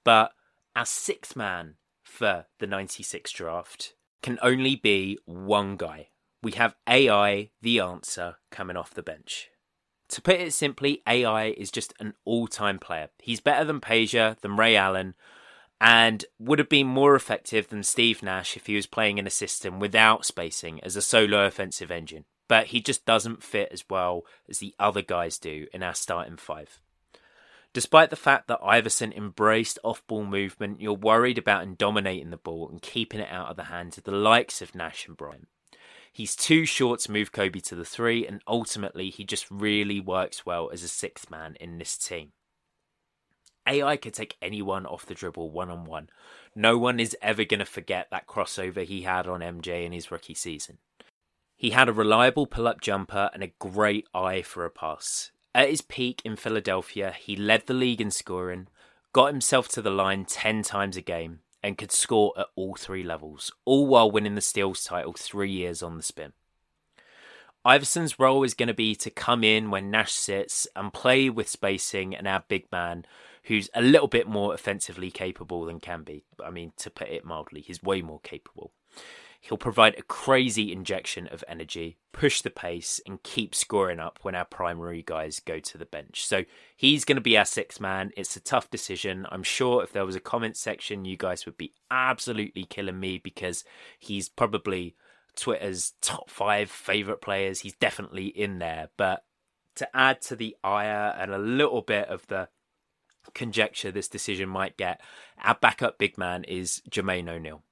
But 0.02 0.32
our 0.74 0.86
sixth 0.86 1.36
man 1.36 1.74
for 2.02 2.46
the 2.58 2.66
96 2.66 3.30
draft 3.32 3.94
can 4.24 4.38
only 4.40 4.74
be 4.74 5.18
one 5.26 5.76
guy. 5.76 6.08
We 6.42 6.52
have 6.52 6.76
AI, 6.88 7.50
the 7.60 7.78
answer, 7.78 8.36
coming 8.50 8.74
off 8.74 8.94
the 8.94 9.02
bench. 9.02 9.50
To 10.08 10.22
put 10.22 10.40
it 10.40 10.54
simply, 10.54 11.02
AI 11.06 11.48
is 11.48 11.70
just 11.70 11.92
an 12.00 12.14
all 12.24 12.46
time 12.46 12.78
player. 12.78 13.10
He's 13.18 13.40
better 13.40 13.66
than 13.66 13.82
Peja, 13.82 14.40
than 14.40 14.56
Ray 14.56 14.76
Allen, 14.76 15.14
and 15.78 16.24
would 16.38 16.58
have 16.58 16.70
been 16.70 16.86
more 16.86 17.14
effective 17.14 17.68
than 17.68 17.82
Steve 17.82 18.22
Nash 18.22 18.56
if 18.56 18.64
he 18.64 18.76
was 18.76 18.86
playing 18.86 19.18
in 19.18 19.26
a 19.26 19.30
system 19.30 19.78
without 19.78 20.24
spacing 20.24 20.82
as 20.82 20.96
a 20.96 21.02
solo 21.02 21.44
offensive 21.44 21.90
engine. 21.90 22.24
But 22.48 22.68
he 22.68 22.80
just 22.80 23.04
doesn't 23.04 23.42
fit 23.42 23.68
as 23.72 23.84
well 23.90 24.22
as 24.48 24.58
the 24.58 24.74
other 24.78 25.02
guys 25.02 25.38
do 25.38 25.66
in 25.74 25.82
our 25.82 25.94
starting 25.94 26.38
five. 26.38 26.80
Despite 27.74 28.10
the 28.10 28.16
fact 28.16 28.46
that 28.46 28.60
Iverson 28.62 29.12
embraced 29.12 29.80
off 29.82 30.06
ball 30.06 30.24
movement, 30.24 30.80
you're 30.80 30.94
worried 30.94 31.38
about 31.38 31.76
dominating 31.76 32.30
the 32.30 32.36
ball 32.36 32.68
and 32.70 32.80
keeping 32.80 33.18
it 33.18 33.28
out 33.28 33.50
of 33.50 33.56
the 33.56 33.64
hands 33.64 33.98
of 33.98 34.04
the 34.04 34.12
likes 34.12 34.62
of 34.62 34.76
Nash 34.76 35.08
and 35.08 35.16
Bryant. 35.16 35.48
He's 36.12 36.36
too 36.36 36.66
short 36.66 37.00
to 37.00 37.10
move 37.10 37.32
Kobe 37.32 37.58
to 37.58 37.74
the 37.74 37.84
three, 37.84 38.24
and 38.24 38.40
ultimately, 38.46 39.10
he 39.10 39.24
just 39.24 39.50
really 39.50 39.98
works 39.98 40.46
well 40.46 40.70
as 40.72 40.84
a 40.84 40.88
sixth 40.88 41.28
man 41.28 41.56
in 41.60 41.78
this 41.78 41.98
team. 41.98 42.30
AI 43.66 43.96
could 43.96 44.14
take 44.14 44.36
anyone 44.40 44.86
off 44.86 45.04
the 45.04 45.14
dribble 45.14 45.50
one 45.50 45.68
on 45.68 45.84
one. 45.84 46.10
No 46.54 46.78
one 46.78 47.00
is 47.00 47.16
ever 47.20 47.44
going 47.44 47.58
to 47.58 47.64
forget 47.64 48.06
that 48.12 48.28
crossover 48.28 48.84
he 48.84 49.02
had 49.02 49.26
on 49.26 49.40
MJ 49.40 49.84
in 49.84 49.90
his 49.90 50.12
rookie 50.12 50.34
season. 50.34 50.78
He 51.56 51.70
had 51.70 51.88
a 51.88 51.92
reliable 51.92 52.46
pull 52.46 52.68
up 52.68 52.80
jumper 52.80 53.30
and 53.34 53.42
a 53.42 53.52
great 53.58 54.06
eye 54.14 54.42
for 54.42 54.64
a 54.64 54.70
pass. 54.70 55.32
At 55.54 55.68
his 55.68 55.82
peak 55.82 56.20
in 56.24 56.34
Philadelphia, 56.34 57.14
he 57.16 57.36
led 57.36 57.66
the 57.66 57.74
league 57.74 58.00
in 58.00 58.10
scoring, 58.10 58.66
got 59.12 59.30
himself 59.30 59.68
to 59.68 59.82
the 59.82 59.90
line 59.90 60.24
10 60.24 60.62
times 60.62 60.96
a 60.96 61.00
game, 61.00 61.40
and 61.62 61.78
could 61.78 61.92
score 61.92 62.32
at 62.36 62.46
all 62.56 62.74
three 62.74 63.04
levels, 63.04 63.52
all 63.64 63.86
while 63.86 64.10
winning 64.10 64.34
the 64.34 64.40
Steals 64.40 64.82
title 64.82 65.14
three 65.16 65.52
years 65.52 65.82
on 65.82 65.96
the 65.96 66.02
spin. 66.02 66.32
Iverson's 67.64 68.18
role 68.18 68.42
is 68.42 68.52
going 68.52 68.66
to 68.66 68.74
be 68.74 68.94
to 68.96 69.10
come 69.10 69.42
in 69.42 69.70
when 69.70 69.90
Nash 69.90 70.12
sits 70.12 70.66
and 70.76 70.92
play 70.92 71.30
with 71.30 71.48
spacing 71.48 72.14
and 72.14 72.26
our 72.26 72.44
big 72.48 72.70
man, 72.70 73.06
who's 73.44 73.70
a 73.74 73.80
little 73.80 74.08
bit 74.08 74.26
more 74.26 74.52
offensively 74.52 75.10
capable 75.10 75.64
than 75.64 75.80
Camby. 75.80 76.24
I 76.44 76.50
mean, 76.50 76.72
to 76.78 76.90
put 76.90 77.08
it 77.08 77.24
mildly, 77.24 77.62
he's 77.62 77.82
way 77.82 78.02
more 78.02 78.20
capable. 78.20 78.72
He'll 79.44 79.58
provide 79.58 79.94
a 79.98 80.02
crazy 80.02 80.72
injection 80.72 81.26
of 81.26 81.44
energy, 81.46 81.98
push 82.12 82.40
the 82.40 82.48
pace, 82.48 82.98
and 83.06 83.22
keep 83.22 83.54
scoring 83.54 84.00
up 84.00 84.18
when 84.22 84.34
our 84.34 84.46
primary 84.46 85.02
guys 85.02 85.38
go 85.38 85.58
to 85.58 85.76
the 85.76 85.84
bench. 85.84 86.24
So 86.26 86.44
he's 86.74 87.04
going 87.04 87.16
to 87.16 87.20
be 87.20 87.36
our 87.36 87.44
sixth 87.44 87.78
man. 87.78 88.10
It's 88.16 88.36
a 88.36 88.40
tough 88.40 88.70
decision. 88.70 89.26
I'm 89.30 89.42
sure 89.42 89.82
if 89.82 89.92
there 89.92 90.06
was 90.06 90.16
a 90.16 90.20
comment 90.20 90.56
section, 90.56 91.04
you 91.04 91.18
guys 91.18 91.44
would 91.44 91.58
be 91.58 91.74
absolutely 91.90 92.64
killing 92.64 92.98
me 92.98 93.18
because 93.18 93.64
he's 93.98 94.30
probably 94.30 94.96
Twitter's 95.36 95.92
top 96.00 96.30
five 96.30 96.70
favorite 96.70 97.20
players. 97.20 97.60
He's 97.60 97.76
definitely 97.76 98.28
in 98.28 98.60
there. 98.60 98.88
But 98.96 99.24
to 99.74 99.94
add 99.94 100.22
to 100.22 100.36
the 100.36 100.56
ire 100.64 101.14
and 101.18 101.30
a 101.30 101.38
little 101.38 101.82
bit 101.82 102.08
of 102.08 102.26
the 102.28 102.48
conjecture 103.34 103.90
this 103.90 104.08
decision 104.08 104.48
might 104.48 104.78
get, 104.78 105.02
our 105.42 105.58
backup 105.60 105.98
big 105.98 106.16
man 106.16 106.44
is 106.44 106.80
Jermaine 106.88 107.28
O'Neal. 107.28 107.62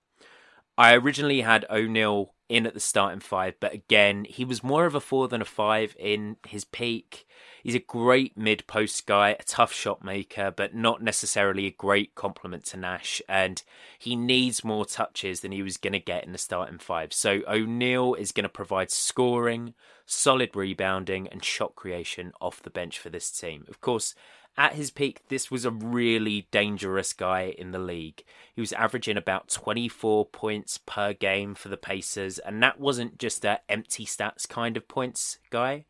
I 0.83 0.95
originally 0.95 1.43
had 1.43 1.65
O'Neal 1.71 2.35
in 2.49 2.67
at 2.67 2.75
the 2.75 2.81
starting 2.81 3.21
five, 3.21 3.55
but 3.61 3.73
again, 3.73 4.25
he 4.25 4.45
was 4.45 4.65
more 4.65 4.85
of 4.85 4.97
a 4.97 5.01
four 5.01 5.29
than 5.29 5.41
a 5.41 5.45
five 5.45 5.95
in 5.97 6.39
his 6.49 6.65
peak. 6.65 7.25
He's 7.63 7.77
a 7.77 7.79
great 7.79 8.37
mid 8.37 8.67
post 8.67 9.07
guy, 9.07 9.37
a 9.39 9.45
tough 9.45 9.73
shot 9.73 10.03
maker, 10.03 10.51
but 10.51 10.75
not 10.75 11.01
necessarily 11.01 11.67
a 11.67 11.71
great 11.71 12.17
complement 12.17 12.65
to 12.65 12.79
Nash. 12.79 13.23
And 13.29 13.63
he 13.97 14.17
needs 14.17 14.65
more 14.65 14.85
touches 14.85 15.39
than 15.39 15.53
he 15.53 15.63
was 15.63 15.77
going 15.77 15.93
to 15.93 16.01
get 16.01 16.25
in 16.25 16.33
the 16.33 16.37
starting 16.39 16.79
five. 16.79 17.13
So 17.13 17.43
O'Neal 17.47 18.15
is 18.15 18.33
going 18.33 18.43
to 18.43 18.49
provide 18.49 18.91
scoring, 18.91 19.75
solid 20.05 20.57
rebounding, 20.57 21.29
and 21.29 21.45
shot 21.45 21.77
creation 21.77 22.33
off 22.41 22.61
the 22.61 22.71
bench 22.71 22.99
for 22.99 23.09
this 23.09 23.31
team. 23.31 23.67
Of 23.69 23.81
course, 23.81 24.17
at 24.57 24.75
his 24.75 24.91
peak, 24.91 25.23
this 25.29 25.51
was 25.51 25.65
a 25.65 25.71
really 25.71 26.47
dangerous 26.51 27.13
guy 27.13 27.55
in 27.57 27.73
the 27.73 27.79
league. 27.79 28.23
He 28.55 28.61
was 28.61 28.73
averaging 28.73 29.17
about 29.17 29.49
24 29.49 30.27
points 30.27 30.79
per 30.85 31.13
game 31.15 31.55
for 31.55 31.69
the 31.69 31.77
Pacers, 31.77 32.39
and 32.39 32.63
that 32.63 32.79
wasn't 32.79 33.19
just 33.19 33.45
a 33.45 33.61
empty 33.69 34.05
stats 34.05 34.47
kind 34.49 34.77
of 34.77 34.89
points 34.89 35.39
guy. 35.51 35.87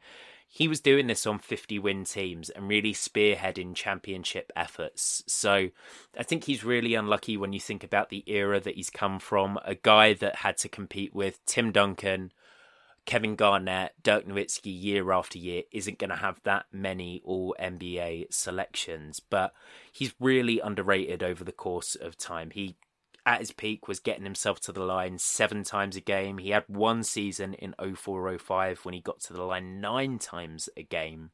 He 0.55 0.69
was 0.69 0.81
doing 0.81 1.07
this 1.07 1.27
on 1.27 1.39
50 1.39 1.79
win 1.79 2.05
teams 2.05 2.51
and 2.51 2.69
really 2.69 2.93
spearheading 2.93 3.75
championship 3.75 4.53
efforts. 4.55 5.25
So 5.27 5.71
I 6.17 6.23
think 6.23 6.45
he's 6.45 6.63
really 6.63 6.95
unlucky 6.95 7.39
when 7.39 7.55
you 7.55 7.61
think 7.61 7.83
about 7.83 8.11
the 8.11 8.23
era 8.27 8.61
that 8.61 8.75
he's 8.75 8.91
come 8.91 9.19
from. 9.19 9.59
A 9.65 9.75
guy 9.75 10.13
that 10.13 10.37
had 10.37 10.59
to 10.59 10.69
compete 10.69 11.15
with 11.15 11.45
Tim 11.47 11.73
Duncan, 11.73 12.33
Kevin 13.05 13.35
Garnett, 13.35 13.95
Dirk 14.03 14.27
Nowitzki 14.27 14.73
year 14.83 15.11
after 15.13 15.39
year 15.39 15.63
isn't 15.73 15.99
going 15.99 16.11
to 16.11 16.17
have 16.17 16.41
that 16.45 16.67
many 16.73 17.21
all 17.25 17.55
NBA 17.61 18.33
selections, 18.33 19.21
but 19.21 19.53
he's 19.91 20.15
really 20.21 20.61
underrated 20.61 21.23
over 21.23 21.43
the 21.43 21.53
course 21.53 21.95
of 21.95 22.17
time. 22.17 22.51
He 22.51 22.77
at 23.25 23.41
his 23.41 23.53
peak 23.53 23.87
was 23.87 24.01
getting 24.01 24.25
himself 24.25 24.61
to 24.61 24.73
the 24.73 24.83
line 24.83 25.19
seven 25.19 25.63
times 25.63 25.97
a 25.97 26.01
game. 26.01 26.39
He 26.39 26.51
had 26.51 26.65
one 26.67 27.05
season 27.05 27.55
in 27.55 27.75
0405 27.79 28.85
when 28.85 28.95
he 28.95 29.01
got 29.01 29.21
to 29.21 29.33
the 29.33 29.43
line 29.43 29.81
nine 29.81 30.19
times 30.19 30.69
a 30.77 30.83
game. 30.83 31.31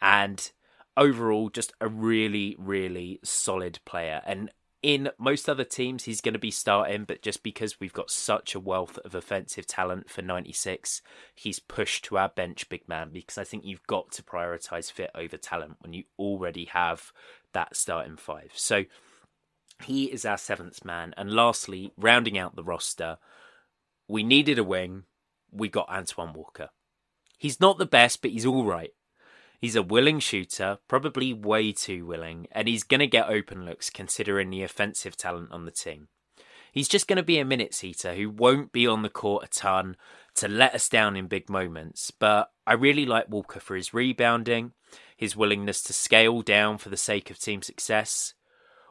And 0.00 0.50
overall, 0.96 1.50
just 1.50 1.72
a 1.80 1.88
really, 1.88 2.56
really 2.58 3.20
solid 3.22 3.78
player. 3.84 4.22
And 4.26 4.50
in 4.82 5.10
most 5.18 5.48
other 5.48 5.64
teams, 5.64 6.04
he's 6.04 6.20
going 6.20 6.34
to 6.34 6.38
be 6.38 6.52
starting, 6.52 7.04
but 7.04 7.22
just 7.22 7.42
because 7.42 7.80
we've 7.80 7.92
got 7.92 8.10
such 8.10 8.54
a 8.54 8.60
wealth 8.60 8.98
of 8.98 9.14
offensive 9.14 9.66
talent 9.66 10.08
for 10.08 10.22
96, 10.22 11.02
he's 11.34 11.58
pushed 11.58 12.04
to 12.04 12.18
our 12.18 12.28
bench 12.28 12.68
big 12.68 12.88
man 12.88 13.10
because 13.12 13.38
I 13.38 13.44
think 13.44 13.64
you've 13.64 13.86
got 13.86 14.12
to 14.12 14.22
prioritize 14.22 14.92
fit 14.92 15.10
over 15.14 15.36
talent 15.36 15.76
when 15.80 15.92
you 15.92 16.04
already 16.18 16.66
have 16.66 17.12
that 17.52 17.74
starting 17.74 18.16
five. 18.16 18.52
So 18.54 18.84
he 19.82 20.04
is 20.06 20.24
our 20.24 20.38
seventh 20.38 20.84
man. 20.84 21.12
And 21.16 21.32
lastly, 21.32 21.92
rounding 21.96 22.38
out 22.38 22.54
the 22.54 22.64
roster, 22.64 23.18
we 24.06 24.22
needed 24.22 24.58
a 24.58 24.64
wing. 24.64 25.04
We 25.50 25.68
got 25.68 25.88
Antoine 25.88 26.34
Walker. 26.34 26.70
He's 27.36 27.60
not 27.60 27.78
the 27.78 27.86
best, 27.86 28.22
but 28.22 28.30
he's 28.30 28.46
all 28.46 28.64
right. 28.64 28.90
He's 29.58 29.76
a 29.76 29.82
willing 29.82 30.20
shooter, 30.20 30.78
probably 30.86 31.32
way 31.32 31.72
too 31.72 32.06
willing, 32.06 32.46
and 32.52 32.68
he's 32.68 32.84
going 32.84 33.00
to 33.00 33.08
get 33.08 33.28
open 33.28 33.64
looks 33.64 33.90
considering 33.90 34.50
the 34.50 34.62
offensive 34.62 35.16
talent 35.16 35.50
on 35.50 35.64
the 35.64 35.72
team. 35.72 36.08
He's 36.72 36.88
just 36.88 37.08
going 37.08 37.16
to 37.16 37.24
be 37.24 37.38
a 37.38 37.44
minutes 37.44 37.82
eater 37.82 38.14
who 38.14 38.30
won't 38.30 38.70
be 38.70 38.86
on 38.86 39.02
the 39.02 39.08
court 39.08 39.44
a 39.44 39.48
ton 39.48 39.96
to 40.36 40.46
let 40.46 40.74
us 40.74 40.88
down 40.88 41.16
in 41.16 41.26
big 41.26 41.50
moments, 41.50 42.12
but 42.12 42.50
I 42.66 42.74
really 42.74 43.04
like 43.04 43.28
Walker 43.28 43.58
for 43.58 43.74
his 43.74 43.92
rebounding, 43.92 44.72
his 45.16 45.34
willingness 45.34 45.82
to 45.84 45.92
scale 45.92 46.42
down 46.42 46.78
for 46.78 46.90
the 46.90 46.96
sake 46.96 47.28
of 47.28 47.40
team 47.40 47.62
success. 47.62 48.34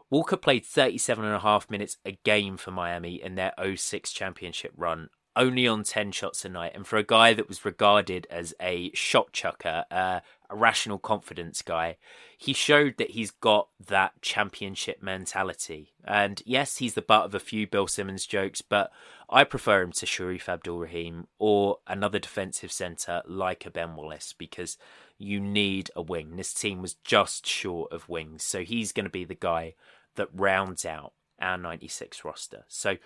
Walker 0.09 0.35
played 0.35 0.65
37 0.65 1.23
and 1.23 1.33
a 1.33 1.39
half 1.39 1.69
minutes 1.69 1.97
a 2.03 2.13
game 2.25 2.57
for 2.57 2.71
Miami 2.71 3.21
in 3.21 3.35
their 3.35 3.53
06 3.75 4.11
championship 4.11 4.73
run 4.75 5.09
only 5.37 5.67
on 5.67 5.83
10 5.83 6.11
shots 6.11 6.43
a 6.43 6.49
night. 6.49 6.73
And 6.75 6.85
for 6.85 6.97
a 6.97 7.03
guy 7.03 7.33
that 7.33 7.47
was 7.47 7.63
regarded 7.63 8.27
as 8.29 8.53
a 8.59 8.91
shot 8.93 9.31
chucker, 9.31 9.85
uh, 9.91 10.19
a 10.49 10.55
rational 10.55 10.99
confidence 10.99 11.61
guy, 11.61 11.97
he 12.37 12.53
showed 12.53 12.97
that 12.97 13.11
he's 13.11 13.31
got 13.31 13.69
that 13.85 14.21
championship 14.21 15.01
mentality. 15.01 15.93
And 16.03 16.41
yes, 16.45 16.77
he's 16.77 16.93
the 16.93 17.01
butt 17.01 17.25
of 17.25 17.35
a 17.35 17.39
few 17.39 17.67
Bill 17.67 17.87
Simmons 17.87 18.25
jokes, 18.25 18.61
but 18.61 18.91
I 19.29 19.43
prefer 19.43 19.81
him 19.81 19.91
to 19.93 20.05
Shareef 20.05 20.47
Abdur-Rahim 20.47 21.27
or 21.39 21.79
another 21.87 22.19
defensive 22.19 22.71
centre 22.71 23.21
like 23.25 23.65
a 23.65 23.71
Ben 23.71 23.95
Wallace 23.95 24.33
because 24.37 24.77
you 25.17 25.39
need 25.39 25.89
a 25.95 26.01
wing. 26.01 26.35
This 26.35 26.53
team 26.53 26.81
was 26.81 26.93
just 27.03 27.45
short 27.45 27.91
of 27.91 28.07
wings. 28.07 28.43
So 28.43 28.63
he's 28.63 28.91
going 28.91 29.05
to 29.05 29.09
be 29.09 29.25
the 29.25 29.35
guy 29.35 29.73
that 30.15 30.29
rounds 30.33 30.85
out 30.85 31.13
our 31.39 31.57
96 31.57 32.23
roster. 32.23 32.65
So 32.67 32.97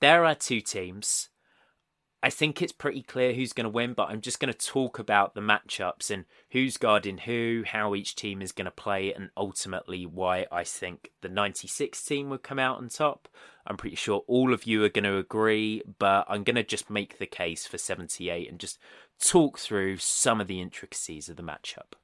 there 0.00 0.24
are 0.24 0.34
two 0.34 0.60
teams. 0.60 1.28
I 2.20 2.30
think 2.30 2.60
it's 2.60 2.72
pretty 2.72 3.02
clear 3.02 3.32
who's 3.32 3.52
going 3.52 3.64
to 3.64 3.70
win, 3.70 3.92
but 3.92 4.10
I'm 4.10 4.20
just 4.20 4.40
going 4.40 4.52
to 4.52 4.66
talk 4.66 4.98
about 4.98 5.34
the 5.34 5.40
matchups 5.40 6.10
and 6.10 6.24
who's 6.50 6.76
guarding 6.76 7.18
who, 7.18 7.62
how 7.64 7.94
each 7.94 8.16
team 8.16 8.42
is 8.42 8.50
going 8.50 8.64
to 8.64 8.72
play, 8.72 9.14
and 9.14 9.30
ultimately 9.36 10.04
why 10.04 10.46
I 10.50 10.64
think 10.64 11.12
the 11.20 11.28
96 11.28 12.02
team 12.04 12.28
would 12.30 12.42
come 12.42 12.58
out 12.58 12.78
on 12.78 12.88
top. 12.88 13.28
I'm 13.64 13.76
pretty 13.76 13.94
sure 13.94 14.24
all 14.26 14.52
of 14.52 14.66
you 14.66 14.82
are 14.82 14.88
going 14.88 15.04
to 15.04 15.16
agree, 15.16 15.82
but 15.98 16.26
I'm 16.28 16.42
going 16.42 16.56
to 16.56 16.64
just 16.64 16.90
make 16.90 17.18
the 17.18 17.26
case 17.26 17.68
for 17.68 17.78
78 17.78 18.50
and 18.50 18.58
just 18.58 18.78
talk 19.22 19.58
through 19.58 19.98
some 19.98 20.40
of 20.40 20.48
the 20.48 20.60
intricacies 20.60 21.28
of 21.28 21.36
the 21.36 21.42
matchup. 21.44 21.94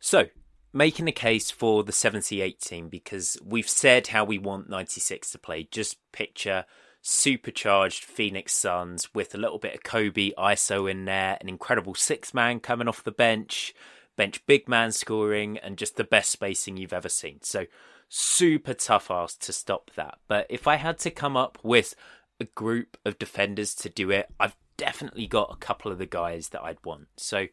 So, 0.00 0.26
making 0.72 1.04
the 1.04 1.12
case 1.12 1.50
for 1.50 1.84
the 1.84 1.92
78 1.92 2.60
team 2.60 2.88
because 2.88 3.36
we've 3.44 3.68
said 3.68 4.06
how 4.06 4.24
we 4.24 4.38
want 4.38 4.70
96 4.70 5.32
to 5.32 5.38
play. 5.38 5.68
Just 5.70 5.98
picture 6.12 6.64
supercharged 7.00 8.04
Phoenix 8.04 8.52
Suns 8.52 9.12
with 9.14 9.34
a 9.34 9.38
little 9.38 9.58
bit 9.58 9.74
of 9.74 9.82
Kobe 9.82 10.32
ISO 10.38 10.90
in 10.90 11.04
there, 11.04 11.38
an 11.40 11.48
incredible 11.48 11.94
six 11.94 12.34
man 12.34 12.60
coming 12.60 12.88
off 12.88 13.04
the 13.04 13.12
bench, 13.12 13.74
bench 14.16 14.44
big 14.46 14.68
man 14.68 14.92
scoring, 14.92 15.58
and 15.58 15.78
just 15.78 15.96
the 15.96 16.04
best 16.04 16.30
spacing 16.30 16.76
you've 16.76 16.92
ever 16.92 17.08
seen. 17.08 17.40
So 17.42 17.66
super 18.08 18.74
tough 18.74 19.10
ask 19.10 19.40
to 19.40 19.52
stop 19.52 19.90
that. 19.96 20.18
But 20.28 20.46
if 20.48 20.66
I 20.66 20.76
had 20.76 20.98
to 21.00 21.10
come 21.10 21.36
up 21.36 21.58
with 21.62 21.94
a 22.40 22.44
group 22.44 22.96
of 23.04 23.18
defenders 23.18 23.74
to 23.76 23.88
do 23.88 24.10
it, 24.10 24.28
I've 24.38 24.56
definitely 24.76 25.26
got 25.26 25.52
a 25.52 25.56
couple 25.56 25.92
of 25.92 25.98
the 25.98 26.06
guys 26.06 26.50
that 26.50 26.62
I'd 26.62 26.84
want. 26.84 27.08
So 27.16 27.46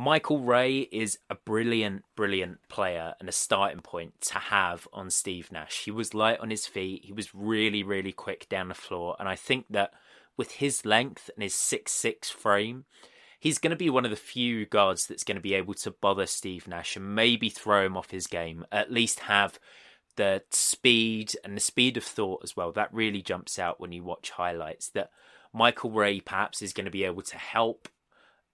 Michael 0.00 0.38
Ray 0.38 0.82
is 0.92 1.18
a 1.28 1.34
brilliant, 1.34 2.04
brilliant 2.14 2.60
player 2.68 3.14
and 3.18 3.28
a 3.28 3.32
starting 3.32 3.80
point 3.80 4.20
to 4.20 4.34
have 4.34 4.86
on 4.92 5.10
Steve 5.10 5.50
Nash. 5.50 5.86
He 5.86 5.90
was 5.90 6.14
light 6.14 6.38
on 6.38 6.50
his 6.50 6.68
feet. 6.68 7.04
He 7.04 7.12
was 7.12 7.34
really, 7.34 7.82
really 7.82 8.12
quick 8.12 8.48
down 8.48 8.68
the 8.68 8.74
floor. 8.74 9.16
And 9.18 9.28
I 9.28 9.34
think 9.34 9.66
that 9.70 9.90
with 10.36 10.52
his 10.52 10.86
length 10.86 11.30
and 11.34 11.42
his 11.42 11.56
six-six 11.56 12.30
frame, 12.30 12.84
he's 13.40 13.58
going 13.58 13.72
to 13.72 13.76
be 13.76 13.90
one 13.90 14.04
of 14.04 14.12
the 14.12 14.16
few 14.16 14.66
guards 14.66 15.04
that's 15.04 15.24
going 15.24 15.34
to 15.34 15.42
be 15.42 15.54
able 15.54 15.74
to 15.74 15.90
bother 15.90 16.26
Steve 16.26 16.68
Nash 16.68 16.94
and 16.94 17.16
maybe 17.16 17.48
throw 17.48 17.84
him 17.84 17.96
off 17.96 18.12
his 18.12 18.28
game, 18.28 18.64
at 18.70 18.92
least 18.92 19.18
have 19.18 19.58
the 20.14 20.44
speed 20.50 21.32
and 21.42 21.56
the 21.56 21.60
speed 21.60 21.96
of 21.96 22.04
thought 22.04 22.42
as 22.44 22.56
well. 22.56 22.70
That 22.70 22.94
really 22.94 23.20
jumps 23.20 23.58
out 23.58 23.80
when 23.80 23.90
you 23.90 24.04
watch 24.04 24.30
highlights 24.30 24.90
that 24.90 25.10
Michael 25.52 25.90
Ray 25.90 26.20
perhaps 26.20 26.62
is 26.62 26.72
going 26.72 26.84
to 26.84 26.90
be 26.92 27.02
able 27.02 27.22
to 27.22 27.36
help 27.36 27.88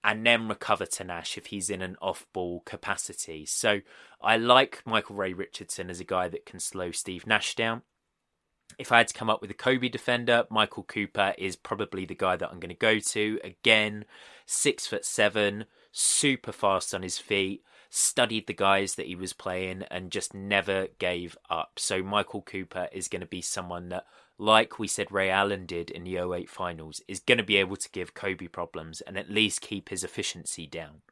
and 0.05 0.25
then 0.27 0.49
recover 0.49 0.85
to 0.85 1.03
Nash 1.03 1.39
if 1.39 1.47
he's 1.47 1.71
in 1.71 1.81
an 1.81 1.97
off 2.03 2.27
ball 2.35 2.61
capacity. 2.67 3.47
So 3.47 3.81
I 4.21 4.37
like 4.37 4.83
Michael 4.85 5.17
Ray 5.17 5.33
Richardson 5.33 5.89
as 5.89 5.99
a 5.99 6.05
guy 6.05 6.29
that 6.29 6.45
can 6.45 6.61
slow 6.61 6.91
Steve 6.91 7.27
Nash 7.27 7.55
down. 7.55 7.83
If 8.79 8.93
I 8.93 8.99
had 8.99 9.09
to 9.09 9.15
come 9.15 9.31
up 9.31 9.41
with 9.41 9.51
a 9.51 9.55
Kobe 9.55 9.89
defender, 9.89 10.45
Michael 10.51 10.83
Cooper 10.83 11.35
is 11.39 11.57
probably 11.57 12.05
the 12.05 12.15
guy 12.15 12.37
that 12.37 12.51
I'm 12.51 12.61
going 12.61 12.69
to 12.69 12.75
go 12.75 12.99
to. 12.99 13.41
Again, 13.43 14.05
six 14.45 14.87
foot 14.87 15.07
seven, 15.07 15.65
super 15.91 16.53
fast 16.53 16.95
on 16.95 17.03
his 17.03 17.19
feet, 17.19 17.63
studied 17.89 18.47
the 18.47 18.53
guys 18.53 18.97
that 18.97 19.07
he 19.07 19.15
was 19.15 19.33
playing, 19.33 19.85
and 19.91 20.11
just 20.11 20.35
never 20.35 20.89
gave 20.99 21.37
up. 21.49 21.79
So 21.79 22.03
Michael 22.03 22.43
Cooper 22.43 22.89
is 22.93 23.09
going 23.09 23.21
to 23.21 23.27
be 23.27 23.43
someone 23.43 23.89
that 23.91 24.05
like 24.39 24.79
we 24.79 24.89
said 24.89 25.13
Ray 25.13 25.31
Allen 25.31 25.67
did 25.67 25.91
in 25.91 26.05
the 26.05 26.17
08 26.17 26.51
finals, 26.51 27.01
is 27.07 27.21
going 27.21 27.39
to 27.39 27.45
be 27.45 27.57
able 27.57 27.77
to 27.77 27.91
give 27.91 28.15
Kobe 28.15 28.49
problems 28.49 29.01
and 29.01 29.17
at 29.17 29.31
least 29.31 29.61
keep 29.61 29.89
his 29.89 30.03
efficiency 30.03 30.67
down. 30.67 31.03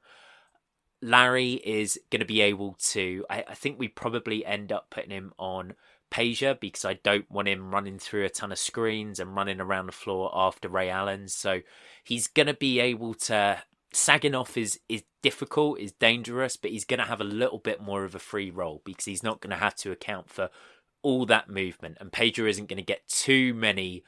Larry 1.00 1.54
is 1.64 1.98
going 2.10 2.20
to 2.20 2.26
be 2.26 2.40
able 2.40 2.76
to, 2.90 3.24
I, 3.28 3.44
I 3.48 3.54
think 3.54 3.78
we 3.78 3.88
probably 3.88 4.46
end 4.46 4.72
up 4.72 4.88
putting 4.90 5.10
him 5.10 5.32
on 5.38 5.74
Peja 6.12 6.58
because 6.58 6.84
I 6.84 6.94
don't 6.94 7.28
want 7.30 7.48
him 7.48 7.72
running 7.72 7.98
through 7.98 8.24
a 8.24 8.28
ton 8.28 8.52
of 8.52 8.58
screens 8.58 9.18
and 9.18 9.34
running 9.34 9.60
around 9.60 9.86
the 9.86 9.92
floor 9.92 10.30
after 10.32 10.68
Ray 10.68 10.90
Allen. 10.90 11.28
So 11.28 11.60
he's 12.04 12.28
going 12.28 12.46
to 12.46 12.54
be 12.54 12.80
able 12.80 13.14
to. 13.14 13.62
Sagging 13.94 14.34
off 14.34 14.56
is, 14.56 14.80
is 14.88 15.02
difficult, 15.22 15.78
is 15.78 15.92
dangerous, 15.92 16.56
but 16.56 16.70
he's 16.70 16.86
going 16.86 17.00
to 17.00 17.04
have 17.04 17.20
a 17.20 17.24
little 17.24 17.58
bit 17.58 17.78
more 17.78 18.04
of 18.04 18.14
a 18.14 18.18
free 18.18 18.50
role 18.50 18.80
because 18.86 19.04
he's 19.04 19.22
not 19.22 19.42
going 19.42 19.50
to 19.50 19.56
have 19.56 19.74
to 19.76 19.92
account 19.92 20.30
for 20.30 20.48
all 21.02 21.26
that 21.26 21.48
movement, 21.48 21.98
and 22.00 22.12
Pedro 22.12 22.46
isn't 22.46 22.68
going 22.68 22.78
to 22.78 22.82
get 22.82 23.08
too 23.08 23.54
many 23.54 24.04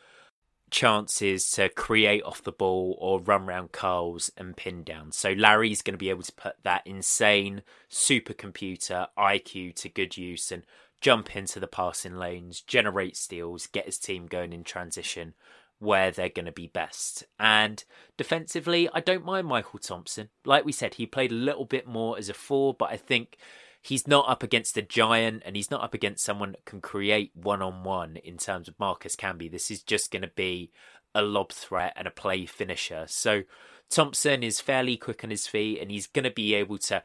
chances 0.70 1.50
to 1.52 1.68
create 1.68 2.22
off 2.24 2.42
the 2.42 2.50
ball 2.50 2.96
or 3.00 3.20
run 3.20 3.42
around 3.42 3.70
curls 3.70 4.30
and 4.36 4.56
pin 4.56 4.82
down. 4.82 5.12
So 5.12 5.30
Larry's 5.30 5.82
going 5.82 5.94
to 5.94 5.98
be 5.98 6.10
able 6.10 6.22
to 6.22 6.32
put 6.32 6.56
that 6.64 6.82
insane 6.84 7.62
supercomputer 7.90 9.06
IQ 9.16 9.76
to 9.76 9.88
good 9.88 10.16
use 10.16 10.50
and 10.50 10.64
jump 11.00 11.36
into 11.36 11.60
the 11.60 11.66
passing 11.66 12.16
lanes, 12.16 12.60
generate 12.60 13.16
steals, 13.16 13.66
get 13.66 13.86
his 13.86 13.98
team 13.98 14.26
going 14.26 14.52
in 14.52 14.64
transition 14.64 15.34
where 15.78 16.10
they're 16.10 16.28
going 16.28 16.46
to 16.46 16.52
be 16.52 16.66
best. 16.66 17.24
And 17.38 17.84
defensively, 18.16 18.88
I 18.92 19.00
don't 19.00 19.24
mind 19.24 19.46
Mychal 19.46 19.86
Thompson. 19.86 20.30
Like 20.44 20.64
we 20.64 20.72
said, 20.72 20.94
he 20.94 21.06
played 21.06 21.30
a 21.30 21.36
little 21.36 21.66
bit 21.66 21.86
more 21.86 22.18
as 22.18 22.28
a 22.28 22.34
four, 22.34 22.74
but 22.74 22.90
I 22.90 22.96
think 22.96 23.36
he's 23.84 24.08
not 24.08 24.26
up 24.26 24.42
against 24.42 24.78
a 24.78 24.82
giant 24.82 25.42
and 25.44 25.56
he's 25.56 25.70
not 25.70 25.82
up 25.82 25.92
against 25.92 26.24
someone 26.24 26.52
that 26.52 26.64
can 26.64 26.80
create 26.80 27.30
one 27.34 27.60
on 27.60 27.84
one 27.84 28.16
in 28.16 28.38
terms 28.38 28.66
of 28.66 28.80
Marcus 28.80 29.14
Camby. 29.14 29.50
This 29.50 29.70
is 29.70 29.82
just 29.82 30.10
going 30.10 30.22
to 30.22 30.32
be 30.34 30.70
a 31.14 31.20
lob 31.20 31.52
threat 31.52 31.92
and 31.94 32.08
a 32.08 32.10
play 32.10 32.46
finisher. 32.46 33.04
So 33.06 33.42
Thompson 33.90 34.42
is 34.42 34.58
fairly 34.58 34.96
quick 34.96 35.22
on 35.22 35.28
his 35.28 35.46
feet 35.46 35.82
and 35.82 35.90
he's 35.90 36.06
going 36.06 36.24
to 36.24 36.30
be 36.30 36.54
able 36.54 36.78
to 36.78 37.02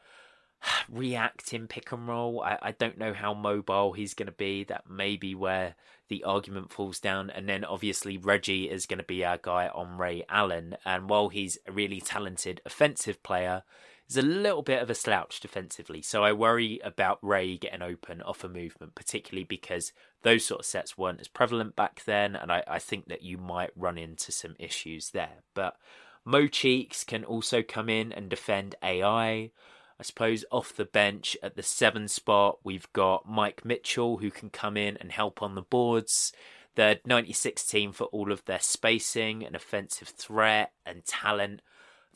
react 0.88 1.52
in 1.52 1.68
pick 1.68 1.92
and 1.92 2.08
roll. 2.08 2.42
I, 2.42 2.56
I 2.62 2.72
don't 2.72 2.96
know 2.96 3.12
how 3.12 3.34
mobile 3.34 3.92
he's 3.92 4.14
going 4.14 4.28
to 4.28 4.32
be. 4.32 4.64
That 4.64 4.88
may 4.88 5.18
be 5.18 5.34
where 5.34 5.74
the 6.08 6.24
argument 6.24 6.72
falls 6.72 6.98
down. 6.98 7.28
And 7.28 7.46
then 7.46 7.62
obviously 7.62 8.16
Reggie 8.16 8.70
is 8.70 8.86
going 8.86 9.00
to 9.00 9.04
be 9.04 9.22
our 9.22 9.36
guy 9.36 9.68
on 9.68 9.98
Ray 9.98 10.24
Allen. 10.30 10.76
And 10.86 11.10
while 11.10 11.28
he's 11.28 11.58
a 11.66 11.72
really 11.72 12.00
talented 12.00 12.62
offensive 12.64 13.22
player, 13.22 13.64
is 14.10 14.16
a 14.16 14.22
little 14.22 14.62
bit 14.62 14.82
of 14.82 14.90
a 14.90 14.94
slouch 14.94 15.40
defensively. 15.40 16.02
So 16.02 16.24
I 16.24 16.32
worry 16.32 16.80
about 16.82 17.18
Ray 17.22 17.56
getting 17.56 17.82
open 17.82 18.20
off 18.22 18.42
a 18.42 18.48
movement, 18.48 18.94
particularly 18.94 19.44
because 19.44 19.92
those 20.22 20.44
sort 20.44 20.60
of 20.60 20.66
sets 20.66 20.98
weren't 20.98 21.20
as 21.20 21.28
prevalent 21.28 21.76
back 21.76 22.02
then. 22.04 22.34
And 22.34 22.50
I, 22.50 22.64
I 22.66 22.78
think 22.78 23.08
that 23.08 23.22
you 23.22 23.38
might 23.38 23.70
run 23.76 23.96
into 23.96 24.32
some 24.32 24.56
issues 24.58 25.10
there. 25.10 25.42
But 25.54 25.76
Mo 26.24 26.48
Cheeks 26.48 27.04
can 27.04 27.24
also 27.24 27.62
come 27.62 27.88
in 27.88 28.12
and 28.12 28.28
defend 28.28 28.74
AI. 28.82 29.50
I 30.00 30.02
suppose 30.02 30.44
off 30.50 30.74
the 30.74 30.84
bench 30.84 31.36
at 31.42 31.56
the 31.56 31.62
seven 31.62 32.08
spot, 32.08 32.58
we've 32.64 32.92
got 32.92 33.28
Mike 33.28 33.64
Mitchell 33.64 34.16
who 34.16 34.30
can 34.30 34.50
come 34.50 34.76
in 34.76 34.96
and 34.96 35.12
help 35.12 35.42
on 35.42 35.54
the 35.54 35.62
boards. 35.62 36.32
The 36.74 37.00
96 37.04 37.66
team 37.66 37.92
for 37.92 38.04
all 38.04 38.32
of 38.32 38.44
their 38.44 38.60
spacing 38.60 39.44
and 39.44 39.54
offensive 39.54 40.08
threat 40.08 40.72
and 40.86 41.04
talent 41.04 41.60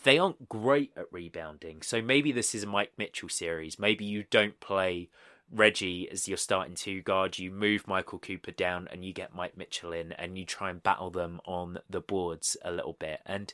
they 0.05 0.19
aren't 0.19 0.49
great 0.49 0.93
at 0.97 1.11
rebounding. 1.11 1.83
So 1.83 2.01
maybe 2.01 2.31
this 2.31 2.55
is 2.55 2.63
a 2.63 2.69
Mike 2.69 2.93
Mitchell 2.97 3.29
series. 3.29 3.79
Maybe 3.79 4.05
you 4.05 4.25
don't 4.31 4.61
play 4.61 5.09
Reggie 5.51 6.09
as 6.11 6.29
your 6.29 6.37
starting 6.37 6.75
two 6.75 7.03
guard. 7.03 7.39
You 7.39 7.51
move 7.51 7.89
Michael 7.89 8.19
Cooper 8.19 8.51
down 8.51 8.87
and 8.93 9.05
you 9.05 9.13
get 9.13 9.35
Mike 9.35 9.57
Mitchell 9.57 9.93
in 9.93 10.13
and 10.13 10.39
you 10.39 10.45
try 10.45 10.71
and 10.71 10.83
battle 10.83 11.11
them 11.11 11.41
on 11.47 11.79
the 11.89 12.01
boards 12.01 12.57
a 12.63 12.71
little 12.71 12.97
bit. 12.99 13.21
And 13.25 13.53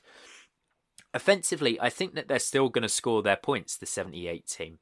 offensively, 1.15 1.81
I 1.81 1.89
think 1.89 2.15
that 2.15 2.27
they're 2.27 2.39
still 2.41 2.69
going 2.69 2.83
to 2.83 2.89
score 2.89 3.23
their 3.23 3.37
points, 3.37 3.77
the 3.77 3.87
78 3.87 4.47
team. 4.47 4.79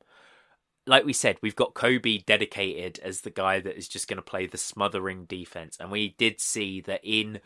Like 0.87 1.05
we 1.05 1.13
said, 1.13 1.37
we've 1.43 1.57
got 1.57 1.75
Kobe 1.75 2.19
dedicated 2.19 2.99
as 3.01 3.21
the 3.21 3.31
guy 3.31 3.61
that 3.61 3.77
is 3.77 3.89
just 3.89 4.09
going 4.09 4.17
to 4.17 4.23
play 4.23 4.47
the 4.47 4.57
smothering 4.57 5.27
defense. 5.27 5.77
And 5.79 5.91
we 5.91 6.15
did 6.17 6.41
see 6.41 6.81
that 6.83 7.01
in 7.03 7.41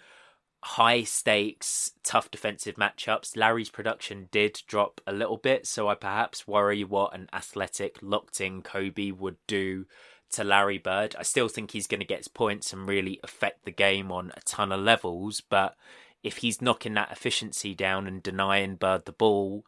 high 0.62 1.02
stakes, 1.02 1.92
tough 2.04 2.30
defensive 2.30 2.76
matchups, 2.76 3.36
Larry's 3.36 3.70
production 3.70 4.28
did 4.30 4.62
drop 4.66 5.00
a 5.06 5.12
little 5.12 5.36
bit. 5.36 5.66
So 5.66 5.88
I 5.88 5.94
perhaps 5.94 6.46
worry 6.46 6.84
what 6.84 7.14
an 7.14 7.28
athletic, 7.32 7.98
locked 8.00 8.40
in 8.40 8.62
Kobe 8.62 9.10
would 9.10 9.36
do 9.46 9.86
to 10.32 10.44
Larry 10.44 10.78
Bird. 10.78 11.14
I 11.18 11.22
still 11.22 11.48
think 11.48 11.72
he's 11.72 11.86
going 11.86 12.00
to 12.00 12.06
get 12.06 12.18
his 12.18 12.28
points 12.28 12.72
and 12.72 12.88
really 12.88 13.20
affect 13.22 13.64
the 13.64 13.72
game 13.72 14.10
on 14.12 14.32
a 14.36 14.40
ton 14.40 14.72
of 14.72 14.80
levels. 14.80 15.40
But 15.40 15.76
if 16.22 16.38
he's 16.38 16.62
knocking 16.62 16.94
that 16.94 17.12
efficiency 17.12 17.74
down 17.74 18.06
and 18.06 18.22
denying 18.22 18.76
Bird 18.76 19.04
the 19.04 19.12
ball, 19.12 19.64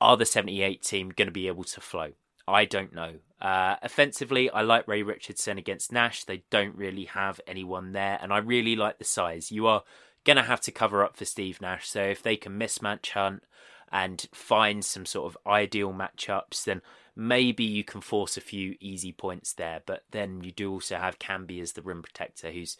are 0.00 0.16
the 0.16 0.26
78 0.26 0.82
team 0.82 1.10
going 1.10 1.28
to 1.28 1.32
be 1.32 1.46
able 1.48 1.64
to 1.64 1.80
flow? 1.80 2.12
I 2.46 2.64
don't 2.64 2.94
know. 2.94 3.14
Uh, 3.40 3.76
offensively, 3.82 4.50
I 4.50 4.62
like 4.62 4.88
Ray 4.88 5.02
Richardson 5.02 5.58
against 5.58 5.92
Nash. 5.92 6.24
They 6.24 6.44
don't 6.50 6.76
really 6.76 7.04
have 7.06 7.40
anyone 7.46 7.92
there, 7.92 8.18
and 8.20 8.32
I 8.32 8.38
really 8.38 8.76
like 8.76 8.98
the 8.98 9.04
size. 9.04 9.50
You 9.50 9.66
are 9.66 9.82
going 10.24 10.36
to 10.36 10.42
have 10.42 10.60
to 10.62 10.72
cover 10.72 11.04
up 11.04 11.16
for 11.16 11.24
Steve 11.24 11.60
Nash. 11.60 11.88
So 11.88 12.02
if 12.02 12.22
they 12.22 12.36
can 12.36 12.58
mismatch 12.58 13.10
Hunt 13.10 13.42
and 13.90 14.26
find 14.32 14.84
some 14.84 15.06
sort 15.06 15.32
of 15.32 15.38
ideal 15.46 15.92
matchups, 15.92 16.64
then 16.64 16.82
maybe 17.14 17.64
you 17.64 17.84
can 17.84 18.00
force 18.00 18.36
a 18.36 18.40
few 18.40 18.76
easy 18.80 19.12
points 19.12 19.52
there. 19.52 19.82
But 19.84 20.04
then 20.10 20.42
you 20.42 20.52
do 20.52 20.72
also 20.72 20.96
have 20.96 21.18
Camby 21.18 21.60
as 21.60 21.72
the 21.72 21.82
rim 21.82 22.02
protector, 22.02 22.50
who's 22.50 22.76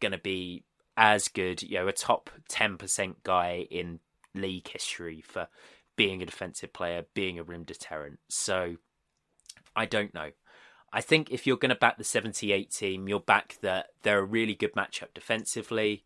going 0.00 0.12
to 0.12 0.18
be 0.18 0.64
as 0.96 1.28
good, 1.28 1.62
you 1.62 1.78
know, 1.78 1.88
a 1.88 1.92
top 1.92 2.30
10% 2.50 3.16
guy 3.22 3.66
in 3.70 4.00
league 4.34 4.68
history 4.68 5.20
for 5.20 5.48
being 5.96 6.22
a 6.22 6.26
defensive 6.26 6.72
player, 6.72 7.04
being 7.14 7.38
a 7.38 7.42
rim 7.42 7.64
deterrent. 7.64 8.18
So 8.28 8.76
I 9.78 9.86
don't 9.86 10.12
know. 10.12 10.32
I 10.92 11.00
think 11.00 11.30
if 11.30 11.46
you're 11.46 11.56
going 11.56 11.68
to 11.68 11.76
back 11.76 11.98
the 11.98 12.04
78 12.04 12.70
team, 12.72 13.08
you'll 13.08 13.20
back 13.20 13.58
that 13.62 13.90
they're 14.02 14.18
a 14.18 14.24
really 14.24 14.54
good 14.54 14.72
matchup 14.72 15.14
defensively. 15.14 16.04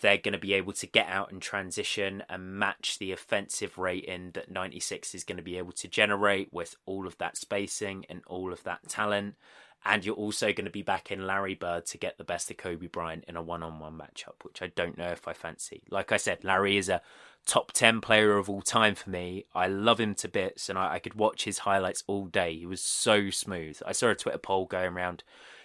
They're 0.00 0.18
going 0.18 0.32
to 0.32 0.38
be 0.38 0.54
able 0.54 0.72
to 0.72 0.86
get 0.88 1.06
out 1.06 1.30
and 1.30 1.40
transition 1.40 2.24
and 2.28 2.58
match 2.58 2.98
the 2.98 3.12
offensive 3.12 3.78
rating 3.78 4.32
that 4.32 4.50
96 4.50 5.14
is 5.14 5.22
going 5.22 5.36
to 5.36 5.42
be 5.42 5.56
able 5.56 5.70
to 5.72 5.86
generate 5.86 6.52
with 6.52 6.74
all 6.84 7.06
of 7.06 7.16
that 7.18 7.36
spacing 7.36 8.04
and 8.08 8.22
all 8.26 8.52
of 8.52 8.64
that 8.64 8.88
talent. 8.88 9.36
And 9.84 10.04
you're 10.04 10.14
also 10.14 10.52
going 10.52 10.64
to 10.64 10.70
be 10.70 10.82
back 10.82 11.10
in 11.10 11.26
Larry 11.26 11.54
Bird 11.54 11.86
to 11.86 11.98
get 11.98 12.16
the 12.16 12.24
best 12.24 12.50
of 12.50 12.56
Kobe 12.56 12.86
Bryant 12.86 13.24
in 13.26 13.36
a 13.36 13.42
one 13.42 13.62
on 13.62 13.80
one 13.80 13.98
matchup, 13.98 14.44
which 14.44 14.62
I 14.62 14.68
don't 14.68 14.96
know 14.96 15.08
if 15.08 15.26
I 15.26 15.32
fancy. 15.32 15.82
Like 15.90 16.12
I 16.12 16.18
said, 16.18 16.44
Larry 16.44 16.76
is 16.76 16.88
a 16.88 17.02
top 17.46 17.72
10 17.72 18.00
player 18.00 18.36
of 18.36 18.48
all 18.48 18.62
time 18.62 18.94
for 18.94 19.10
me. 19.10 19.46
I 19.54 19.66
love 19.66 19.98
him 19.98 20.14
to 20.16 20.28
bits 20.28 20.68
and 20.68 20.78
I, 20.78 20.94
I, 20.94 20.98
could 20.98 21.14
watch 21.14 21.44
his 21.44 21.58
highlights 21.58 22.04
all 22.06 22.26
day. 22.26 22.56
He 22.56 22.66
was 22.66 22.80
so 22.80 23.30
smooth. 23.30 23.80
I 23.84 23.92
saw 23.92 24.10
a 24.10 24.14
Twitter 24.14 24.38
poll 24.38 24.66
going 24.66 24.94
around 24.94 25.24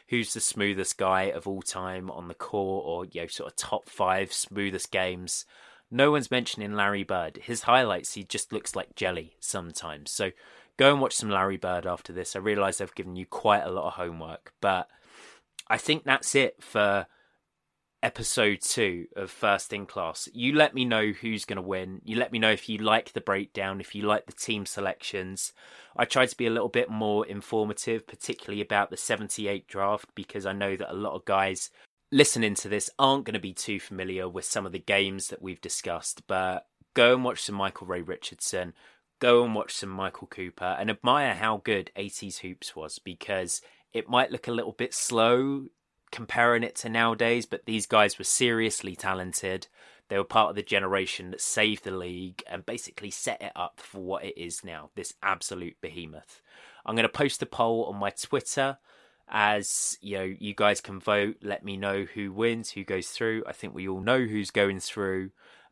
who's 0.09 0.34
the 0.34 0.39
smoothest 0.39 0.97
guy 0.97 1.24
of 1.24 1.47
all 1.47 1.61
time 1.61 2.09
on 2.09 2.28
the 2.28 2.34
court 2.34 2.84
or, 2.86 3.05
you 3.05 3.22
know, 3.22 3.28
sort 3.28 3.51
of 3.51 3.55
top 3.57 3.89
five 3.89 4.34
smoothest 4.34 4.91
games. 4.91 5.45
No 5.91 6.11
one's 6.11 6.32
mentioning 6.32 6.74
Larry 6.74 7.03
Bird. 7.03 7.38
His 7.43 7.63
highlights, 7.63 8.13
he 8.13 8.24
just 8.24 8.51
looks 8.51 8.76
like 8.76 8.95
jelly 8.95 9.36
sometimes. 9.39 10.11
So 10.11 10.32
go 10.78 10.91
and 10.91 11.01
watch 11.01 11.15
some 11.15 11.30
Larry 11.30 11.57
Bird 11.57 11.86
after 11.86 12.13
this. 12.13 12.36
I 12.36 12.39
realise 12.39 12.80
I've 12.80 12.95
given 12.95 13.15
you 13.15 13.25
quite 13.25 13.63
a 13.63 13.71
lot 13.71 13.88
of 13.88 13.93
homework, 13.93 14.53
but 14.61 14.88
I 15.67 15.78
think 15.78 16.03
that's 16.03 16.36
it 16.36 16.63
for 16.63 17.07
episode 18.03 18.61
two 18.61 19.07
of 19.15 19.32
First 19.32 19.73
in 19.73 19.86
Class. 19.86 20.30
You 20.32 20.53
let 20.53 20.73
me 20.73 20.86
know 20.86 21.11
who's 21.11 21.45
going 21.45 21.57
to 21.57 21.61
win. 21.61 22.01
You 22.05 22.15
let 22.17 22.32
me 22.32 22.39
know 22.39 22.51
if 22.51 22.69
you 22.69 22.78
like 22.78 23.13
the 23.13 23.21
breakdown, 23.21 23.82
if 23.82 23.95
you 23.95 24.03
like 24.03 24.28
the 24.28 24.34
team 24.34 24.65
selections. 24.65 25.51
I 25.95 26.05
tried 26.05 26.28
to 26.30 26.38
be 26.38 26.45
a 26.45 26.51
little 26.51 26.69
bit 26.69 26.89
more 26.89 27.25
informative, 27.25 28.07
particularly 28.07 28.61
about 28.61 28.91
the 28.91 28.97
78 28.97 29.67
draft, 29.67 30.09
because 30.13 30.45
I 30.45 30.53
know 30.53 30.75
that 30.75 30.91
a 30.91 30.95
lot 30.95 31.15
of 31.15 31.25
guys 31.25 31.71
listening 32.11 32.53
to 32.55 32.69
this 32.69 32.89
aren't 32.99 33.25
going 33.25 33.34
to 33.34 33.39
be 33.39 33.53
too 33.53 33.80
familiar 33.80 34.30
with 34.30 34.45
some 34.45 34.65
of 34.65 34.71
the 34.71 34.80
games 34.80 35.30
that 35.30 35.41
we've 35.41 35.59
discussed. 35.59 36.21
But 36.28 36.67
go 36.93 37.13
and 37.13 37.23
watch 37.23 37.41
some 37.41 37.55
Michael 37.55 37.88
Ray 37.88 38.01
Richardson. 38.01 38.73
Go 39.20 39.43
and 39.43 39.55
watch 39.55 39.74
some 39.74 39.89
Michael 39.89 40.28
Cooper 40.28 40.76
and 40.80 40.89
admire 40.89 41.34
how 41.34 41.61
good 41.63 41.91
80s 41.95 42.39
Hoops 42.39 42.76
was 42.76 42.99
because 42.99 43.61
it 43.93 44.09
might 44.09 44.32
look 44.32 44.47
a 44.47 44.51
little 44.51 44.74
bit 44.74 44.93
slow 44.93 45.68
comparing 46.11 46.63
it 46.63 46.76
to 46.76 46.89
nowadays, 46.89 47.45
but 47.45 47.65
these 47.65 47.86
guys 47.86 48.18
were 48.18 48.24
seriously 48.24 48.95
talented. 48.95 49.68
They 50.09 50.18
were 50.18 50.24
part 50.24 50.51
of 50.51 50.55
the 50.55 50.63
generation 50.63 51.32
that 51.32 51.41
saved 51.41 51.84
the 51.84 51.91
league 51.91 52.43
and 52.47 52.65
basically 52.65 53.11
set 53.11 53.41
it 53.41 53.51
up 53.55 53.80
for 53.80 53.99
what 53.99 54.24
it 54.24 54.38
is 54.38 54.63
now 54.63 54.91
this 54.95 55.13
absolute 55.24 55.78
behemoth. 55.82 56.41
I'm 56.86 56.95
going 56.95 57.03
to 57.03 57.09
post 57.09 57.41
a 57.41 57.45
poll 57.45 57.86
on 57.86 57.97
my 57.97 58.11
Twitter 58.11 58.78
as 59.30 59.97
you 60.01 60.18
know 60.18 60.24
you 60.39 60.53
guys 60.53 60.80
can 60.80 60.99
vote 60.99 61.36
let 61.41 61.63
me 61.63 61.76
know 61.76 62.05
who 62.13 62.32
wins 62.32 62.72
who 62.72 62.84
goes 62.84 63.09
through 63.09 63.43
i 63.45 63.51
think 63.51 63.74
we 63.74 63.88
all 63.88 63.99
know 63.99 64.24
who's 64.24 64.51
going 64.51 64.80
through 64.80 65.30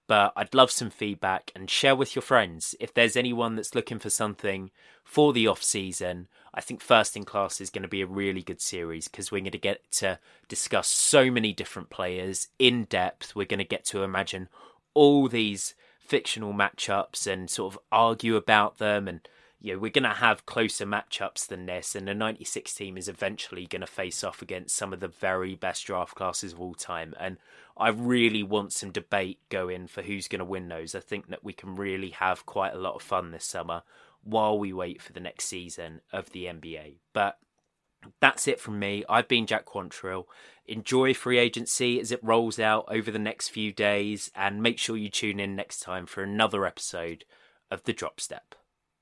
but 0.08 0.34
I'd 0.36 0.54
love 0.54 0.72
some 0.72 0.90
feedback 0.90 1.52
and 1.56 1.70
share 1.70 1.96
with 1.96 2.16
your 2.16 2.22
friends. 2.22 2.76
If 2.80 2.94
there's 2.94 3.16
anyone 3.16 3.56
that's 3.56 3.76
looking 3.76 4.00
for 4.00 4.10
something 4.10 4.72
for 5.04 5.34
the 5.34 5.48
off 5.48 5.64
season, 5.64 6.28
I 6.54 6.62
think 6.62 6.82
First 6.82 7.16
in 7.16 7.26
Class 7.26 7.60
is 7.60 7.70
going 7.70 7.82
to 7.84 7.88
be 7.88 8.02
a 8.02 8.08
really 8.08 8.42
good 8.42 8.62
series 8.62 9.08
because 9.08 9.32
we're 9.32 9.42
going 9.42 9.52
to 9.52 9.58
get 9.58 9.92
to 9.94 10.20
discuss 10.48 10.88
so 10.88 11.30
many 11.32 11.54
different 11.54 11.90
players 11.90 12.48
in 12.60 12.86
depth. 12.86 13.36
We're 13.36 13.46
going 13.46 13.60
to 13.60 13.66
get 13.66 13.86
to 13.86 14.04
imagine 14.04 14.50
all 14.94 15.28
these 15.28 15.76
fictional 16.00 16.54
matchups 16.54 17.26
and 17.26 17.50
sort 17.50 17.74
of 17.74 17.80
argue 17.92 18.36
about 18.36 18.78
them 18.78 19.08
and 19.08 19.28
you 19.66 19.74
know, 19.74 19.80
we're 19.80 19.90
going 19.90 20.04
to 20.04 20.10
have 20.10 20.46
closer 20.46 20.86
matchups 20.86 21.48
than 21.48 21.66
this, 21.66 21.96
and 21.96 22.08
the 22.08 22.14
96 22.14 22.72
team 22.76 23.00
is 23.00 23.08
eventually 23.08 23.66
going 23.66 23.82
to 23.82 23.88
face 23.88 24.24
off 24.24 24.44
against 24.44 24.76
some 24.76 24.94
of 24.94 25.00
the 25.00 25.08
very 25.08 25.56
best 25.56 25.88
draft 25.88 26.14
classes 26.14 26.54
of 26.54 26.62
all 26.62 26.76
time. 26.76 27.16
And 27.20 27.38
I 27.78 27.90
really 27.90 28.44
want 28.44 28.72
some 28.72 28.92
debate 28.92 29.40
going 29.50 29.88
for 29.88 30.02
who's 30.02 30.28
going 30.28 30.40
to 30.40 30.46
win 30.46 30.70
those. 30.70 30.96
I 30.96 31.02
think 31.02 31.28
that 31.28 31.44
we 31.44 31.54
can 31.54 31.76
really 31.76 32.12
have 32.12 32.46
quite 32.46 32.74
a 32.74 32.80
lot 32.80 32.96
of 32.96 33.02
fun 33.02 33.32
this 33.32 33.46
summer 33.46 33.84
while 34.24 34.58
we 34.58 34.72
wait 34.72 35.02
for 35.02 35.14
the 35.14 35.20
next 35.20 35.46
season 35.46 36.02
of 36.14 36.32
the 36.32 36.46
NBA. 36.46 36.96
But 37.14 37.38
that's 38.22 38.48
it 38.48 38.60
from 38.60 38.80
me. 38.80 39.04
I've 39.10 39.28
been 39.28 39.46
Jack 39.46 39.66
Quantrill. 39.66 40.26
Enjoy 40.66 41.14
free 41.14 41.38
agency 41.38 42.00
as 42.00 42.12
it 42.12 42.24
rolls 42.24 42.60
out 42.60 42.86
over 42.88 43.12
the 43.12 43.20
next 43.20 43.50
few 43.50 43.72
days, 43.72 44.32
and 44.36 44.64
make 44.64 44.80
sure 44.80 44.98
you 44.98 45.10
tune 45.10 45.40
in 45.40 45.56
next 45.56 45.82
time 45.82 46.06
for 46.06 46.24
another 46.24 46.66
episode 46.66 47.26
of 47.70 47.84
The 47.84 47.94
Drop 47.94 48.20
Step. 48.20 48.56